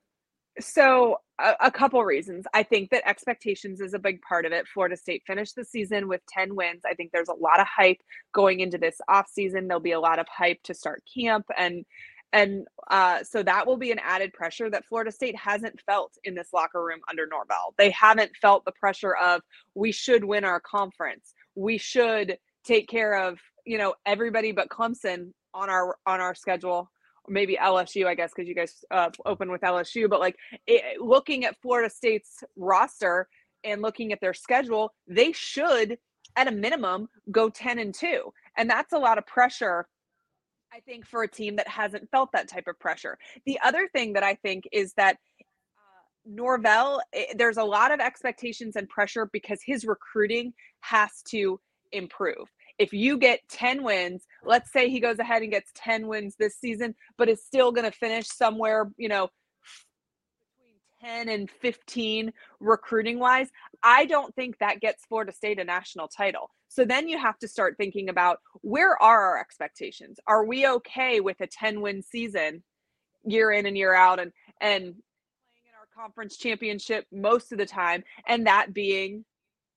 So 0.61 1.19
a, 1.41 1.55
a, 1.63 1.71
couple 1.71 2.03
reasons. 2.05 2.47
I 2.55 2.63
think 2.63 2.91
that 2.91 3.07
expectations 3.09 3.81
is 3.81 3.93
a 3.93 3.99
big 3.99 4.23
part 4.23 4.47
of 4.47 4.53
it. 4.53 4.69
Florida 4.69 4.97
State 4.97 5.25
finished 5.27 5.57
the 5.57 5.65
season 5.65 6.07
with 6.07 6.21
10 6.29 6.55
wins. 6.55 6.83
I 6.89 6.95
think 6.95 7.11
there's 7.11 7.29
a 7.29 7.35
lot 7.35 7.59
of 7.59 7.67
hype 7.67 8.01
going 8.33 8.61
into 8.61 8.79
this 8.79 9.01
offseason. 9.11 9.67
There'll 9.67 9.81
be 9.81 9.93
a 9.93 10.01
lot 10.01 10.21
of 10.21 10.27
hype 10.29 10.63
to 10.65 10.75
start 10.75 11.03
camp 11.13 11.47
and 11.59 11.85
and 12.35 12.67
uh, 12.91 13.23
so 13.23 13.43
that 13.43 13.67
will 13.67 13.79
be 13.79 13.93
an 13.93 14.01
added 14.01 14.33
pressure 14.35 14.69
that 14.69 14.85
Florida 14.87 15.11
State 15.11 15.37
hasn't 15.37 15.81
felt 15.87 16.13
in 16.25 16.35
this 16.35 16.49
locker 16.53 16.85
room 16.85 17.01
under 17.09 17.27
Norvell. 17.27 17.75
They 17.79 17.91
haven't 17.91 18.33
felt 18.43 18.65
the 18.67 18.73
pressure 18.73 19.15
of 19.17 19.41
we 19.75 19.93
should 19.93 20.25
win 20.25 20.45
our 20.45 20.61
conference. 20.61 21.33
We 21.55 21.79
should 21.79 22.37
take 22.67 22.89
care 22.89 23.15
of 23.17 23.39
you 23.65 23.79
know 23.79 23.95
everybody 24.05 24.53
but 24.53 24.69
Clemson 24.69 25.33
on 25.55 25.71
our 25.71 25.97
on 26.07 26.21
our 26.21 26.35
schedule 26.35 26.91
maybe 27.29 27.57
LSU, 27.57 28.07
I 28.07 28.15
guess, 28.15 28.33
because 28.35 28.49
you 28.49 28.55
guys 28.55 28.85
uh, 28.91 29.11
open 29.25 29.51
with 29.51 29.63
LSU. 29.63 30.09
But 30.09 30.21
like 30.21 30.37
it, 30.67 31.01
looking 31.01 31.45
at 31.45 31.57
Florida 31.63 31.91
State's 31.91 32.43
roster 32.57 33.29
and 33.65 33.83
looking 33.83 34.13
at 34.13 34.21
their 34.21 34.35
schedule, 34.35 34.93
they 35.07 35.33
should, 35.33 35.97
at 36.37 36.49
a 36.49 36.53
minimum, 36.53 37.09
go 37.31 37.49
10 37.49 37.79
and 37.79 37.95
2. 37.95 38.33
And 38.57 38.69
that's 38.69 38.93
a 38.93 38.99
lot 38.99 39.19
of 39.19 39.27
pressure, 39.27 39.87
I 40.75 40.81
think, 40.81 41.07
for 41.07 41.23
a 41.23 41.29
team 41.29 41.57
that 41.57 41.69
hasn't 41.69 42.11
felt 42.11 42.33
that 42.33 42.49
type 42.49 42.67
of 42.67 42.79
pressure. 42.81 43.17
The 43.47 43.61
other 43.65 43.89
thing 43.93 44.15
that 44.15 44.23
I 44.23 44.35
think 44.35 44.65
is 44.73 44.93
that. 44.95 45.17
Uh, 45.77 46.03
Norvell, 46.27 47.01
eh, 47.13 47.35
there's 47.37 47.59
a 47.59 47.65
lot 47.65 47.93
of 47.93 48.01
expectations 48.01 48.77
and 48.77 48.89
pressure 48.89 49.29
because 49.33 49.61
his 49.65 49.85
recruiting 49.85 50.53
has 50.81 51.23
to 51.29 51.61
improve 51.93 52.49
if 52.79 52.93
you 52.93 53.19
get 53.19 53.41
10 53.49 53.83
wins, 53.83 54.27
let's 54.45 54.73
say 54.73 54.91
he 54.91 55.01
goes 55.01 55.19
ahead 55.19 55.43
and 55.43 55.51
gets 55.51 55.71
10 55.75 56.07
wins 56.07 56.35
this 56.39 56.57
season, 56.57 56.95
but 57.17 57.29
is 57.29 57.45
still 57.45 57.73
going 57.73 57.91
to 57.91 57.97
finish 57.97 58.27
somewhere, 58.27 58.91
you 58.97 59.09
know, 59.09 59.29
between 60.59 61.17
10 61.17 61.29
and 61.29 61.51
15 61.51 62.33
recruiting 62.61 63.19
wise, 63.19 63.49
I 63.83 64.07
don't 64.07 64.35
think 64.35 64.59
that 64.59 64.81
gets 64.81 65.05
Florida 65.07 65.33
State 65.33 65.61
a 65.61 65.65
national 65.65 66.09
title. 66.09 66.51
So 66.75 66.85
then 66.85 67.09
you 67.09 67.17
have 67.19 67.39
to 67.39 67.47
start 67.47 67.77
thinking 67.79 68.09
about 68.09 68.41
where 68.63 69.01
are 69.01 69.23
our 69.23 69.39
expectations? 69.39 70.19
Are 70.27 70.45
we 70.45 70.67
okay 70.67 71.21
with 71.21 71.41
a 71.41 71.47
10 71.47 71.81
win 71.81 72.03
season 72.03 72.65
year 73.25 73.53
in 73.53 73.67
and 73.67 73.79
year 73.79 73.95
out 73.95 74.19
and 74.19 74.33
and 74.61 74.83
playing 74.83 74.97
in 75.67 75.75
our 75.79 75.87
conference 76.05 76.37
championship 76.37 77.07
most 77.13 77.53
of 77.53 77.59
the 77.59 77.65
time 77.65 78.03
and 78.27 78.49
that 78.49 78.75
being 78.75 79.25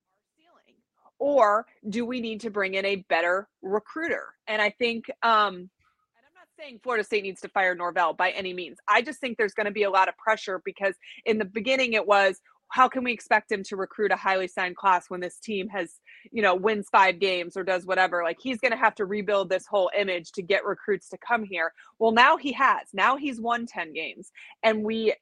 our 0.07 0.31
ceiling? 0.35 0.75
or 1.19 1.67
do 1.87 2.03
we 2.03 2.19
need 2.19 2.41
to 2.41 2.49
bring 2.49 2.73
in 2.73 2.83
a 2.83 2.95
better 3.09 3.47
recruiter? 3.61 4.33
And 4.47 4.59
I 4.59 4.71
think 4.71 5.05
um 5.21 5.53
and 5.53 6.25
I'm 6.25 6.33
not 6.33 6.47
saying 6.59 6.79
Florida 6.81 7.03
State 7.03 7.21
needs 7.21 7.41
to 7.41 7.49
fire 7.49 7.75
Norvell 7.75 8.13
by 8.13 8.31
any 8.31 8.55
means. 8.55 8.79
I 8.87 9.03
just 9.03 9.19
think 9.19 9.37
there's 9.37 9.53
going 9.53 9.67
to 9.67 9.71
be 9.71 9.83
a 9.83 9.91
lot 9.91 10.09
of 10.09 10.17
pressure 10.17 10.63
because 10.65 10.95
in 11.25 11.37
the 11.37 11.45
beginning 11.45 11.93
it 11.93 12.07
was 12.07 12.41
how 12.69 12.87
can 12.87 13.03
we 13.03 13.11
expect 13.11 13.51
him 13.51 13.63
to 13.63 13.75
recruit 13.75 14.11
a 14.11 14.15
highly 14.15 14.47
signed 14.47 14.75
class 14.75 15.09
when 15.09 15.19
this 15.19 15.39
team 15.39 15.69
has, 15.69 15.99
you 16.31 16.41
know, 16.41 16.55
wins 16.55 16.87
five 16.91 17.19
games 17.19 17.55
or 17.55 17.63
does 17.63 17.85
whatever? 17.85 18.23
Like 18.23 18.37
he's 18.41 18.59
going 18.59 18.71
to 18.71 18.77
have 18.77 18.95
to 18.95 19.05
rebuild 19.05 19.49
this 19.49 19.65
whole 19.65 19.89
image 19.97 20.31
to 20.33 20.41
get 20.41 20.65
recruits 20.65 21.09
to 21.09 21.17
come 21.17 21.43
here. 21.43 21.73
Well, 21.99 22.11
now 22.11 22.37
he 22.37 22.51
has. 22.53 22.87
Now 22.93 23.17
he's 23.17 23.39
won 23.39 23.65
10 23.65 23.93
games. 23.93 24.31
And 24.63 24.83
we, 24.83 25.13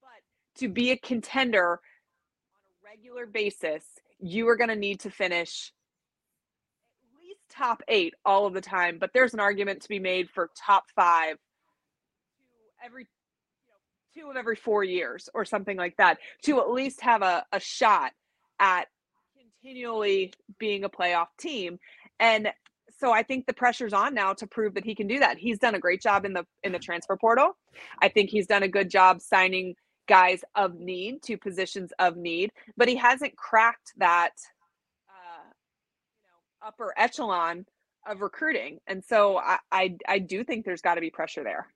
but 0.00 0.60
to 0.60 0.68
be 0.68 0.90
a 0.90 0.96
contender 0.96 1.72
on 1.72 1.78
a 1.78 2.96
regular 2.96 3.26
basis, 3.26 3.84
you 4.18 4.48
are 4.48 4.56
going 4.56 4.70
to 4.70 4.76
need 4.76 5.00
to 5.00 5.10
finish 5.10 5.72
at 7.04 7.20
least 7.22 7.40
top 7.50 7.82
eight 7.88 8.14
all 8.24 8.46
of 8.46 8.54
the 8.54 8.60
time. 8.60 8.98
But 8.98 9.10
there's 9.14 9.34
an 9.34 9.40
argument 9.40 9.82
to 9.82 9.88
be 9.88 9.98
made 9.98 10.30
for 10.30 10.50
top 10.56 10.84
five 10.94 11.36
every 12.84 13.02
you 13.02 13.06
know, 13.06 13.21
two 14.14 14.30
of 14.30 14.36
every 14.36 14.56
four 14.56 14.84
years 14.84 15.28
or 15.34 15.44
something 15.44 15.76
like 15.76 15.96
that 15.96 16.18
to 16.44 16.60
at 16.60 16.70
least 16.70 17.00
have 17.00 17.22
a, 17.22 17.44
a 17.52 17.60
shot 17.60 18.12
at 18.60 18.86
continually 19.38 20.32
being 20.58 20.84
a 20.84 20.88
playoff 20.88 21.28
team. 21.38 21.78
And 22.20 22.50
so 22.98 23.12
I 23.12 23.22
think 23.22 23.46
the 23.46 23.52
pressure's 23.52 23.92
on 23.92 24.14
now 24.14 24.32
to 24.34 24.46
prove 24.46 24.74
that 24.74 24.84
he 24.84 24.94
can 24.94 25.06
do 25.06 25.18
that. 25.18 25.38
He's 25.38 25.58
done 25.58 25.74
a 25.74 25.78
great 25.78 26.02
job 26.02 26.24
in 26.24 26.32
the 26.32 26.44
in 26.62 26.72
the 26.72 26.78
transfer 26.78 27.16
portal. 27.16 27.56
I 28.00 28.08
think 28.08 28.30
he's 28.30 28.46
done 28.46 28.62
a 28.62 28.68
good 28.68 28.90
job 28.90 29.20
signing 29.20 29.74
guys 30.08 30.44
of 30.54 30.74
need 30.78 31.22
to 31.22 31.36
positions 31.36 31.92
of 31.98 32.16
need, 32.16 32.50
but 32.76 32.88
he 32.88 32.96
hasn't 32.96 33.36
cracked 33.36 33.92
that 33.96 34.32
uh, 35.08 35.50
you 36.14 36.28
know 36.28 36.68
upper 36.68 36.94
echelon 36.96 37.66
of 38.06 38.20
recruiting. 38.20 38.78
And 38.86 39.02
so 39.04 39.38
I 39.38 39.58
I, 39.70 39.96
I 40.06 40.18
do 40.18 40.44
think 40.44 40.64
there's 40.64 40.82
got 40.82 40.94
to 40.94 41.00
be 41.00 41.10
pressure 41.10 41.42
there. 41.42 41.66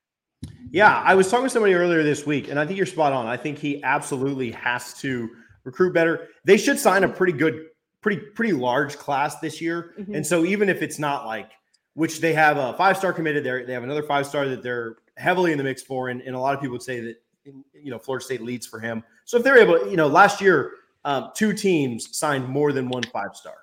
Yeah, 0.70 1.00
I 1.04 1.14
was 1.14 1.30
talking 1.30 1.46
to 1.46 1.50
somebody 1.50 1.74
earlier 1.74 2.02
this 2.02 2.26
week, 2.26 2.48
and 2.48 2.58
I 2.58 2.66
think 2.66 2.76
you're 2.76 2.86
spot 2.86 3.12
on. 3.12 3.26
I 3.26 3.36
think 3.36 3.58
he 3.58 3.82
absolutely 3.82 4.50
has 4.52 4.94
to 5.00 5.30
recruit 5.64 5.92
better. 5.92 6.28
They 6.44 6.56
should 6.56 6.78
sign 6.78 7.04
a 7.04 7.08
pretty 7.08 7.32
good, 7.32 7.66
pretty 8.00 8.20
pretty 8.20 8.52
large 8.52 8.96
class 8.96 9.38
this 9.40 9.60
year. 9.60 9.94
Mm-hmm. 9.98 10.16
And 10.16 10.26
so 10.26 10.44
even 10.44 10.68
if 10.68 10.82
it's 10.82 10.98
not 10.98 11.26
like 11.26 11.52
which 11.94 12.20
they 12.20 12.32
have 12.34 12.56
a 12.56 12.74
five 12.74 12.96
star 12.96 13.12
committed 13.12 13.44
there, 13.44 13.64
they 13.64 13.72
have 13.72 13.84
another 13.84 14.02
five 14.02 14.26
star 14.26 14.48
that 14.48 14.62
they're 14.62 14.96
heavily 15.16 15.52
in 15.52 15.58
the 15.58 15.64
mix 15.64 15.82
for, 15.82 16.08
and, 16.08 16.20
and 16.22 16.34
a 16.34 16.38
lot 16.38 16.54
of 16.54 16.60
people 16.60 16.72
would 16.72 16.82
say 16.82 17.00
that 17.00 17.16
you 17.44 17.90
know 17.90 17.98
Florida 17.98 18.24
State 18.24 18.42
leads 18.42 18.66
for 18.66 18.80
him. 18.80 19.02
So 19.24 19.38
if 19.38 19.44
they're 19.44 19.58
able, 19.58 19.88
you 19.88 19.96
know, 19.96 20.08
last 20.08 20.40
year 20.40 20.72
um, 21.06 21.30
two 21.34 21.52
teams 21.52 22.16
signed 22.16 22.48
more 22.48 22.72
than 22.72 22.88
one 22.88 23.04
five 23.04 23.34
star. 23.34 23.54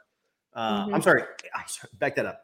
Uh, 0.53 0.85
mm-hmm. 0.85 0.95
I'm 0.95 1.01
sorry, 1.01 1.23
I'm 1.53 1.67
sorry, 1.67 1.89
back 1.99 2.15
that 2.15 2.25
up. 2.25 2.41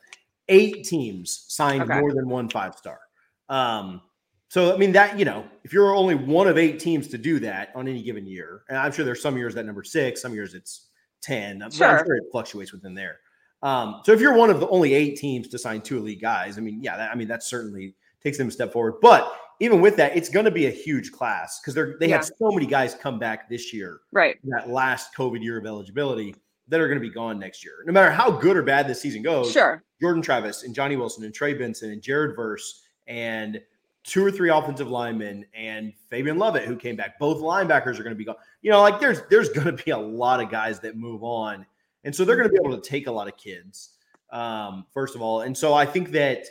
Eight 0.50 0.84
teams 0.84 1.46
signed 1.48 1.84
okay. 1.84 2.00
more 2.00 2.14
than 2.14 2.28
one 2.28 2.50
five 2.50 2.76
star. 2.76 3.00
Um, 3.48 4.02
so 4.50 4.74
I 4.74 4.78
mean 4.78 4.92
that 4.94 5.18
you 5.18 5.26
know, 5.26 5.46
if 5.64 5.72
you're 5.72 5.96
only 5.96 6.16
one 6.16 6.48
of 6.48 6.58
eight 6.58 6.80
teams 6.80 7.08
to 7.10 7.18
do 7.18 7.40
that 7.40 7.72
on 7.76 7.88
any 7.88 8.02
given 8.02 8.26
year, 8.26 8.64
and 8.68 8.78
I'm 8.78 8.92
sure 8.92 9.06
there's 9.06 9.22
some 9.22 9.38
years 9.38 9.56
that 9.56 9.66
number 9.66 9.84
six, 9.84 10.22
some 10.22 10.34
years 10.34 10.56
it's 10.56 10.88
ten. 11.22 11.60
Sure. 11.72 11.88
I'm 11.88 12.06
sure 12.06 12.16
it 12.16 12.24
fluctuates 12.32 12.74
within 12.74 12.96
there. 12.96 13.20
Um, 13.62 14.02
so 14.04 14.12
if 14.12 14.20
you're 14.20 14.34
one 14.34 14.50
of 14.50 14.60
the 14.60 14.68
only 14.70 14.94
eight 14.94 15.18
teams 15.18 15.48
to 15.50 15.60
sign 15.60 15.82
two 15.82 15.98
elite 15.98 16.22
guys, 16.22 16.58
I 16.58 16.62
mean, 16.62 16.82
yeah, 16.82 16.98
that, 16.98 17.12
I 17.12 17.16
mean 17.16 17.28
that 17.28 17.44
certainly 17.44 17.96
takes 18.24 18.38
them 18.38 18.48
a 18.48 18.52
step 18.52 18.74
forward. 18.74 18.96
But 19.02 19.32
even 19.60 19.82
with 19.82 19.96
that, 19.98 20.16
it's 20.18 20.30
going 20.30 20.46
to 20.46 20.52
be 20.52 20.66
a 20.66 20.72
huge 20.72 21.12
class 21.12 21.60
because 21.60 21.76
they're 21.76 21.98
they 22.00 22.10
yeah. 22.10 22.18
had 22.18 22.26
so 22.26 22.52
many 22.52 22.66
guys 22.66 22.96
come 22.96 23.20
back 23.20 23.50
this 23.50 23.72
year, 23.72 24.00
right? 24.12 24.38
That 24.46 24.70
last 24.70 25.16
COVID 25.16 25.44
year 25.44 25.60
of 25.60 25.66
eligibility 25.68 26.36
that 26.70 26.80
are 26.80 26.88
going 26.88 27.00
to 27.00 27.08
be 27.08 27.14
gone 27.14 27.38
next 27.38 27.64
year. 27.64 27.74
No 27.86 27.94
matter 27.94 28.12
how 28.12 28.32
good 28.32 28.58
or 28.58 28.64
bad 28.64 28.88
this 28.88 29.02
season 29.02 29.22
goes, 29.22 29.52
sure. 29.52 29.84
Jordan 30.02 30.22
Travis 30.24 30.64
and 30.64 30.74
Johnny 30.74 30.96
Wilson 30.96 31.24
and 31.24 31.34
Trey 31.34 31.54
Benson 31.54 31.92
and 31.92 32.02
Jared 32.02 32.36
Verse 32.36 32.84
and 33.08 33.60
two 34.04 34.26
or 34.26 34.32
three 34.32 34.50
offensive 34.50 34.90
linemen 34.90 35.46
and 35.54 35.94
Fabian 36.10 36.38
Lovett 36.38 36.64
who 36.64 36.76
came 36.76 36.96
back. 36.96 37.20
Both 37.20 37.40
linebackers 37.40 38.00
are 38.00 38.04
going 38.04 38.16
to 38.16 38.16
be 38.16 38.26
gone. 38.26 38.36
You 38.62 38.72
know, 38.72 38.82
like 38.82 39.00
there's 39.00 39.22
there's 39.30 39.50
going 39.50 39.76
to 39.76 39.84
be 39.84 39.92
a 39.92 39.98
lot 39.98 40.42
of 40.42 40.50
guys 40.50 40.80
that 40.82 40.96
move 40.96 41.24
on, 41.24 41.66
and 42.04 42.16
so 42.16 42.26
they're 42.26 42.36
going 42.36 42.50
to 42.50 42.54
be 42.54 42.60
able 42.64 42.80
to 42.80 42.90
take 42.90 43.08
a 43.08 43.12
lot 43.12 43.28
of 43.28 43.38
kids. 43.38 43.92
Um, 44.32 44.86
first 44.94 45.16
of 45.16 45.22
all, 45.22 45.42
and 45.42 45.58
so 45.58 45.74
I 45.74 45.86
think 45.86 46.12
that, 46.12 46.46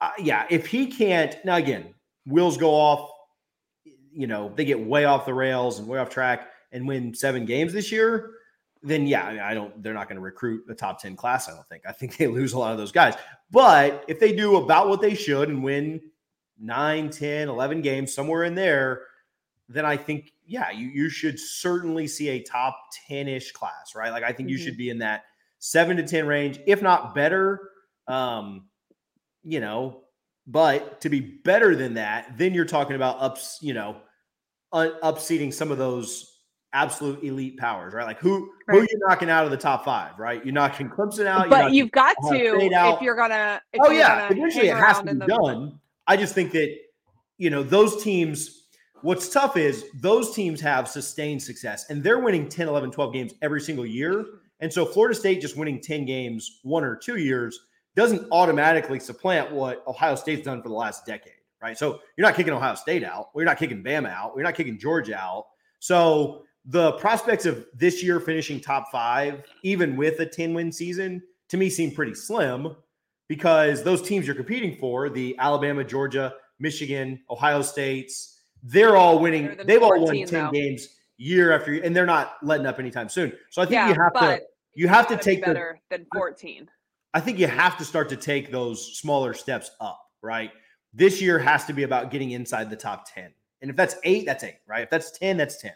uh, 0.00 0.12
yeah, 0.18 0.46
if 0.48 0.66
he 0.66 0.86
can't 0.86 1.36
now 1.44 1.56
again, 1.56 1.94
wheels 2.26 2.56
go 2.56 2.70
off, 2.70 3.10
you 4.10 4.26
know, 4.26 4.52
they 4.54 4.64
get 4.64 4.80
way 4.80 5.04
off 5.04 5.26
the 5.26 5.34
rails 5.34 5.78
and 5.78 5.88
way 5.88 5.98
off 5.98 6.08
track 6.08 6.48
and 6.72 6.88
win 6.88 7.14
seven 7.14 7.44
games 7.44 7.74
this 7.74 7.92
year, 7.92 8.30
then 8.82 9.06
yeah, 9.06 9.24
I, 9.26 9.32
mean, 9.32 9.40
I 9.40 9.54
don't, 9.54 9.82
they're 9.82 9.94
not 9.94 10.08
going 10.08 10.16
to 10.16 10.22
recruit 10.22 10.66
the 10.66 10.74
top 10.74 11.00
10 11.00 11.16
class. 11.16 11.48
I 11.48 11.52
don't 11.52 11.66
think. 11.68 11.84
I 11.86 11.92
think 11.92 12.16
they 12.16 12.26
lose 12.26 12.52
a 12.52 12.58
lot 12.58 12.72
of 12.72 12.78
those 12.78 12.92
guys. 12.92 13.14
But 13.50 14.04
if 14.08 14.20
they 14.20 14.34
do 14.34 14.56
about 14.56 14.88
what 14.88 15.00
they 15.00 15.14
should 15.14 15.48
and 15.48 15.62
win 15.62 16.00
nine, 16.58 17.10
10, 17.10 17.48
11 17.48 17.82
games, 17.82 18.14
somewhere 18.14 18.44
in 18.44 18.54
there, 18.54 19.02
then 19.68 19.84
I 19.84 19.96
think, 19.96 20.32
yeah, 20.46 20.70
you, 20.70 20.88
you 20.88 21.08
should 21.08 21.38
certainly 21.38 22.06
see 22.06 22.28
a 22.28 22.42
top 22.42 22.78
10 23.08 23.28
ish 23.28 23.52
class, 23.52 23.94
right? 23.94 24.10
Like, 24.10 24.22
I 24.22 24.32
think 24.32 24.48
mm-hmm. 24.48 24.48
you 24.50 24.58
should 24.58 24.76
be 24.76 24.90
in 24.90 24.98
that 24.98 25.24
seven 25.58 25.96
to 25.96 26.02
10 26.02 26.26
range, 26.26 26.60
if 26.66 26.82
not 26.82 27.14
better. 27.14 27.70
Um, 28.06 28.66
you 29.42 29.60
know, 29.60 30.02
but 30.46 31.00
to 31.02 31.08
be 31.08 31.20
better 31.20 31.74
than 31.74 31.94
that, 31.94 32.36
then 32.36 32.54
you're 32.54 32.64
talking 32.64 32.96
about 32.96 33.20
ups, 33.20 33.58
you 33.62 33.74
know, 33.74 33.96
un- 34.72 34.94
upseating 35.02 35.52
some 35.52 35.70
of 35.70 35.78
those 35.78 36.34
absolute 36.74 37.22
elite 37.22 37.56
powers, 37.56 37.94
right? 37.94 38.04
Like 38.04 38.18
who 38.18 38.50
right. 38.66 38.74
who 38.74 38.78
are 38.80 38.82
you 38.82 38.98
knocking 39.06 39.30
out 39.30 39.44
of 39.44 39.50
the 39.50 39.56
top 39.56 39.84
five, 39.84 40.18
right? 40.18 40.44
You're 40.44 40.52
knocking 40.52 40.90
Clemson 40.90 41.26
out, 41.26 41.48
but 41.48 41.72
you've 41.72 41.92
got 41.92 42.16
to 42.28 42.34
if 42.34 43.00
you're 43.00 43.16
gonna. 43.16 43.62
If 43.72 43.80
oh 43.82 43.90
yeah, 43.90 44.28
eventually 44.30 44.68
it 44.68 44.76
has 44.76 44.98
to 45.00 45.14
be 45.14 45.26
done. 45.26 45.80
I 46.06 46.16
just 46.16 46.34
think 46.34 46.52
that 46.52 46.74
you 47.38 47.50
know 47.50 47.62
those 47.62 48.02
teams. 48.02 48.60
What's 49.02 49.28
tough 49.28 49.58
is 49.58 49.84
those 50.00 50.34
teams 50.34 50.62
have 50.62 50.88
sustained 50.88 51.42
success 51.42 51.90
and 51.90 52.02
they're 52.02 52.20
winning 52.20 52.48
10, 52.48 52.68
11, 52.68 52.90
12 52.90 53.12
games 53.12 53.34
every 53.42 53.60
single 53.60 53.84
year. 53.84 54.24
And 54.60 54.72
so 54.72 54.86
Florida 54.86 55.14
State 55.14 55.42
just 55.42 55.58
winning 55.58 55.78
10 55.78 56.06
games 56.06 56.60
one 56.62 56.82
or 56.84 56.96
two 56.96 57.16
years 57.16 57.66
doesn't 57.96 58.26
automatically 58.32 58.98
supplant 58.98 59.52
what 59.52 59.84
Ohio 59.86 60.14
State's 60.14 60.42
done 60.42 60.62
for 60.62 60.70
the 60.70 60.74
last 60.74 61.04
decade, 61.04 61.34
right? 61.60 61.76
So 61.76 62.00
you're 62.16 62.26
not 62.26 62.34
kicking 62.34 62.54
Ohio 62.54 62.74
State 62.76 63.04
out. 63.04 63.28
You're 63.36 63.44
not 63.44 63.58
kicking 63.58 63.84
Bama 63.84 64.10
out. 64.10 64.32
You're 64.34 64.44
not 64.44 64.54
kicking 64.54 64.78
Georgia 64.78 65.18
out. 65.18 65.48
So 65.80 66.44
the 66.64 66.92
prospects 66.92 67.44
of 67.44 67.66
this 67.74 68.02
year 68.02 68.20
finishing 68.20 68.58
top 68.58 68.90
five, 68.90 69.42
even 69.62 69.96
with 69.96 70.18
a 70.20 70.26
10 70.26 70.54
win 70.54 70.72
season, 70.72 71.22
to 71.48 71.56
me 71.56 71.68
seem 71.68 71.90
pretty 71.90 72.14
slim 72.14 72.74
because 73.28 73.82
those 73.82 74.02
teams 74.02 74.26
you're 74.26 74.36
competing 74.36 74.76
for, 74.76 75.08
the 75.08 75.36
Alabama, 75.38 75.84
Georgia, 75.84 76.34
Michigan, 76.58 77.20
Ohio 77.30 77.62
States, 77.62 78.40
they're 78.62 78.96
all 78.96 79.18
winning. 79.18 79.56
They've 79.64 79.82
all 79.82 80.02
won 80.02 80.16
10 80.16 80.26
though. 80.28 80.50
games 80.50 80.88
year 81.16 81.52
after 81.52 81.74
year, 81.74 81.84
and 81.84 81.94
they're 81.94 82.06
not 82.06 82.36
letting 82.42 82.66
up 82.66 82.78
anytime 82.78 83.08
soon. 83.08 83.32
So 83.50 83.62
I 83.62 83.66
think 83.66 83.74
yeah, 83.74 83.88
you 83.88 83.94
have 83.94 84.12
to 84.14 84.40
you 84.74 84.88
have 84.88 85.06
to 85.08 85.16
take 85.16 85.44
better 85.44 85.80
the, 85.90 85.98
than 85.98 86.06
14. 86.14 86.68
I 87.12 87.20
think 87.20 87.38
you 87.38 87.46
have 87.46 87.78
to 87.78 87.84
start 87.84 88.08
to 88.08 88.16
take 88.16 88.50
those 88.50 88.98
smaller 88.98 89.34
steps 89.34 89.70
up, 89.80 90.00
right? 90.22 90.50
This 90.92 91.20
year 91.20 91.38
has 91.38 91.64
to 91.66 91.72
be 91.72 91.84
about 91.84 92.10
getting 92.10 92.32
inside 92.32 92.70
the 92.70 92.76
top 92.76 93.06
10. 93.12 93.32
And 93.60 93.70
if 93.70 93.76
that's 93.76 93.94
eight, 94.02 94.26
that's 94.26 94.42
eight, 94.42 94.58
right? 94.66 94.82
If 94.82 94.90
that's 94.90 95.16
10, 95.18 95.36
that's 95.36 95.60
10. 95.60 95.72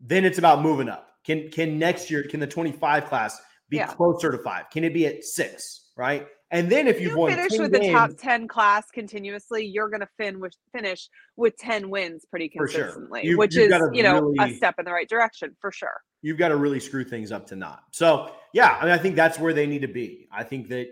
Then 0.00 0.24
it's 0.24 0.38
about 0.38 0.62
moving 0.62 0.88
up. 0.88 1.08
Can 1.24 1.50
can 1.50 1.78
next 1.78 2.10
year, 2.10 2.22
can 2.22 2.40
the 2.40 2.46
25 2.46 3.06
class 3.06 3.40
be 3.68 3.78
yeah. 3.78 3.86
closer 3.86 4.30
to 4.30 4.38
five? 4.38 4.70
Can 4.70 4.84
it 4.84 4.94
be 4.94 5.06
at 5.06 5.24
six, 5.24 5.90
right? 5.96 6.26
And 6.50 6.70
then 6.70 6.88
if 6.88 7.00
you've 7.00 7.12
you 7.12 7.18
won 7.18 7.30
finish 7.30 7.58
with 7.58 7.72
games, 7.72 7.86
the 7.86 7.92
top 7.92 8.10
10 8.18 8.48
class 8.48 8.90
continuously, 8.90 9.66
you're 9.66 9.88
going 9.88 10.00
to 10.00 10.08
fin 10.16 10.40
with, 10.40 10.54
finish 10.72 11.08
with 11.36 11.56
10 11.58 11.90
wins 11.90 12.24
pretty 12.24 12.48
consistently, 12.48 13.20
sure. 13.20 13.30
you, 13.30 13.38
which 13.38 13.56
is, 13.56 13.70
you 13.92 14.02
know, 14.02 14.20
really, 14.22 14.54
a 14.54 14.56
step 14.56 14.76
in 14.78 14.86
the 14.86 14.92
right 14.92 15.08
direction 15.08 15.54
for 15.60 15.70
sure. 15.70 16.00
You've 16.22 16.38
got 16.38 16.48
to 16.48 16.56
really 16.56 16.80
screw 16.80 17.04
things 17.04 17.32
up 17.32 17.46
to 17.48 17.56
not. 17.56 17.82
So, 17.90 18.32
yeah, 18.54 18.78
I 18.80 18.84
mean, 18.84 18.94
I 18.94 18.98
think 18.98 19.14
that's 19.14 19.38
where 19.38 19.52
they 19.52 19.66
need 19.66 19.82
to 19.82 19.88
be. 19.88 20.26
I 20.32 20.42
think 20.42 20.68
that, 20.68 20.88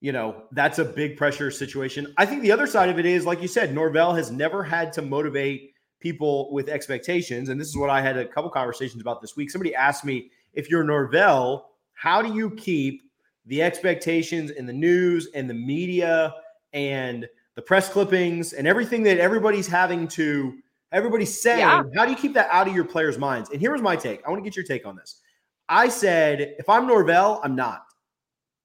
you 0.00 0.12
know, 0.12 0.44
that's 0.52 0.78
a 0.78 0.84
big 0.84 1.16
pressure 1.16 1.50
situation. 1.50 2.14
I 2.16 2.24
think 2.24 2.42
the 2.42 2.52
other 2.52 2.68
side 2.68 2.88
of 2.88 2.98
it 2.98 3.04
is, 3.04 3.26
like 3.26 3.42
you 3.42 3.48
said, 3.48 3.74
Norvell 3.74 4.14
has 4.14 4.30
never 4.30 4.62
had 4.62 4.92
to 4.94 5.02
motivate 5.02 5.74
people 5.98 6.52
with 6.52 6.68
expectations. 6.68 7.48
And 7.48 7.60
this 7.60 7.68
is 7.68 7.76
what 7.76 7.90
I 7.90 8.00
had 8.00 8.16
a 8.16 8.24
couple 8.24 8.48
conversations 8.48 9.02
about 9.02 9.20
this 9.20 9.36
week. 9.36 9.50
Somebody 9.50 9.74
asked 9.74 10.04
me, 10.04 10.30
if 10.54 10.70
you're 10.70 10.84
Norvell, 10.84 11.66
how 11.94 12.22
do 12.22 12.32
you 12.32 12.50
keep 12.52 13.02
the 13.46 13.62
expectations 13.62 14.50
and 14.50 14.68
the 14.68 14.72
news 14.72 15.28
and 15.34 15.48
the 15.48 15.54
media 15.54 16.34
and 16.72 17.28
the 17.56 17.62
press 17.62 17.88
clippings 17.88 18.52
and 18.52 18.66
everything 18.66 19.02
that 19.02 19.18
everybody's 19.18 19.66
having 19.66 20.06
to 20.08 20.56
everybody's 20.92 21.40
saying 21.40 21.60
yeah. 21.60 21.82
how 21.94 22.04
do 22.04 22.10
you 22.10 22.16
keep 22.16 22.34
that 22.34 22.48
out 22.50 22.68
of 22.68 22.74
your 22.74 22.84
players 22.84 23.18
minds? 23.18 23.50
And 23.50 23.60
here 23.60 23.72
was 23.72 23.82
my 23.82 23.96
take. 23.96 24.20
I 24.26 24.30
want 24.30 24.42
to 24.42 24.48
get 24.48 24.56
your 24.56 24.64
take 24.64 24.86
on 24.86 24.96
this. 24.96 25.20
I 25.68 25.88
said 25.88 26.54
if 26.58 26.68
i'm 26.68 26.86
norvell 26.86 27.40
i'm 27.42 27.54
not. 27.56 27.84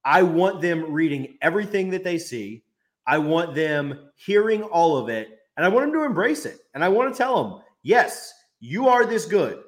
I 0.04 0.22
want 0.22 0.62
them 0.62 0.92
reading 0.92 1.38
everything 1.42 1.90
that 1.92 2.04
they 2.04 2.20
see. 2.20 2.64
I 3.08 3.18
want 3.18 3.56
them 3.56 4.10
hearing 4.16 4.64
all 4.64 4.98
of 4.98 5.10
it 5.10 5.40
and 5.58 5.66
i 5.66 5.70
want 5.70 5.86
them 5.86 5.94
to 5.94 6.06
embrace 6.06 6.46
it 6.46 6.60
and 6.74 6.84
i 6.84 6.90
want 6.90 7.14
to 7.14 7.18
tell 7.18 7.44
them 7.44 7.62
yes 7.84 8.34
you 8.60 8.88
are 8.88 9.06
this 9.06 9.26
good. 9.26 9.62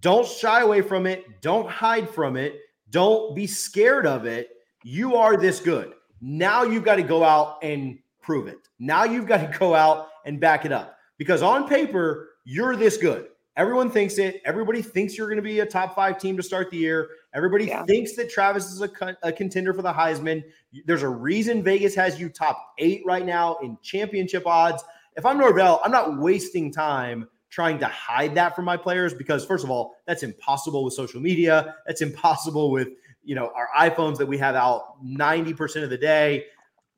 Don't 0.00 0.26
shy 0.26 0.60
away 0.60 0.82
from 0.82 1.06
it. 1.06 1.40
Don't 1.40 1.68
hide 1.68 2.08
from 2.10 2.36
it 2.36 2.58
don't 2.90 3.34
be 3.34 3.46
scared 3.46 4.06
of 4.06 4.26
it. 4.26 4.50
You 4.82 5.16
are 5.16 5.36
this 5.36 5.60
good. 5.60 5.94
Now 6.20 6.62
you've 6.62 6.84
got 6.84 6.96
to 6.96 7.02
go 7.02 7.24
out 7.24 7.58
and 7.62 7.98
prove 8.20 8.46
it. 8.46 8.58
Now 8.78 9.04
you've 9.04 9.26
got 9.26 9.38
to 9.38 9.58
go 9.58 9.74
out 9.74 10.08
and 10.26 10.40
back 10.40 10.64
it 10.64 10.72
up 10.72 10.96
because 11.18 11.42
on 11.42 11.68
paper, 11.68 12.30
you're 12.44 12.76
this 12.76 12.96
good. 12.96 13.28
Everyone 13.56 13.90
thinks 13.90 14.18
it. 14.18 14.40
Everybody 14.44 14.80
thinks 14.80 15.18
you're 15.18 15.26
going 15.26 15.36
to 15.36 15.42
be 15.42 15.60
a 15.60 15.66
top 15.66 15.94
five 15.94 16.18
team 16.18 16.36
to 16.36 16.42
start 16.42 16.70
the 16.70 16.76
year. 16.76 17.08
Everybody 17.34 17.66
yeah. 17.66 17.84
thinks 17.84 18.14
that 18.16 18.30
Travis 18.30 18.66
is 18.72 18.80
a, 18.80 19.16
a, 19.22 19.32
contender 19.32 19.74
for 19.74 19.82
the 19.82 19.92
Heisman. 19.92 20.42
There's 20.86 21.02
a 21.02 21.08
reason 21.08 21.62
Vegas 21.62 21.94
has 21.96 22.18
you 22.18 22.28
top 22.28 22.74
eight 22.78 23.02
right 23.04 23.26
now 23.26 23.56
in 23.56 23.76
championship 23.82 24.46
odds. 24.46 24.82
If 25.16 25.26
I'm 25.26 25.36
Norvell, 25.36 25.80
I'm 25.84 25.90
not 25.90 26.18
wasting 26.18 26.72
time 26.72 27.28
trying 27.50 27.78
to 27.80 27.86
hide 27.86 28.34
that 28.36 28.56
from 28.56 28.64
my 28.64 28.76
players 28.76 29.12
because 29.12 29.44
first 29.44 29.64
of 29.64 29.70
all, 29.70 29.96
that's 30.06 30.22
impossible 30.22 30.84
with 30.84 30.94
social 30.94 31.20
media. 31.20 31.76
That's 31.86 32.00
impossible 32.00 32.70
with 32.70 32.88
you 33.22 33.34
know 33.34 33.52
our 33.54 33.68
iPhones 33.76 34.16
that 34.18 34.26
we 34.26 34.38
have 34.38 34.54
out 34.54 35.04
90% 35.04 35.82
of 35.82 35.90
the 35.90 35.98
day. 35.98 36.46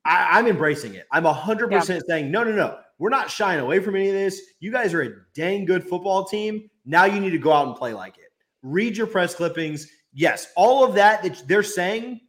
I, 0.05 0.39
am 0.39 0.47
embracing 0.47 0.95
it. 0.95 1.07
I'm 1.11 1.23
100% 1.23 1.71
yeah. 1.71 1.99
saying, 2.07 2.29
no, 2.29 2.43
no, 2.43 2.51
no. 2.51 2.77
We're 2.99 3.09
not 3.09 3.31
shying 3.31 3.59
away 3.59 3.79
from 3.79 3.95
any 3.95 4.09
of 4.09 4.13
this. 4.13 4.41
You 4.59 4.71
guys 4.71 4.93
are 4.93 5.01
a 5.01 5.11
dang 5.33 5.65
good 5.65 5.83
football 5.83 6.25
team. 6.25 6.69
Now 6.85 7.05
you 7.05 7.19
need 7.19 7.31
to 7.31 7.37
go 7.37 7.51
out 7.53 7.67
and 7.67 7.75
play 7.75 7.93
like 7.93 8.17
it. 8.17 8.31
Read 8.61 8.97
your 8.97 9.07
press 9.07 9.33
clippings. 9.33 9.87
Yes, 10.13 10.47
all 10.55 10.83
of 10.83 10.93
that 10.95 11.23
that 11.23 11.41
they're 11.47 11.63
saying 11.63 12.21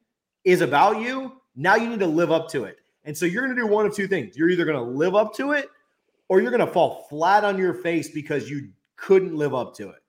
is 0.45 0.61
about 0.61 1.01
you. 1.01 1.33
Now 1.57 1.75
you 1.77 1.89
need 1.89 2.01
to 2.01 2.07
live 2.07 2.33
up 2.33 2.49
to 2.51 2.65
it. 2.65 2.79
And 3.05 3.17
so 3.17 3.27
you're 3.27 3.45
going 3.45 3.55
to 3.55 3.63
do 3.63 3.67
one 3.67 3.87
of 3.87 3.95
two 3.95 4.09
things. 4.09 4.37
You're 4.37 4.49
either 4.51 4.65
going 4.65 4.77
to 4.77 4.91
live 4.91 5.15
up 5.15 5.35
to 5.35 5.53
it 5.53 5.69
or 6.29 6.41
you're 6.41 6.51
going 6.51 6.67
to 6.67 6.73
fall 6.73 7.07
flat 7.09 7.45
on 7.45 7.59
your 7.59 7.75
face 7.75 8.11
because 8.11 8.49
you 8.49 8.71
couldn't 8.97 9.37
live 9.37 9.55
up 9.55 9.75
to 9.77 9.91
it. 9.91 10.03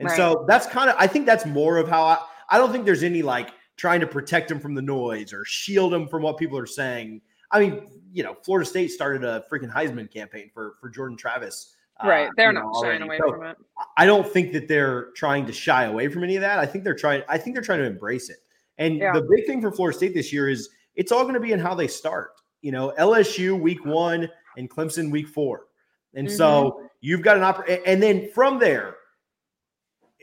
And 0.00 0.08
right. 0.08 0.16
so 0.16 0.44
that's 0.46 0.66
kind 0.66 0.90
of, 0.90 0.96
I 0.98 1.06
think 1.06 1.26
that's 1.26 1.46
more 1.46 1.76
of 1.76 1.88
how 1.88 2.04
I, 2.04 2.18
I 2.50 2.58
don't 2.58 2.72
think 2.72 2.84
there's 2.84 3.02
any 3.02 3.22
like 3.22 3.50
trying 3.76 4.00
to 4.00 4.06
protect 4.06 4.50
him 4.50 4.60
from 4.60 4.74
the 4.74 4.82
noise 4.82 5.32
or 5.32 5.44
shield 5.44 5.92
him 5.92 6.08
from 6.08 6.22
what 6.22 6.36
people 6.36 6.58
are 6.58 6.66
saying. 6.66 7.20
I 7.50 7.60
mean, 7.60 7.86
you 8.12 8.22
know, 8.22 8.36
Florida 8.44 8.68
State 8.68 8.90
started 8.90 9.24
a 9.24 9.44
freaking 9.50 9.72
Heisman 9.72 10.12
campaign 10.12 10.50
for 10.52 10.74
for 10.80 10.88
Jordan 10.90 11.16
Travis. 11.16 11.74
Uh, 12.02 12.08
right. 12.08 12.30
They're 12.36 12.52
not 12.52 12.64
know, 12.64 12.82
shying 12.82 13.02
away 13.02 13.18
so 13.18 13.32
from 13.32 13.44
it. 13.44 13.56
I 13.96 14.06
don't 14.06 14.26
think 14.26 14.52
that 14.52 14.68
they're 14.68 15.10
trying 15.16 15.46
to 15.46 15.52
shy 15.52 15.84
away 15.84 16.08
from 16.08 16.22
any 16.24 16.36
of 16.36 16.42
that. 16.42 16.58
I 16.58 16.66
think 16.66 16.84
they're 16.84 16.94
trying, 16.94 17.22
I 17.28 17.38
think 17.38 17.54
they're 17.54 17.62
trying 17.62 17.80
to 17.80 17.86
embrace 17.86 18.30
it. 18.30 18.38
And 18.78 18.98
yeah. 18.98 19.12
the 19.12 19.22
big 19.22 19.46
thing 19.46 19.60
for 19.60 19.72
Florida 19.72 19.96
State 19.96 20.14
this 20.14 20.32
year 20.32 20.48
is 20.48 20.68
it's 20.94 21.10
all 21.10 21.22
going 21.22 21.34
to 21.34 21.40
be 21.40 21.52
in 21.52 21.58
how 21.58 21.74
they 21.74 21.88
start. 21.88 22.30
You 22.62 22.72
know, 22.72 22.92
LSU 22.98 23.58
week 23.58 23.84
one 23.84 24.28
and 24.58 24.68
Clemson 24.68 25.10
week 25.10 25.28
four. 25.28 25.66
And 26.14 26.26
mm-hmm. 26.26 26.36
so 26.36 26.82
you've 27.00 27.22
got 27.22 27.36
an 27.36 27.42
opportunity. 27.42 27.82
And 27.86 28.02
then 28.02 28.30
from 28.34 28.58
there, 28.58 28.96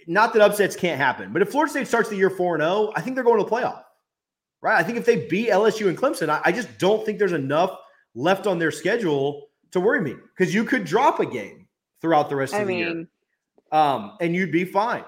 not 0.07 0.33
that 0.33 0.41
upsets 0.41 0.75
can't 0.75 0.99
happen, 0.99 1.33
but 1.33 1.41
if 1.41 1.49
Florida 1.49 1.71
State 1.71 1.87
starts 1.87 2.09
the 2.09 2.15
year 2.15 2.29
4 2.29 2.59
0, 2.59 2.91
I 2.95 3.01
think 3.01 3.15
they're 3.15 3.23
going 3.23 3.39
to 3.39 3.43
the 3.43 3.49
playoff, 3.49 3.83
right? 4.61 4.77
I 4.77 4.83
think 4.83 4.97
if 4.97 5.05
they 5.05 5.27
beat 5.27 5.49
LSU 5.49 5.87
and 5.87 5.97
Clemson, 5.97 6.29
I, 6.29 6.41
I 6.45 6.51
just 6.51 6.77
don't 6.77 7.05
think 7.05 7.17
there's 7.17 7.31
enough 7.31 7.75
left 8.13 8.47
on 8.47 8.59
their 8.59 8.71
schedule 8.71 9.47
to 9.71 9.79
worry 9.79 10.01
me 10.01 10.15
because 10.37 10.53
you 10.53 10.63
could 10.63 10.85
drop 10.85 11.19
a 11.19 11.25
game 11.25 11.67
throughout 12.01 12.29
the 12.29 12.35
rest 12.35 12.53
I 12.53 12.59
of 12.59 12.67
the 12.67 12.73
mean, 12.73 12.79
year. 12.79 13.07
Um, 13.71 14.17
and 14.21 14.35
you'd 14.35 14.51
be 14.51 14.63
fine. 14.63 15.03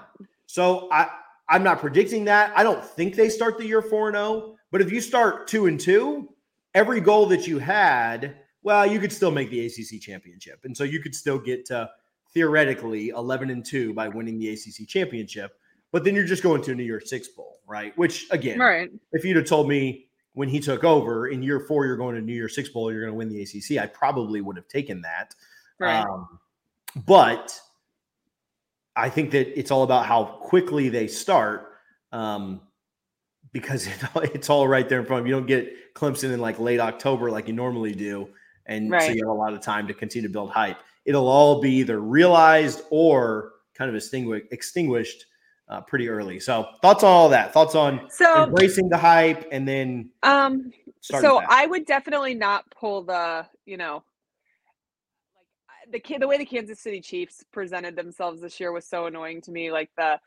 So 0.46 0.88
I, 0.90 1.08
I'm 1.48 1.62
not 1.62 1.78
predicting 1.78 2.24
that. 2.24 2.52
I 2.56 2.62
don't 2.62 2.84
think 2.84 3.14
they 3.14 3.28
start 3.28 3.56
the 3.56 3.66
year 3.66 3.82
4 3.82 4.12
0, 4.12 4.56
but 4.70 4.80
if 4.80 4.90
you 4.90 5.00
start 5.00 5.46
2 5.46 5.66
and 5.66 5.78
2, 5.78 6.28
every 6.74 7.00
goal 7.00 7.26
that 7.26 7.46
you 7.46 7.58
had 7.58 8.36
well, 8.62 8.86
you 8.86 8.98
could 8.98 9.12
still 9.12 9.30
make 9.30 9.50
the 9.50 9.66
ACC 9.66 10.00
championship. 10.00 10.60
And 10.64 10.76
so 10.76 10.84
you 10.84 11.00
could 11.00 11.14
still 11.14 11.38
get 11.38 11.64
to 11.66 11.88
theoretically 12.32 13.10
11 13.10 13.50
and 13.50 13.64
2 13.64 13.94
by 13.94 14.08
winning 14.08 14.38
the 14.38 14.50
ACC 14.50 14.86
championship. 14.86 15.58
But 15.90 16.04
then 16.04 16.14
you're 16.14 16.26
just 16.26 16.42
going 16.42 16.62
to 16.62 16.72
a 16.72 16.74
New 16.74 16.82
Year's 16.82 17.08
Six 17.08 17.28
Bowl, 17.28 17.60
right? 17.66 17.96
Which, 17.96 18.26
again, 18.30 18.58
right. 18.58 18.90
if 19.12 19.24
you'd 19.24 19.36
have 19.36 19.46
told 19.46 19.68
me 19.68 20.08
when 20.34 20.48
he 20.48 20.60
took 20.60 20.84
over 20.84 21.28
in 21.28 21.42
year 21.42 21.60
four, 21.60 21.86
you're 21.86 21.96
going 21.96 22.14
to 22.14 22.20
New 22.20 22.34
Year's 22.34 22.54
Six 22.54 22.68
Bowl, 22.68 22.92
you're 22.92 23.00
going 23.00 23.12
to 23.12 23.16
win 23.16 23.28
the 23.28 23.42
ACC, 23.42 23.82
I 23.82 23.86
probably 23.86 24.40
would 24.40 24.56
have 24.56 24.68
taken 24.68 25.00
that. 25.02 25.34
Right. 25.78 26.02
Um, 26.02 26.38
but 27.06 27.58
I 28.94 29.08
think 29.08 29.30
that 29.30 29.58
it's 29.58 29.70
all 29.70 29.82
about 29.82 30.04
how 30.04 30.24
quickly 30.42 30.88
they 30.88 31.06
start. 31.06 31.72
Um, 32.12 32.60
because 33.52 33.86
it, 33.86 33.96
it's 34.34 34.50
all 34.50 34.68
right 34.68 34.88
there 34.88 35.00
in 35.00 35.06
front 35.06 35.20
of 35.20 35.26
you. 35.26 35.34
You 35.34 35.40
don't 35.40 35.46
get 35.46 35.94
Clemson 35.94 36.32
in 36.32 36.40
like 36.40 36.58
late 36.58 36.80
October 36.80 37.30
like 37.30 37.48
you 37.48 37.54
normally 37.54 37.94
do 37.94 38.28
and 38.68 38.90
right. 38.90 39.02
so 39.02 39.08
you 39.12 39.26
have 39.26 39.34
a 39.34 39.38
lot 39.38 39.52
of 39.52 39.60
time 39.60 39.88
to 39.88 39.94
continue 39.94 40.28
to 40.28 40.32
build 40.32 40.50
hype. 40.50 40.78
It'll 41.04 41.28
all 41.28 41.60
be 41.60 41.72
either 41.76 42.00
realized 42.00 42.82
or 42.90 43.52
kind 43.74 43.88
of 43.88 43.96
extinguished, 43.96 44.46
extinguished 44.52 45.24
uh, 45.68 45.80
pretty 45.82 46.08
early. 46.08 46.38
So 46.38 46.68
thoughts 46.82 47.02
on 47.02 47.10
all 47.10 47.28
that? 47.30 47.52
Thoughts 47.52 47.74
on 47.74 48.08
so, 48.10 48.44
embracing 48.44 48.88
the 48.88 48.98
hype 48.98 49.48
and 49.50 49.66
then 49.66 50.10
um. 50.22 50.72
So 51.00 51.40
I 51.48 51.66
would 51.66 51.86
definitely 51.86 52.34
not 52.34 52.64
pull 52.70 53.02
the 53.02 53.46
you 53.64 53.76
know 53.76 54.02
like 55.92 56.06
the 56.06 56.18
the 56.18 56.28
way 56.28 56.38
the 56.38 56.44
Kansas 56.44 56.80
City 56.80 57.00
Chiefs 57.00 57.44
presented 57.52 57.96
themselves 57.96 58.40
this 58.40 58.58
year 58.60 58.72
was 58.72 58.86
so 58.86 59.06
annoying 59.06 59.40
to 59.42 59.50
me. 59.50 59.70
Like 59.70 59.90
the 59.96 60.20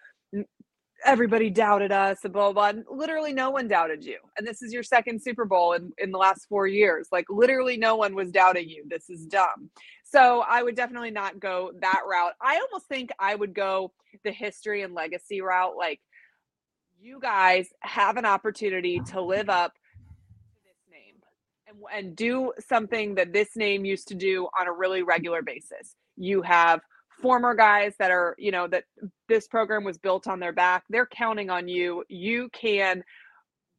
everybody 1.06 1.50
doubted 1.50 1.92
us 1.92 2.20
and 2.24 2.34
blah, 2.34 2.52
blah, 2.52 2.72
blah. 2.72 2.82
Literally 2.90 3.34
no 3.34 3.50
one 3.50 3.68
doubted 3.68 4.04
you. 4.04 4.18
And 4.38 4.46
this 4.46 4.62
is 4.62 4.74
your 4.74 4.84
second 4.84 5.22
Super 5.22 5.46
Bowl 5.46 5.74
in, 5.74 5.92
in 5.98 6.12
the 6.12 6.18
last 6.18 6.48
four 6.48 6.68
years. 6.68 7.08
Like 7.12 7.26
literally 7.30 7.78
no 7.78 7.96
one 7.96 8.16
was 8.16 8.32
doubting 8.32 8.70
you. 8.70 8.84
This 8.88 9.10
is 9.10 9.26
dumb. 9.26 9.70
So 10.04 10.44
I 10.48 10.62
would 10.62 10.76
definitely 10.76 11.12
not 11.12 11.40
go 11.40 11.72
that 11.82 12.02
route. 12.10 12.34
I 12.42 12.60
almost 12.60 12.88
think 12.88 13.12
I 13.20 13.36
would 13.36 13.54
go 13.54 13.92
the 14.24 14.32
history 14.32 14.82
and 14.82 14.94
legacy 14.94 15.42
route. 15.42 15.78
Like 15.78 16.00
you 17.00 17.20
guys 17.20 17.68
have 17.82 18.18
an 18.18 18.26
opportunity 18.26 19.00
to 19.12 19.22
live 19.22 19.50
up 19.50 19.74
to 19.74 20.60
this 20.66 20.78
name 20.92 21.16
and, 21.68 22.06
and 22.08 22.16
do 22.16 22.54
something 22.68 23.16
that 23.16 23.34
this 23.34 23.56
name 23.56 23.86
used 23.86 24.08
to 24.10 24.16
do 24.16 24.48
on 24.60 24.68
a 24.68 24.72
really 24.72 25.02
regular 25.02 25.42
basis. 25.42 25.96
You 26.18 26.42
have 26.44 26.82
former 27.22 27.54
guys 27.54 27.94
that 28.00 28.12
are, 28.12 28.36
you 28.38 28.52
know, 28.52 28.68
that 28.68 28.86
this 29.28 29.48
program 29.48 29.84
was 29.84 29.98
built 29.98 30.28
on 30.28 30.40
their 30.40 30.54
back. 30.54 30.84
They're 30.90 31.08
counting 31.08 31.50
on 31.50 31.68
you. 31.68 32.04
You 32.10 32.50
can 32.54 33.04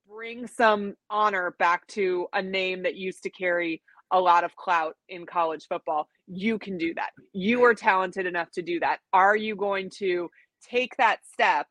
bring 0.08 0.46
some 0.46 0.94
honor 1.10 1.54
back 1.58 1.86
to 1.88 2.28
a 2.32 2.42
name 2.42 2.82
that 2.82 2.96
used 2.96 3.22
to 3.22 3.30
carry 3.30 3.82
a 4.10 4.20
lot 4.20 4.44
of 4.44 4.54
clout 4.56 4.96
in 5.08 5.24
college 5.26 5.66
football. 5.68 6.06
You 6.26 6.58
can 6.58 6.76
do 6.76 6.94
that. 6.94 7.10
You 7.32 7.64
are 7.64 7.74
talented 7.74 8.26
enough 8.26 8.50
to 8.52 8.62
do 8.62 8.78
that. 8.80 8.98
Are 9.12 9.36
you 9.36 9.56
going 9.56 9.90
to 9.98 10.30
take 10.62 10.96
that 10.98 11.20
step 11.32 11.66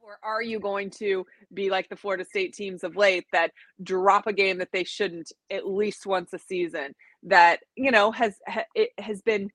or 0.00 0.18
are 0.22 0.42
you 0.42 0.60
going 0.60 0.90
to 0.90 1.26
be 1.52 1.68
like 1.68 1.88
the 1.88 1.96
Florida 1.96 2.24
State 2.24 2.54
teams 2.54 2.84
of 2.84 2.94
late 2.94 3.26
that 3.32 3.50
drop 3.82 4.28
a 4.28 4.32
game 4.32 4.58
that 4.58 4.70
they 4.72 4.84
shouldn't 4.84 5.32
at 5.50 5.66
least 5.66 6.06
once 6.06 6.32
a 6.32 6.38
season 6.38 6.94
that, 7.24 7.60
you 7.74 7.90
know, 7.90 8.12
has 8.12 8.36
it 8.76 8.90
has 8.98 9.20
been 9.22 9.50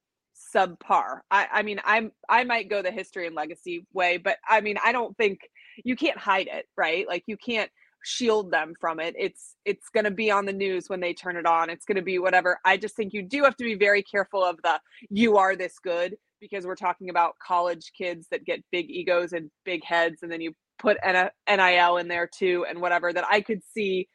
subpar. 0.54 1.22
I, 1.30 1.48
I 1.52 1.64
mean, 1.64 1.80
I'm 1.86 2.12
I 2.30 2.44
might 2.44 2.70
go 2.70 2.82
the 2.82 2.92
history 2.92 3.28
and 3.28 3.36
legacy 3.36 3.86
way, 3.94 4.18
but 4.18 4.38
I 4.48 4.62
mean, 4.62 4.78
I 4.84 4.92
don't 4.92 5.16
think 5.18 5.42
you 5.84 5.96
can't 5.96 6.18
hide 6.18 6.48
it, 6.52 6.68
right? 6.78 7.08
Like 7.08 7.24
you 7.28 7.38
can't 7.38 7.72
shield 8.04 8.52
them 8.52 8.74
from 8.80 9.00
it. 9.00 9.16
It's 9.18 9.56
it's 9.66 9.90
going 9.90 10.06
to 10.06 10.12
be 10.12 10.32
on 10.32 10.46
the 10.46 10.54
news 10.54 10.90
when 10.90 11.00
they 11.00 11.14
turn 11.14 11.38
it 11.38 11.46
on. 11.46 11.70
It's 11.70 11.86
going 11.86 11.98
to 11.98 12.02
be 12.02 12.20
whatever. 12.20 12.60
I 12.66 12.78
just 12.78 12.96
think 12.96 13.14
you 13.14 13.22
do 13.22 13.44
have 13.44 13.56
to 13.58 13.64
be 13.64 13.76
very 13.76 14.04
careful 14.04 14.44
of 14.44 14.58
the 14.64 14.80
you 15.10 15.38
are 15.38 15.56
this 15.56 15.78
good 15.80 16.16
because 16.40 16.66
we're 16.66 16.76
talking 16.76 17.10
about 17.10 17.36
college 17.46 17.92
kids 17.96 18.28
that 18.32 18.46
get 18.46 18.64
big 18.72 18.90
egos 18.90 19.34
and 19.34 19.52
big 19.64 19.84
heads 19.84 20.24
and 20.24 20.32
then 20.32 20.42
you 20.42 20.54
put 20.80 20.98
NIL 21.06 21.98
in 21.98 22.08
there 22.08 22.28
too 22.28 22.66
and 22.68 22.82
whatever 22.82 23.14
that 23.14 23.26
I 23.30 23.42
could 23.42 23.62
see 23.74 24.10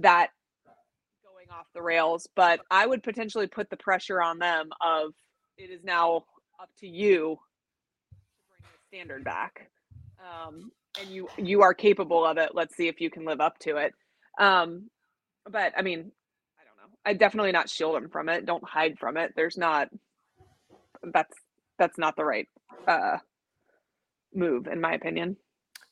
that 0.00 0.30
going 1.24 1.46
off 1.56 1.66
the 1.72 1.82
rails, 1.82 2.28
but 2.34 2.60
I 2.70 2.86
would 2.86 3.02
potentially 3.02 3.46
put 3.46 3.70
the 3.70 3.76
pressure 3.76 4.20
on 4.20 4.40
them 4.40 4.70
of 4.80 5.12
it 5.60 5.70
is 5.70 5.84
now 5.84 6.24
up 6.60 6.70
to 6.80 6.86
you 6.86 7.38
to 8.10 8.16
bring 8.48 8.72
the 8.72 8.96
standard 8.96 9.24
back. 9.24 9.70
Um, 10.18 10.72
and 11.00 11.08
you 11.08 11.28
you 11.36 11.62
are 11.62 11.74
capable 11.74 12.24
of 12.24 12.38
it. 12.38 12.50
Let's 12.54 12.76
see 12.76 12.88
if 12.88 13.00
you 13.00 13.10
can 13.10 13.24
live 13.24 13.40
up 13.40 13.58
to 13.60 13.76
it. 13.76 13.92
Um, 14.38 14.90
but 15.48 15.72
I 15.76 15.82
mean, 15.82 16.00
I 16.00 16.64
don't 16.64 16.76
know. 16.76 16.96
I 17.04 17.14
definitely 17.14 17.52
not 17.52 17.68
shield 17.68 17.94
them 17.94 18.08
from 18.10 18.28
it. 18.28 18.46
Don't 18.46 18.66
hide 18.66 18.98
from 18.98 19.16
it. 19.16 19.32
There's 19.36 19.56
not. 19.56 19.88
That's 21.02 21.34
that's 21.78 21.98
not 21.98 22.16
the 22.16 22.24
right 22.24 22.48
uh, 22.88 23.18
move, 24.34 24.66
in 24.66 24.80
my 24.80 24.94
opinion. 24.94 25.36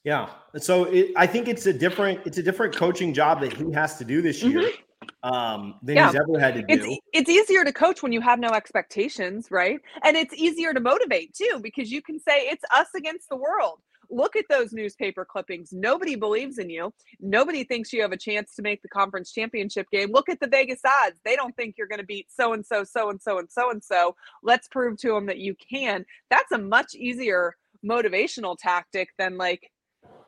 Yeah. 0.05 0.29
So 0.57 0.85
it, 0.85 1.13
I 1.17 1.27
think 1.27 1.49
it's 1.49 1.67
a 1.67 1.73
different 1.73 2.21
it's 2.27 2.39
a 2.39 2.43
different 2.43 2.75
coaching 2.75 3.15
job 3.15 3.41
that 3.41 3.53
he 3.53 3.71
has 3.73 3.97
to 3.99 4.05
do 4.05 4.21
this 4.23 4.43
year. 4.43 4.63
Mm-hmm 4.63 4.83
um, 5.23 5.75
than 5.83 5.97
yeah. 5.97 6.07
he's 6.11 6.21
ever 6.21 6.39
had 6.39 6.55
to 6.55 6.63
do. 6.63 6.67
It's, 6.69 7.01
it's 7.13 7.31
easier 7.31 7.65
to 7.65 7.73
coach 7.73 8.03
when 8.03 8.13
you 8.13 8.21
have 8.21 8.39
no 8.39 8.51
expectations, 8.51 9.49
right? 9.51 9.81
And 10.05 10.17
it's 10.17 10.35
easier 10.35 10.73
to 10.73 10.81
motivate 10.81 11.35
too 11.35 11.61
because 11.63 11.91
you 11.91 12.03
can 12.03 12.19
say 12.21 12.49
it's 12.49 12.65
us 12.75 12.89
against 12.97 13.29
the 13.29 13.37
world. 13.37 13.81
Look 14.11 14.37
at 14.37 14.47
those 14.49 14.73
newspaper 14.73 15.27
clippings. 15.27 15.71
Nobody 15.71 16.17
believes 16.17 16.59
in 16.59 16.71
you. 16.71 16.95
Nobody 17.21 17.63
thinks 17.63 17.93
you 17.93 18.01
have 18.01 18.13
a 18.13 18.17
chance 18.17 18.55
to 18.55 18.63
make 18.63 18.81
the 18.81 18.89
conference 18.89 19.33
championship 19.33 19.87
game. 19.91 20.11
Look 20.13 20.31
at 20.31 20.41
the 20.41 20.49
Vegas 20.49 20.81
odds. 20.87 21.21
They 21.27 21.37
don't 21.37 21.55
think 21.57 21.75
you're 21.77 21.89
going 21.89 22.01
to 22.01 22.07
beat 22.07 22.29
so 22.31 22.55
and 22.55 22.65
so, 22.65 22.85
so 22.85 23.11
and 23.11 23.21
so, 23.21 23.39
and 23.39 23.51
so 23.51 23.71
and 23.71 23.85
so. 23.85 24.17
Let's 24.43 24.67
prove 24.69 24.99
to 25.01 25.09
them 25.09 25.27
that 25.27 25.39
you 25.39 25.55
can. 25.57 26.07
That's 26.31 26.53
a 26.53 26.59
much 26.59 26.95
easier 26.95 27.55
motivational 27.85 28.57
tactic 28.59 29.11
than 29.19 29.37
like, 29.37 29.71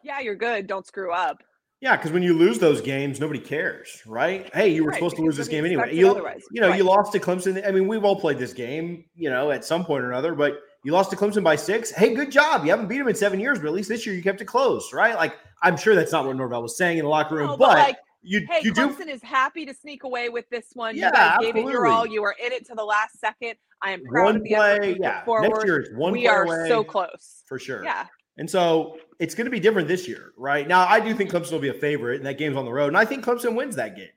yeah, 0.03 0.21
you're 0.21 0.35
good. 0.35 0.67
Don't 0.67 0.87
screw 0.87 1.13
up. 1.13 1.43
Yeah, 1.81 1.97
because 1.97 2.13
when 2.13 2.23
you 2.23 2.35
lose 2.35 2.59
those 2.59 2.83
games, 2.83 3.21
nobody 3.21 3.41
cares, 3.41 4.03
right? 4.05 4.51
Hey, 4.55 4.69
you 4.69 4.85
were 4.85 4.91
right, 4.91 4.99
supposed 4.99 5.17
to 5.17 5.23
lose 5.23 5.37
this 5.37 5.49
game 5.49 5.65
anyway. 5.65 5.95
You, 5.95 6.09
you 6.51 6.61
know, 6.61 6.69
right. 6.69 6.77
you 6.77 6.85
lost 6.85 7.13
to 7.13 7.19
Clemson. 7.19 7.67
I 7.67 7.71
mean, 7.71 7.89
we've 7.89 8.05
all 8.05 8.17
played 8.17 8.39
this 8.39 8.53
game, 8.53 9.05
you 9.17 9.31
know, 9.31 9.51
at 9.51 9.65
some 9.65 9.87
point 9.87 10.05
or 10.05 10.11
another, 10.13 10.35
but 10.35 10.61
you 10.85 10.93
lost 10.93 11.11
to 11.11 11.17
Clemson 11.17 11.43
by 11.43 11.57
six. 11.57 11.91
Hey, 11.91 12.15
good 12.15 12.31
job. 12.31 12.65
You 12.65 12.71
haven't 12.71 12.89
beat 12.89 12.99
them 12.99 13.09
in 13.09 13.15
seven 13.15 13.41
years, 13.41 13.59
but 13.59 13.69
at 13.69 13.73
least 13.73 13.89
this 13.89 14.05
year 14.05 14.15
you 14.15 14.23
kept 14.23 14.43
it 14.43 14.45
close, 14.45 14.93
right? 14.93 15.15
Like, 15.15 15.35
I'm 15.63 15.77
sure 15.77 15.95
that's 15.95 16.13
not 16.13 16.27
what 16.27 16.37
Norvell 16.37 16.61
was 16.61 16.77
saying 16.77 16.99
in 16.99 17.05
the 17.05 17.11
locker 17.11 17.37
room, 17.37 17.47
no, 17.47 17.57
but, 17.57 17.69
but 17.69 17.79
like, 17.79 17.97
you, 18.23 18.47
hey, 18.51 18.61
you 18.63 18.75
Clemson 18.75 19.07
do... 19.07 19.13
is 19.13 19.23
happy 19.23 19.65
to 19.65 19.73
sneak 19.73 20.05
away 20.05 20.29
with 20.29 20.49
this 20.51 20.67
one. 20.75 20.97
Yeah, 20.97 21.07
you 21.07 21.13
guys 21.13 21.39
gave 21.41 21.57
it 21.57 21.71
your 21.71 21.87
all. 21.87 22.07
You 22.07 22.21
were 22.21 22.37
in 22.45 22.53
it 22.53 22.67
to 22.67 22.75
the 22.75 22.85
last 22.85 23.19
second. 23.19 23.55
I 23.83 23.93
am 23.93 24.05
proud 24.05 24.25
one 24.25 24.37
of 24.37 24.43
the 24.43 24.55
play, 24.55 24.99
yeah. 25.01 25.25
Forward. 25.25 25.49
Next 25.49 25.65
year 25.65 25.81
it's 25.81 25.91
one 25.95 26.13
we 26.13 26.27
are 26.27 26.45
away, 26.45 26.69
so 26.69 26.85
close. 26.85 27.43
For 27.47 27.59
sure. 27.59 27.83
Yeah. 27.83 28.07
And 28.41 28.49
so 28.49 28.97
it's 29.19 29.35
going 29.35 29.45
to 29.45 29.51
be 29.51 29.61
different 29.61 29.87
this 29.87 30.09
year, 30.09 30.33
right? 30.39 30.67
Now, 30.67 30.87
I 30.89 30.99
do 30.99 31.15
think 31.15 31.31
Clemson 31.31 31.53
will 31.53 31.59
be 31.59 31.69
a 31.69 31.75
favorite, 31.75 32.17
and 32.17 32.27
that 32.27 32.39
game's 32.39 32.57
on 32.57 32.65
the 32.65 32.73
road. 32.73 32.89
And 32.89 32.97
I 32.97 33.05
think 33.05 33.23
Clemson 33.23 33.55
wins 33.55 33.77
that 33.77 33.95
game. 33.95 34.09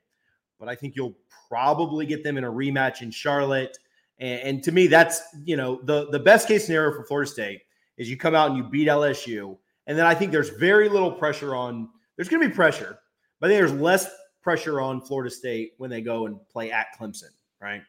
But 0.58 0.66
I 0.70 0.74
think 0.74 0.96
you'll 0.96 1.14
probably 1.50 2.06
get 2.06 2.24
them 2.24 2.38
in 2.38 2.44
a 2.44 2.50
rematch 2.50 3.02
in 3.02 3.10
Charlotte. 3.10 3.76
And, 4.18 4.40
and 4.40 4.62
to 4.62 4.72
me, 4.72 4.86
that's, 4.86 5.20
you 5.44 5.58
know, 5.58 5.78
the, 5.84 6.08
the 6.10 6.18
best 6.18 6.48
case 6.48 6.64
scenario 6.64 6.96
for 6.96 7.04
Florida 7.04 7.30
State 7.30 7.60
is 7.98 8.08
you 8.08 8.16
come 8.16 8.34
out 8.34 8.48
and 8.48 8.56
you 8.56 8.64
beat 8.64 8.88
LSU. 8.88 9.58
And 9.86 9.98
then 9.98 10.06
I 10.06 10.14
think 10.14 10.32
there's 10.32 10.48
very 10.48 10.88
little 10.88 11.12
pressure 11.12 11.54
on, 11.54 11.90
there's 12.16 12.30
going 12.30 12.42
to 12.42 12.48
be 12.48 12.54
pressure, 12.54 12.98
but 13.40 13.50
I 13.50 13.52
think 13.52 13.60
there's 13.60 13.78
less 13.78 14.08
pressure 14.42 14.80
on 14.80 15.02
Florida 15.02 15.30
State 15.30 15.72
when 15.76 15.90
they 15.90 16.00
go 16.00 16.24
and 16.24 16.38
play 16.48 16.72
at 16.72 16.86
Clemson, 16.98 17.28
right? 17.60 17.82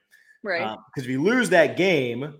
Right. 0.43 0.59
Because 0.59 1.03
uh, 1.03 1.05
if 1.05 1.07
you 1.07 1.23
lose 1.23 1.49
that 1.51 1.77
game, 1.77 2.39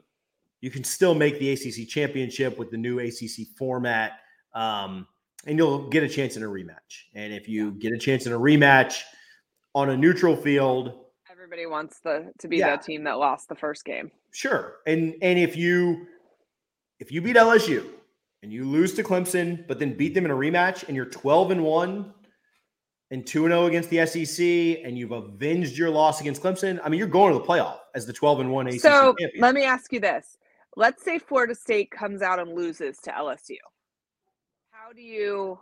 you 0.62 0.70
can 0.70 0.84
still 0.84 1.14
make 1.14 1.40
the 1.40 1.52
ACC 1.52 1.88
championship 1.88 2.58
with 2.58 2.72
the 2.72 2.78
new 2.78 3.00
ACC 3.00 3.48
format, 3.58 4.20
um, 4.54 5.08
and 5.46 5.58
you'll 5.58 5.90
get 5.90 6.04
a 6.04 6.10
chance 6.10 6.38
in 6.38 6.44
a 6.44 6.48
rematch. 6.48 7.04
And 7.14 7.34
if 7.34 7.48
you 7.48 7.72
get 7.72 7.94
a 7.94 7.98
chance 7.98 8.26
in 8.26 8.34
a 8.34 8.40
rematch 8.40 9.02
on 9.74 9.90
a 9.90 9.98
neutral 9.98 10.36
field, 10.36 11.06
everybody 11.32 11.66
wants 11.66 12.00
the 12.00 12.32
to 12.40 12.48
be 12.48 12.58
yeah. 12.58 12.76
the 12.76 12.82
team 12.82 13.04
that 13.04 13.20
lost 13.20 13.50
the 13.50 13.56
first 13.56 13.86
game. 13.86 14.12
Sure, 14.32 14.78
and 14.88 15.16
and 15.22 15.38
if 15.38 15.56
you 15.56 16.08
if 17.00 17.12
you 17.12 17.22
beat 17.22 17.36
LSU 17.36 17.86
and 18.42 18.52
you 18.52 18.66
lose 18.66 18.94
to 18.96 19.04
Clemson, 19.04 19.68
but 19.68 19.80
then 19.80 19.94
beat 19.94 20.14
them 20.14 20.26
in 20.26 20.32
a 20.32 20.36
rematch, 20.36 20.88
and 20.88 20.96
you're 20.96 21.06
12 21.06 21.52
and 21.52 21.64
one 21.64 22.14
and 23.12 23.26
2 23.26 23.48
0 23.48 23.66
against 23.66 23.90
the 23.90 24.06
SEC, 24.06 24.84
and 24.84 24.98
you've 24.98 25.12
avenged 25.12 25.78
your 25.78 25.90
loss 25.90 26.22
against 26.22 26.42
Clemson, 26.42 26.80
I 26.84 26.90
mean, 26.90 26.98
you're 26.98 27.08
going 27.08 27.34
to 27.34 27.40
the 27.40 27.46
playoff 27.46 27.78
as 27.94 28.06
the 28.06 28.14
12 28.14 28.42
and 28.42 28.52
1 28.52 28.68
ACC 28.68 28.80
so 28.80 29.16
champion. 29.20 29.42
let 29.42 29.54
me 29.56 29.64
ask 29.64 29.92
you 29.94 30.00
this 30.00 30.38
let's 30.76 31.04
say 31.04 31.20
Florida 31.20 31.56
State 31.56 31.92
comes 31.92 32.22
out 32.22 32.40
and 32.40 32.54
loses 32.54 32.98
to 33.00 33.12
LSU. 33.12 33.58
How 34.72 34.92
do 34.94 35.02
you 35.02 35.60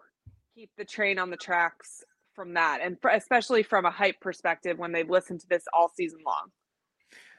keep 0.55 0.69
the 0.77 0.85
train 0.85 1.19
on 1.19 1.29
the 1.29 1.37
tracks 1.37 2.03
from 2.33 2.53
that? 2.55 2.79
And 2.81 2.97
especially 3.11 3.63
from 3.63 3.85
a 3.85 3.91
hype 3.91 4.19
perspective 4.19 4.77
when 4.79 4.91
they've 4.91 5.09
listened 5.09 5.39
to 5.41 5.47
this 5.47 5.63
all 5.73 5.89
season 5.89 6.19
long. 6.25 6.49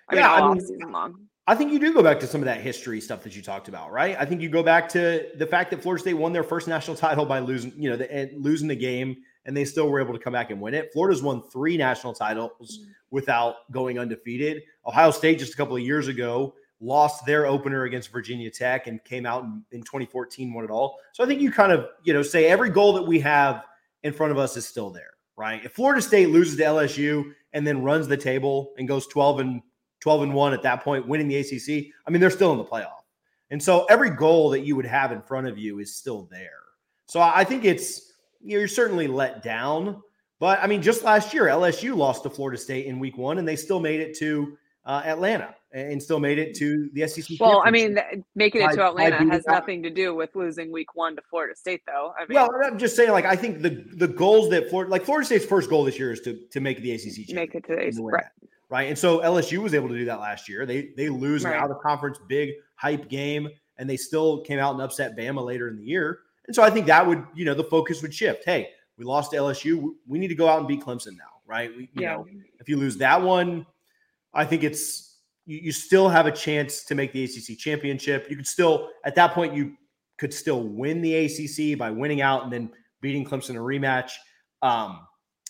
I 0.09 0.17
yeah, 0.17 0.21
mean, 0.21 0.43
all 0.43 0.51
I 0.51 0.55
mean, 0.55 0.61
season 0.61 0.93
long. 0.93 1.15
I 1.47 1.55
think 1.55 1.73
you 1.73 1.79
do 1.79 1.93
go 1.93 2.03
back 2.03 2.21
to 2.21 2.27
some 2.27 2.41
of 2.41 2.47
that 2.47 2.61
history 2.61 3.01
stuff 3.01 3.23
that 3.23 3.37
you 3.37 3.43
talked 3.43 3.69
about, 3.69 3.93
right? 3.93 4.17
I 4.19 4.25
think 4.25 4.41
you 4.41 4.49
go 4.49 4.63
back 4.63 4.89
to 4.91 5.29
the 5.37 5.47
fact 5.47 5.71
that 5.71 5.83
Florida 5.83 6.01
State 6.01 6.15
won 6.15 6.33
their 6.33 6.43
first 6.43 6.69
national 6.69 6.97
title 6.97 7.27
by 7.27 7.41
losing, 7.41 7.73
you 7.77 7.91
know, 7.91 7.97
the, 7.97 8.31
losing 8.37 8.69
the 8.69 8.77
game, 8.77 9.17
and 9.45 9.55
they 9.55 9.65
still 9.65 9.89
were 9.91 10.01
able 10.01 10.15
to 10.15 10.19
come 10.19 10.33
back 10.33 10.51
and 10.51 10.61
win 10.61 10.73
it. 10.73 10.91
Florida's 10.93 11.23
won 11.23 11.43
three 11.51 11.77
national 11.77 12.15
titles 12.15 12.79
mm-hmm. 12.81 12.91
without 13.11 13.71
going 13.73 13.99
undefeated. 13.99 14.63
Ohio 14.87 15.11
State 15.11 15.39
just 15.39 15.53
a 15.53 15.57
couple 15.57 15.77
of 15.77 15.83
years 15.83 16.09
ago 16.09 16.55
lost 16.81 17.25
their 17.27 17.47
opener 17.47 17.85
against 17.85 18.11
Virginia 18.13 18.51
Tech 18.51 18.87
and 18.87 19.03
came 19.05 19.27
out 19.27 19.45
in, 19.45 19.65
in 19.73 19.81
2014, 19.83 20.53
won 20.53 20.65
it 20.65 20.71
all. 20.71 20.99
So 21.13 21.25
I 21.25 21.27
think 21.27 21.41
you 21.41 21.51
kind 21.51 21.73
of, 21.73 21.87
you 22.03 22.13
know, 22.13 22.23
say 22.23 22.47
every 22.47 22.71
goal 22.71 22.93
that 22.95 23.03
we 23.03 23.21
have 23.21 23.65
in 24.03 24.13
front 24.13 24.33
of 24.33 24.39
us 24.39 24.57
is 24.57 24.67
still 24.67 24.91
there, 24.91 25.15
right? 25.37 25.65
If 25.65 25.73
Florida 25.73 26.03
State 26.03 26.31
loses 26.31 26.57
to 26.59 26.65
LSU 26.65 27.33
and 27.53 27.67
then 27.67 27.83
runs 27.83 28.07
the 28.07 28.17
table 28.17 28.75
and 28.79 28.87
goes 28.87 29.07
12 29.07 29.41
and 29.41 29.63
12 30.01 30.23
and 30.23 30.35
1 30.35 30.53
at 30.53 30.63
that 30.63 30.85
point, 30.85 31.09
winning 31.09 31.29
the 31.29 31.37
ACC, 31.37 31.93
I 32.07 32.11
mean, 32.11 32.21
they're 32.21 32.31
still 32.31 32.53
in 32.53 32.59
the 32.59 32.65
playoff. 32.65 33.05
And 33.51 33.63
so 33.63 33.85
every 33.87 34.11
goal 34.11 34.51
that 34.51 34.61
you 34.61 34.77
would 34.77 34.87
have 34.87 35.13
in 35.13 35.23
front 35.23 35.47
of 35.47 35.57
you 35.57 35.79
is 35.79 35.95
still 35.95 36.29
there. 36.31 36.51
So 37.07 37.21
I 37.21 37.45
think 37.45 37.65
it's, 37.65 38.13
you're 38.43 38.69
certainly 38.69 39.07
let 39.07 39.43
down. 39.43 40.03
But 40.41 40.59
I 40.63 40.67
mean, 40.67 40.83
just 40.83 41.05
last 41.05 41.33
year, 41.33 41.45
LSU 41.45 41.97
lost 41.97 42.25
to 42.25 42.31
Florida 42.31 42.59
State 42.59 42.87
in 42.87 42.99
week 42.99 43.17
one, 43.17 43.39
and 43.39 43.47
they 43.47 43.57
still 43.57 43.81
made 43.81 44.01
it 44.01 44.19
to 44.19 44.59
uh, 44.85 45.03
Atlanta 45.05 45.55
and 45.75 46.01
still 46.01 46.21
made 46.21 46.39
it 46.39 46.55
to 46.57 46.89
the 46.93 47.07
SEC. 47.07 47.37
Well, 47.41 47.63
I 47.65 47.71
mean, 47.71 47.99
making 48.37 48.63
it 48.63 48.73
to 48.75 48.87
Atlanta 48.87 49.29
has 49.31 49.45
nothing 49.47 49.83
to 49.83 49.91
do 49.91 50.15
with 50.15 50.31
losing 50.35 50.71
Week 50.71 50.95
One 50.95 51.17
to 51.17 51.23
Florida 51.29 51.57
State, 51.57 51.83
though. 51.87 52.15
I 52.17 52.27
mean, 52.27 52.37
well, 52.37 52.51
I'm 52.65 52.79
just 52.79 52.95
saying, 52.95 53.11
like, 53.11 53.25
I 53.25 53.35
think 53.35 53.61
the 53.61 53.85
the 53.97 54.09
goals 54.09 54.51
that 54.51 54.71
Florida, 54.71 54.91
like 54.91 55.05
Florida 55.05 55.27
State's 55.27 55.45
first 55.45 55.69
goal 55.69 55.85
this 55.85 55.99
year 55.99 56.13
is 56.13 56.21
to 56.21 56.39
to 56.51 56.61
make 56.61 56.81
the 56.81 56.93
ACC. 56.93 57.35
Make 57.35 57.55
it 57.55 57.67
to 57.67 57.75
the 57.75 57.89
ACC, 57.89 57.99
right? 58.01 58.25
Right, 58.71 58.89
and 58.89 58.99
so 58.99 59.21
LSU 59.21 59.59
was 59.59 59.75
able 59.75 59.89
to 59.89 59.97
do 59.97 60.05
that 60.07 60.21
last 60.21 60.49
year. 60.49 60.65
They 60.65 60.93
they 60.97 61.09
lose 61.09 61.45
right. 61.45 61.55
an 61.55 61.63
out 61.63 61.71
of 61.71 61.81
conference 61.81 62.19
big 62.29 62.51
hype 62.77 63.09
game, 63.09 63.49
and 63.79 63.91
they 63.91 63.97
still 63.97 64.41
came 64.43 64.59
out 64.59 64.75
and 64.75 64.83
upset 64.83 65.17
Bama 65.17 65.45
later 65.45 65.69
in 65.69 65.77
the 65.77 65.85
year. 65.85 66.21
And 66.47 66.55
so 66.55 66.63
I 66.63 66.71
think 66.71 66.87
that 66.87 67.07
would, 67.07 67.25
you 67.35 67.45
know, 67.45 67.55
the 67.55 67.65
focus 67.65 68.03
would 68.03 68.13
shift. 68.13 68.45
Hey, 68.45 68.69
we 68.97 69.05
lost 69.05 69.31
to 69.33 69.37
LSU. 69.39 69.95
We 70.07 70.19
need 70.19 70.29
to 70.29 70.35
go 70.35 70.49
out 70.49 70.59
and 70.59 70.69
beat 70.69 70.83
Clemson 70.83 71.17
now, 71.17 71.41
right? 71.47 71.71
We, 71.75 71.85
you 71.95 72.03
yeah. 72.03 72.17
know, 72.17 72.27
if 72.61 72.69
you 72.69 72.77
lose 72.77 72.99
that 72.99 73.23
one, 73.23 73.67
I 74.33 74.45
think 74.45 74.63
it's 74.63 75.14
you, 75.47 75.59
you 75.65 75.73
still 75.73 76.09
have 76.09 76.27
a 76.27 76.33
chance 76.33 76.85
to 76.85 76.95
make 76.95 77.13
the 77.13 77.25
ACC 77.25 77.59
championship. 77.59 78.27
You 78.31 78.37
could 78.37 78.47
still, 78.47 78.91
at 79.05 79.15
that 79.17 79.33
point, 79.33 79.55
you 79.55 79.77
could 80.19 80.33
still 80.33 80.63
win 80.63 81.03
the 81.03 81.15
ACC 81.15 81.79
by 81.79 81.91
winning 81.91 82.21
out 82.21 82.45
and 82.45 82.53
then 82.53 82.71
beating 83.01 83.25
Clemson 83.25 83.51
in 83.51 83.57
a 83.57 83.61
rematch. 83.61 84.13
Um, 84.63 85.01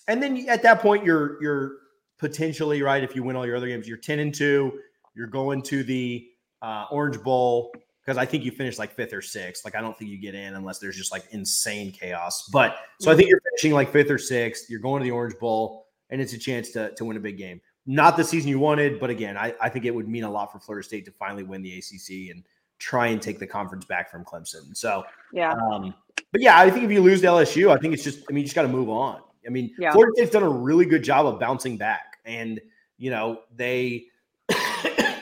and 0.09 0.23
then 0.23 0.47
at 0.49 0.63
that 0.63 0.81
point, 0.81 1.05
you're 1.05 1.43
you're 1.43 1.77
potentially 2.19 2.83
right 2.83 3.03
if 3.03 3.15
you 3.15 3.23
win 3.23 3.37
all 3.37 3.47
your 3.47 3.57
other 3.57 3.69
games. 3.69 3.89
You're 3.89 3.99
ten 3.99 4.19
and 4.19 4.35
two. 4.35 4.81
You're 5.15 5.29
going 5.29 5.63
to 5.63 5.85
the 5.85 6.27
uh, 6.63 6.87
Orange 6.91 7.23
Bowl. 7.23 7.73
because 8.05 8.19
I 8.19 8.27
think 8.27 8.45
you 8.45 8.51
finish 8.51 8.79
like 8.79 8.95
fifth 8.95 9.13
or 9.13 9.23
sixth. 9.23 9.65
Like 9.65 9.75
I 9.75 9.81
don't 9.81 9.97
think 9.97 10.11
you 10.11 10.19
get 10.19 10.35
in 10.35 10.55
unless 10.55 10.79
there's 10.79 10.97
just 10.97 11.13
like 11.13 11.25
insane 11.31 11.93
chaos. 11.93 12.49
But 12.53 12.77
so 13.01 13.11
I 13.11 13.17
think 13.17 13.29
you're 13.29 13.41
finishing 13.41 13.73
like 13.73 13.93
fifth 13.93 14.11
or 14.11 14.19
sixth. 14.19 14.69
You're 14.69 14.81
going 14.81 15.01
to 15.01 15.05
the 15.05 15.11
Orange 15.11 15.39
Bowl, 15.39 15.87
and 16.11 16.21
it's 16.21 16.33
a 16.33 16.39
chance 16.39 16.71
to 16.73 16.95
to 16.95 17.05
win 17.05 17.17
a 17.17 17.21
big 17.21 17.39
game. 17.39 17.61
Not 17.87 18.17
the 18.17 18.25
season 18.25 18.49
you 18.49 18.59
wanted, 18.59 18.99
but 18.99 19.11
again, 19.11 19.37
I, 19.37 19.55
I 19.61 19.69
think 19.69 19.85
it 19.85 19.95
would 19.95 20.09
mean 20.09 20.25
a 20.25 20.31
lot 20.31 20.51
for 20.51 20.59
Florida 20.59 20.87
State 20.87 21.05
to 21.05 21.11
finally 21.13 21.43
win 21.43 21.63
the 21.63 21.79
ACC 21.79 22.31
and 22.35 22.43
try 22.79 23.09
and 23.09 23.21
take 23.21 23.39
the 23.39 23.47
conference 23.47 23.85
back 23.85 24.11
from 24.11 24.25
Clemson. 24.25 24.77
So 24.77 25.05
Yeah. 25.33 25.53
um, 25.53 25.95
but 26.33 26.41
yeah, 26.41 26.59
I 26.59 26.71
think 26.71 26.85
if 26.85 26.91
you 26.91 27.01
lose 27.03 27.21
to 27.21 27.29
LSU, 27.29 27.71
I 27.71 27.79
think 27.79 27.95
it's 27.95 28.03
just, 28.03 28.21
I 28.29 28.33
mean, 28.33 28.39
you 28.43 28.45
just 28.45 28.55
got 28.55 28.63
to 28.63 28.69
move 28.69 28.89
on. 28.89 29.21
I 29.47 29.51
mean, 29.51 29.75
Yeah. 29.79 29.93
Florida 29.93 30.13
State's 30.17 30.33
done 30.33 30.43
a 30.43 30.49
really 30.49 30.87
good 30.87 31.05
job 31.05 31.27
of 31.27 31.39
bouncing 31.39 31.77
back. 31.77 32.19
And, 32.25 32.61
you 32.99 33.11
know, 33.11 33.41
they, 33.55 34.07
I 34.51 35.17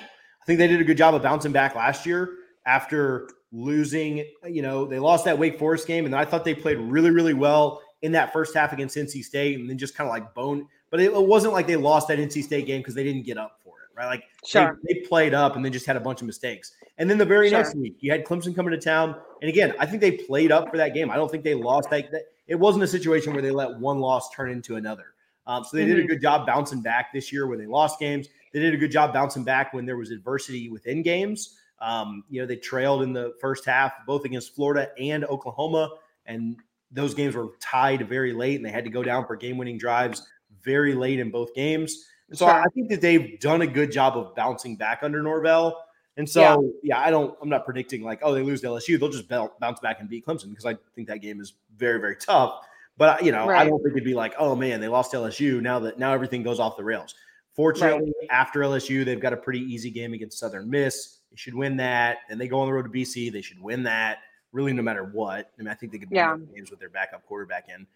think 0.47 0.59
they 0.59 0.69
did 0.69 0.81
a 0.81 0.85
good 0.85 0.97
job 0.97 1.15
of 1.15 1.23
bouncing 1.23 1.53
back 1.53 1.75
last 1.75 2.07
year 2.07 2.31
after 2.65 3.29
losing, 3.53 4.25
you 4.49 4.63
know, 4.63 4.87
they 4.87 4.99
lost 4.99 5.25
that 5.25 5.39
Wake 5.39 5.59
Forest 5.59 5.87
game. 5.87 6.07
And 6.07 6.15
I 6.15 6.25
thought 6.25 6.45
they 6.45 6.55
played 6.55 6.79
really, 6.79 7.11
really 7.11 7.35
well 7.35 7.83
in 8.03 8.13
that 8.13 8.33
first 8.33 8.55
half 8.55 8.73
against 8.73 8.97
NC 8.97 9.25
State 9.25 9.59
and 9.59 9.69
then 9.69 9.79
just 9.79 9.95
kind 9.95 10.09
of 10.09 10.13
like 10.13 10.33
bone. 10.35 10.67
But 10.93 11.01
it, 11.01 11.07
it 11.12 11.26
wasn't 11.26 11.55
like 11.55 11.66
they 11.66 11.74
lost 11.76 12.07
that 12.09 12.18
NC 12.18 12.45
State 12.45 12.66
game 12.66 12.80
because 12.82 12.95
they 12.95 13.03
didn't 13.03 13.22
get 13.24 13.38
up 13.38 13.59
for 13.64 13.78
it, 13.80 13.99
right? 13.99 14.07
Like 14.07 14.20
they- 14.20 14.49
Sure. 14.49 14.78
they, 14.86 14.95
played 15.09 15.32
up 15.34 15.57
and 15.57 15.64
then 15.64 15.72
just 15.72 15.86
had 15.86 15.97
a 15.97 16.01
bunch 16.01 16.20
of 16.20 16.26
mistakes. 16.28 16.72
And 16.99 17.09
then 17.11 17.16
the 17.18 17.24
very 17.24 17.49
Sure. 17.49 17.59
next 17.59 17.74
week, 17.74 17.97
you 18.01 18.12
had 18.12 18.24
Clemson 18.24 18.55
coming 18.55 18.70
to 18.72 18.78
town. 18.78 19.16
And 19.40 19.49
again, 19.49 19.74
I 19.80 19.86
think 19.86 20.01
they 20.03 20.12
played 20.12 20.53
up 20.53 20.70
for 20.70 20.76
that 20.76 20.95
game. 20.95 21.11
I 21.11 21.16
don't 21.16 21.30
think 21.30 21.43
they 21.45 21.55
lost. 21.55 21.90
That, 21.90 22.12
that 22.12 22.24
it 22.47 22.55
wasn't 22.57 22.84
a 22.84 22.86
situation 22.86 23.32
where 23.32 23.43
they 23.43 23.51
let 23.51 23.80
one 23.80 23.99
loss 23.99 24.30
turn 24.30 24.51
into 24.51 24.76
another. 24.76 25.07
Um, 25.47 25.64
so 25.64 25.76
they 25.76 25.84
did 25.86 25.99
a 25.99 26.05
Mhm. 26.05 26.09
good 26.09 26.20
job 26.22 26.47
bouncing 26.47 26.82
back 26.82 27.12
this 27.12 27.32
year 27.32 27.47
when 27.47 27.59
they 27.59 27.66
lost 27.66 27.99
games. 27.99 28.28
They 28.53 28.61
did 28.61 28.74
a 28.74 28.76
good 28.76 28.93
job 28.93 29.12
bouncing 29.14 29.43
back 29.45 29.72
when 29.72 29.86
there 29.86 29.97
was 29.97 30.11
adversity 30.11 30.68
within 30.68 31.03
games. 31.03 31.59
Um, 31.80 32.22
you 32.28 32.40
know, 32.40 32.47
they 32.47 32.57
trailed 32.57 33.03
in 33.03 33.12
the 33.14 33.32
first 33.40 33.64
half, 33.64 33.93
both 34.07 34.24
against 34.26 34.55
Florida 34.55 34.90
and 35.01 35.24
Oklahoma, 35.24 35.90
and 36.26 36.57
those 36.93 37.14
games 37.14 37.34
were 37.34 37.49
tied 37.59 38.07
very 38.09 38.32
late, 38.32 38.57
and 38.57 38.64
they 38.64 38.70
had 38.70 38.84
to 38.84 38.90
go 38.90 39.03
down 39.03 39.26
for 39.26 39.34
game-winning 39.34 39.78
drives 39.78 40.28
very 40.65 40.95
late 40.95 41.19
in 41.19 41.31
both 41.31 41.55
games. 41.55 42.09
And 42.29 42.39
so 42.39 42.47
Sure. 42.47 42.55
I 42.55 42.65
think 42.75 42.89
that 42.91 43.01
they've 43.01 43.39
done 43.41 43.63
a 43.63 43.67
good 43.67 43.93
job 43.93 44.17
of 44.17 44.35
bouncing 44.35 44.77
back 44.77 45.01
under 45.03 45.23
Norvell. 45.23 45.85
And 46.17 46.29
so, 46.29 46.41
Yeah. 46.41 46.57
yeah. 46.83 47.01
I 47.01 47.11
don't, 47.11 47.37
I'm 47.41 47.49
not 47.49 47.65
predicting 47.65 48.03
like, 48.03 48.21
oh, 48.23 48.35
they 48.35 48.43
lose 48.43 48.61
to 48.63 48.69
LSU. 48.69 48.99
They'll 48.99 49.09
just 49.11 49.29
bounce 49.29 49.81
back 49.81 50.01
and 50.01 50.09
beat 50.09 50.27
Clemson 50.27 50.51
because 50.51 50.67
I 50.67 50.77
think 50.95 51.09
that 51.09 51.19
game 51.21 51.41
is 51.41 51.55
very, 51.77 52.01
very 52.01 52.17
tough. 52.17 52.67
But, 52.99 53.25
you 53.25 53.33
know, 53.33 53.49
I 53.49 53.65
don't 53.65 53.83
think 53.83 53.93
it'd 53.93 54.05
be 54.05 54.15
like, 54.15 54.35
oh, 54.39 54.55
man, 54.55 54.81
they 54.81 54.89
lost 54.89 55.11
to 55.13 55.17
LSU. 55.17 55.61
Now 55.63 55.79
that 55.81 55.99
now 55.99 56.13
everything 56.13 56.43
goes 56.43 56.61
off 56.61 56.77
the 56.77 56.85
rails. 56.85 57.15
Fortunately, 57.55 58.13
after 58.31 58.61
LSU, 58.61 59.05
they've 59.05 59.21
got 59.21 59.33
a 59.33 59.37
pretty 59.37 59.61
easy 59.61 59.91
game 59.91 60.13
against 60.15 60.39
Southern 60.39 60.71
Miss. 60.71 61.19
They 61.31 61.37
should 61.37 61.55
win 61.55 61.77
that. 61.79 62.19
And 62.29 62.41
they 62.41 62.49
go 62.49 62.61
on 62.61 62.67
the 62.67 62.73
road 62.73 62.85
to 62.85 62.89
BC. 62.91 63.31
They 63.33 63.43
should 63.43 63.61
win 63.61 63.83
that, 63.85 64.19
really, 64.53 64.73
no 64.73 64.83
matter 64.83 65.05
what. 65.05 65.51
I 65.59 65.63
mean, 65.63 65.69
I 65.69 65.75
think 65.75 65.93
they 65.93 65.99
could 65.99 66.11
win 66.11 66.17
Yeah. 66.17 66.37
games 66.55 66.71
with 66.71 66.81
their 66.81 66.91
backup 66.91 67.25
quarterback 67.27 67.69
in. 67.69 67.87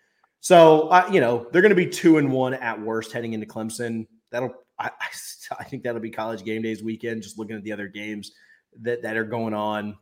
So, 0.46 0.82
uh, 0.90 1.08
you 1.12 1.20
know, 1.20 1.48
they're 1.50 1.60
going 1.60 1.70
to 1.70 1.74
be 1.74 1.88
two 1.88 2.18
and 2.18 2.30
one 2.30 2.54
at 2.54 2.80
worst 2.80 3.10
heading 3.10 3.32
into 3.32 3.46
Clemson. 3.46 4.06
That'll, 4.30 4.54
I, 4.78 4.90
I, 5.00 5.08
I 5.58 5.64
think 5.64 5.82
that'll 5.82 6.00
be 6.00 6.08
college 6.08 6.44
game 6.44 6.62
days 6.62 6.84
weekend, 6.84 7.24
just 7.24 7.36
looking 7.36 7.56
at 7.56 7.64
the 7.64 7.72
other 7.72 7.88
games 7.88 8.30
that, 8.82 9.02
that 9.02 9.16
are 9.16 9.24
going 9.24 9.54
on. 9.54 9.96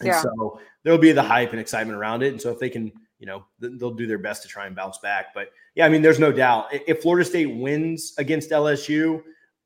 And 0.00 0.08
Yeah. 0.08 0.20
so 0.20 0.60
there'll 0.82 0.98
be 0.98 1.12
the 1.12 1.22
hype 1.22 1.52
and 1.52 1.58
excitement 1.60 1.96
around 1.98 2.22
it. 2.22 2.32
And 2.32 2.42
so 2.42 2.50
if 2.50 2.58
they 2.58 2.68
can, 2.68 2.92
you 3.18 3.24
know, 3.24 3.46
th- 3.62 3.78
they'll 3.78 3.94
do 3.94 4.06
their 4.06 4.18
best 4.18 4.42
to 4.42 4.48
try 4.48 4.66
and 4.66 4.76
bounce 4.76 4.98
back. 4.98 5.32
But 5.34 5.52
yeah, 5.74 5.86
I 5.86 5.88
mean, 5.88 6.02
there's 6.02 6.18
no 6.18 6.32
doubt. 6.32 6.66
If 6.70 7.00
Florida 7.00 7.24
State 7.24 7.46
wins 7.46 8.12
against 8.18 8.50
LSU, 8.50 9.22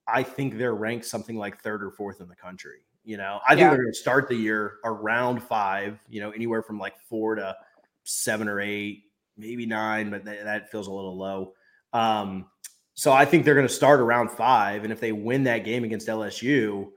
I 0.06 0.22
think 0.22 0.56
they're 0.56 0.76
ranked 0.76 1.04
something 1.04 1.36
like 1.36 1.60
third 1.60 1.82
or 1.82 1.90
fourth 1.90 2.20
in 2.20 2.28
the 2.28 2.36
country. 2.36 2.84
You 3.02 3.16
know, 3.16 3.40
I 3.44 3.56
think 3.56 3.62
Yeah. 3.62 3.70
they're 3.70 3.82
going 3.82 3.92
to 3.92 3.98
start 3.98 4.28
the 4.28 4.36
year 4.36 4.74
around 4.84 5.42
five, 5.42 5.98
you 6.08 6.20
know, 6.20 6.30
anywhere 6.30 6.62
from 6.62 6.78
like 6.78 6.96
four 7.08 7.34
to 7.34 7.56
seven 8.04 8.46
or 8.46 8.60
eight, 8.60 9.02
maybe 9.36 9.66
nine, 9.66 10.10
but 10.10 10.24
that, 10.24 10.44
that 10.44 10.70
feels 10.70 10.86
a 10.86 10.92
little 10.92 11.16
low. 11.16 11.52
Um, 11.92 12.46
so 12.94 13.12
I 13.12 13.24
think 13.24 13.44
they're 13.44 13.54
going 13.54 13.66
to 13.66 13.72
start 13.72 14.00
around 14.00 14.30
five. 14.30 14.84
And 14.84 14.92
if 14.92 15.00
they 15.00 15.12
win 15.12 15.44
that 15.44 15.64
game 15.64 15.84
against 15.84 16.08
LSU, 16.08 16.88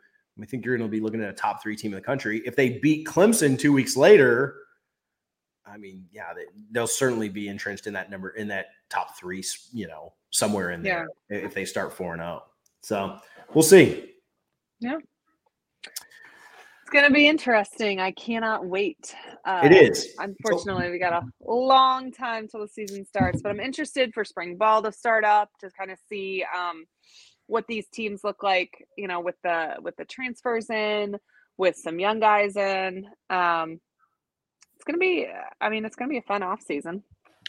I 0.41 0.45
think 0.45 0.65
you're 0.65 0.77
going 0.77 0.89
to 0.89 0.91
be 0.91 0.99
looking 0.99 1.23
at 1.23 1.29
a 1.29 1.33
top 1.33 1.63
three 1.63 1.75
team 1.75 1.93
in 1.93 1.95
the 1.95 2.05
country. 2.05 2.41
If 2.45 2.55
they 2.55 2.79
beat 2.79 3.07
Clemson 3.07 3.57
two 3.57 3.71
weeks 3.71 3.95
later, 3.95 4.55
I 5.65 5.77
mean, 5.77 6.05
yeah, 6.11 6.33
they, 6.33 6.43
they'll 6.71 6.87
certainly 6.87 7.29
be 7.29 7.47
entrenched 7.47 7.87
in 7.87 7.93
that 7.93 8.09
number 8.09 8.29
in 8.31 8.47
that 8.49 8.67
top 8.89 9.17
three, 9.17 9.43
you 9.73 9.87
know, 9.87 10.13
somewhere 10.29 10.71
in 10.71 10.83
there 10.83 11.07
if 11.29 11.53
they 11.53 11.65
start 11.65 11.93
four 11.93 12.13
and 12.13 12.21
zero. 12.21 12.43
So 12.81 13.17
we'll 13.53 13.63
see. 13.63 14.11
It's 14.97 15.05
going 16.95 17.07
to 17.07 17.13
be 17.13 17.27
interesting. 17.27 17.99
I 17.99 18.11
cannot 18.11 18.65
wait. 18.65 19.13
Uh, 19.43 19.61
It 19.65 19.73
is. 19.73 20.15
Unfortunately, 20.17 20.89
we 20.89 20.97
got 20.97 21.11
a 21.11 21.23
long 21.45 22.11
time 22.11 22.47
till 22.47 22.61
the 22.61 22.69
season 22.69 23.05
starts, 23.05 23.41
but 23.41 23.49
I'm 23.49 23.59
interested 23.59 24.13
for 24.13 24.23
spring 24.23 24.55
ball 24.55 24.81
to 24.81 24.91
start 24.93 25.25
up 25.25 25.49
to 25.59 25.69
kind 25.77 25.91
of 25.91 25.99
see 26.07 26.45
um, 26.57 26.85
what 27.47 27.65
these 27.67 27.87
teams 27.89 28.21
look 28.23 28.43
like. 28.43 28.71
You 28.97 29.09
know, 29.09 29.19
with 29.19 29.35
the 29.43 29.75
with 29.81 29.97
the 29.97 30.05
transfers 30.05 30.69
in, 30.69 31.17
with 31.57 31.75
some 31.75 31.99
young 31.99 32.21
guys 32.21 32.55
in. 32.55 33.05
Um, 33.29 33.81
it's 34.75 34.85
gonna 34.85 34.97
be. 34.97 35.27
I 35.59 35.69
mean, 35.69 35.83
it's 35.83 35.97
gonna 35.97 36.09
be 36.09 36.19
a 36.19 36.23
fun 36.23 36.43
off 36.43 36.61
season. 36.61 37.03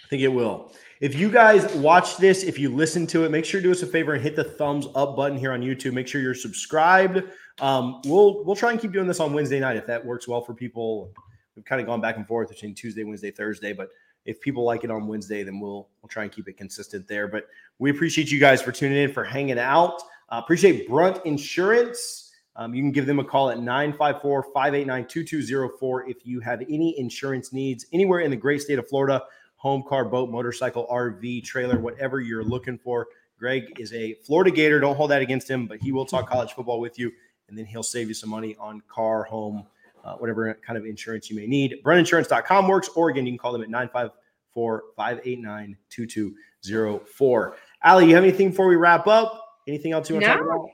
I 0.04 0.08
think 0.08 0.22
it 0.22 0.28
will. 0.28 0.72
If 1.00 1.14
you 1.14 1.30
guys 1.30 1.72
watch 1.74 2.16
this, 2.16 2.42
if 2.42 2.58
you 2.58 2.74
listen 2.74 3.06
to 3.08 3.24
it, 3.24 3.30
make 3.30 3.44
sure 3.44 3.60
to 3.60 3.66
do 3.66 3.72
us 3.72 3.82
a 3.82 3.86
favor 3.86 4.14
and 4.14 4.22
hit 4.22 4.36
the 4.36 4.44
thumbs 4.44 4.86
up 4.94 5.16
button 5.16 5.38
here 5.38 5.52
on 5.52 5.62
YouTube. 5.62 5.92
Make 5.92 6.08
sure 6.08 6.20
you're 6.20 6.34
subscribed. 6.34 7.22
Um, 7.60 8.00
we'll 8.04 8.44
we'll 8.44 8.56
try 8.56 8.70
and 8.70 8.80
keep 8.80 8.92
doing 8.92 9.06
this 9.06 9.20
on 9.20 9.32
Wednesday 9.32 9.60
night 9.60 9.76
if 9.76 9.86
that 9.86 10.04
works 10.04 10.28
well 10.28 10.42
for 10.42 10.54
people. 10.54 11.10
We've 11.54 11.64
kind 11.64 11.80
of 11.80 11.86
gone 11.86 12.00
back 12.00 12.16
and 12.16 12.26
forth 12.26 12.48
between 12.48 12.74
Tuesday, 12.74 13.04
Wednesday, 13.04 13.30
Thursday, 13.30 13.72
but 13.72 13.88
if 14.26 14.40
people 14.40 14.64
like 14.64 14.84
it 14.84 14.90
on 14.90 15.06
Wednesday, 15.06 15.42
then 15.42 15.60
we'll 15.60 15.88
we'll 16.02 16.08
try 16.08 16.24
and 16.24 16.32
keep 16.32 16.48
it 16.48 16.56
consistent 16.56 17.08
there. 17.08 17.28
But 17.28 17.48
we 17.78 17.90
appreciate 17.90 18.30
you 18.30 18.40
guys 18.40 18.60
for 18.60 18.72
tuning 18.72 18.98
in, 18.98 19.12
for 19.12 19.24
hanging 19.24 19.58
out. 19.58 20.02
Uh, 20.28 20.40
appreciate 20.42 20.88
Brunt 20.88 21.24
Insurance. 21.24 22.32
Um, 22.56 22.74
you 22.74 22.82
can 22.82 22.90
give 22.90 23.06
them 23.06 23.18
a 23.18 23.24
call 23.24 23.50
at 23.50 23.58
954 23.58 24.44
589 24.54 25.06
2204 25.06 26.08
if 26.08 26.16
you 26.24 26.40
have 26.40 26.62
any 26.62 26.98
insurance 26.98 27.52
needs 27.52 27.86
anywhere 27.92 28.20
in 28.20 28.30
the 28.30 28.36
great 28.36 28.62
state 28.62 28.78
of 28.78 28.88
Florida 28.88 29.22
home, 29.56 29.82
car, 29.82 30.04
boat, 30.04 30.30
motorcycle, 30.30 30.86
RV, 30.90 31.42
trailer, 31.44 31.78
whatever 31.78 32.20
you're 32.20 32.44
looking 32.44 32.78
for. 32.78 33.08
Greg 33.38 33.80
is 33.80 33.92
a 33.92 34.14
Florida 34.24 34.50
Gator. 34.50 34.80
Don't 34.80 34.96
hold 34.96 35.10
that 35.10 35.22
against 35.22 35.50
him, 35.50 35.66
but 35.66 35.78
he 35.82 35.92
will 35.92 36.06
talk 36.06 36.28
college 36.28 36.52
football 36.52 36.78
with 36.80 36.98
you, 36.98 37.10
and 37.48 37.56
then 37.56 37.64
he'll 37.64 37.82
save 37.82 38.08
you 38.08 38.14
some 38.14 38.30
money 38.30 38.56
on 38.58 38.82
car, 38.88 39.24
home, 39.24 39.64
uh, 40.04 40.14
whatever 40.14 40.52
kind 40.66 40.78
of 40.78 40.84
insurance 40.84 41.30
you 41.30 41.36
may 41.36 41.46
need. 41.46 41.82
BruntInsurance.com 41.84 42.68
works, 42.68 42.88
or 42.96 43.10
again, 43.10 43.26
you 43.26 43.32
can 43.32 43.38
call 43.38 43.52
them 43.52 43.62
at 43.62 43.68
954 43.70 44.84
589 44.96 45.76
2204. 45.90 47.56
Allie, 47.82 48.08
you 48.08 48.14
have 48.14 48.24
anything 48.24 48.50
before 48.50 48.68
we 48.68 48.76
wrap 48.76 49.06
up? 49.06 49.42
Anything 49.68 49.92
else 49.92 50.08
you 50.08 50.14
want 50.16 50.24
to 50.24 50.32
talk 50.32 50.40
No. 50.40 50.46
about? 50.46 50.68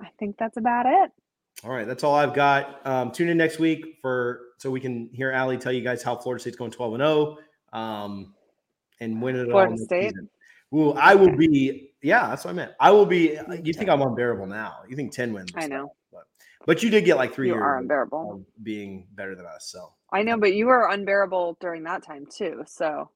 I 0.00 0.08
think 0.18 0.36
that's 0.36 0.56
about 0.56 0.86
it. 0.86 1.12
All 1.64 1.70
right, 1.70 1.86
that's 1.86 2.02
all 2.02 2.14
I've 2.14 2.34
got. 2.34 2.84
Um, 2.86 3.12
tune 3.12 3.28
in 3.28 3.36
next 3.36 3.58
week 3.58 3.98
for 4.00 4.40
so 4.58 4.70
we 4.70 4.80
can 4.80 5.08
hear 5.12 5.30
Allie 5.30 5.58
tell 5.58 5.72
you 5.72 5.82
guys 5.82 6.02
how 6.02 6.16
Florida 6.16 6.40
State's 6.40 6.56
going 6.56 6.70
12 6.72 6.94
and 6.94 7.00
0 7.02 7.38
um, 7.72 8.34
and 9.00 9.22
win 9.22 9.36
it 9.36 9.44
all. 9.44 9.50
Florida 9.50 9.72
next 9.72 9.84
State? 9.84 10.14
Ooh, 10.74 10.92
I 10.94 11.14
will 11.14 11.36
be. 11.36 11.92
Yeah, 12.02 12.28
that's 12.28 12.44
what 12.44 12.50
I 12.50 12.54
meant. 12.54 12.72
I 12.80 12.90
will 12.90 13.06
be. 13.06 13.38
You 13.62 13.72
think 13.72 13.90
I'm 13.90 14.02
unbearable 14.02 14.46
now? 14.46 14.78
You 14.88 14.96
think 14.96 15.12
10 15.12 15.32
wins? 15.32 15.50
I 15.54 15.66
know. 15.66 15.94
But, 16.66 16.82
you 16.82 16.90
did 16.90 17.04
get 17.04 17.16
like 17.16 17.34
three 17.34 17.48
You 17.48 17.54
years 17.54 17.62
are 17.62 17.78
unbearable. 17.78 18.32
of 18.32 18.64
being 18.64 19.06
better 19.14 19.34
than 19.34 19.46
us. 19.46 19.68
So 19.70 19.92
I 20.12 20.22
know, 20.22 20.38
but 20.38 20.54
you 20.54 20.66
were 20.66 20.88
unbearable 20.88 21.56
during 21.60 21.82
that 21.84 22.04
time 22.04 22.26
too. 22.26 22.62
So 22.66 23.10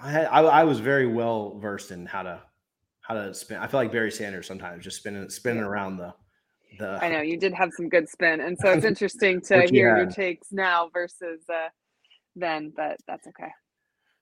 I, 0.00 0.10
had, 0.10 0.26
I 0.26 0.40
I 0.42 0.64
was 0.64 0.80
very 0.80 1.06
well 1.06 1.58
versed 1.58 1.90
in 1.90 2.06
how 2.06 2.22
to 2.22 2.40
how 3.00 3.14
to 3.14 3.32
spin. 3.34 3.58
I 3.58 3.66
feel 3.66 3.80
like 3.80 3.92
Barry 3.92 4.10
Sanders 4.10 4.46
sometimes 4.46 4.84
just 4.84 4.98
spinning 4.98 5.28
spinning 5.30 5.62
around 5.62 5.96
the 5.96 6.14
the. 6.78 6.98
I 7.02 7.08
know 7.08 7.20
you 7.20 7.38
did 7.38 7.52
have 7.54 7.70
some 7.76 7.88
good 7.88 8.08
spin, 8.08 8.40
and 8.40 8.56
so 8.58 8.70
it's 8.70 8.84
interesting 8.92 9.40
to 9.42 9.62
you 9.62 9.68
hear 9.70 9.96
your 9.96 10.06
takes 10.06 10.52
now 10.52 10.90
versus 10.92 11.40
uh, 11.52 11.68
then. 12.34 12.72
But 12.74 12.98
that's 13.06 13.26
okay. 13.28 13.50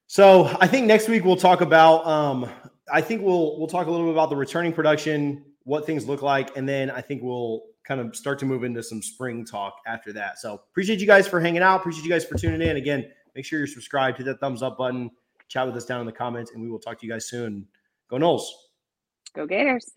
So 0.07 0.55
I 0.61 0.67
think 0.67 0.87
next 0.87 1.09
week 1.09 1.25
we'll 1.25 1.37
talk 1.37 1.61
about. 1.61 2.07
Um, 2.07 2.49
I 2.93 3.01
think 3.01 3.23
we'll 3.23 3.59
we'll 3.59 3.69
talk 3.69 3.87
a 3.87 3.91
little 3.91 4.07
bit 4.07 4.13
about 4.13 4.31
the 4.31 4.37
returning 4.37 4.73
production, 4.73 5.45
what 5.65 5.87
things 5.87 6.07
look 6.07 6.23
like, 6.23 6.57
and 6.57 6.69
then 6.69 6.91
I 6.91 7.01
think 7.01 7.23
we'll 7.23 7.63
kind 7.87 8.01
of 8.01 8.17
start 8.17 8.39
to 8.41 8.47
move 8.47 8.65
into 8.65 8.83
some 8.83 9.03
spring 9.03 9.45
talk 9.45 9.77
after 9.87 10.13
that. 10.13 10.39
So 10.39 10.55
appreciate 10.71 11.01
you 11.01 11.07
guys 11.07 11.29
for 11.29 11.41
hanging 11.41 11.63
out. 11.63 11.81
Appreciate 11.81 12.05
you 12.05 12.11
guys 12.11 12.25
for 12.25 12.37
tuning 12.37 12.67
in. 12.67 12.77
Again, 12.77 13.11
make 13.35 13.45
sure 13.45 13.59
you're 13.59 13.67
subscribed. 13.67 14.19
Hit 14.19 14.25
that 14.25 14.41
thumbs 14.41 14.63
up 14.63 14.79
button. 14.79 15.11
Chat 15.49 15.67
with 15.67 15.77
us 15.77 15.85
down 15.85 16.01
in 16.01 16.07
the 16.07 16.13
comments, 16.13 16.53
and 16.53 16.63
we 16.63 16.71
will 16.71 16.79
talk 16.79 16.99
to 17.01 17.07
you 17.07 17.13
guys 17.13 17.29
soon. 17.29 17.67
Go 18.09 18.17
Noles. 18.17 18.45
Go 19.35 19.47
Gators. 19.47 19.93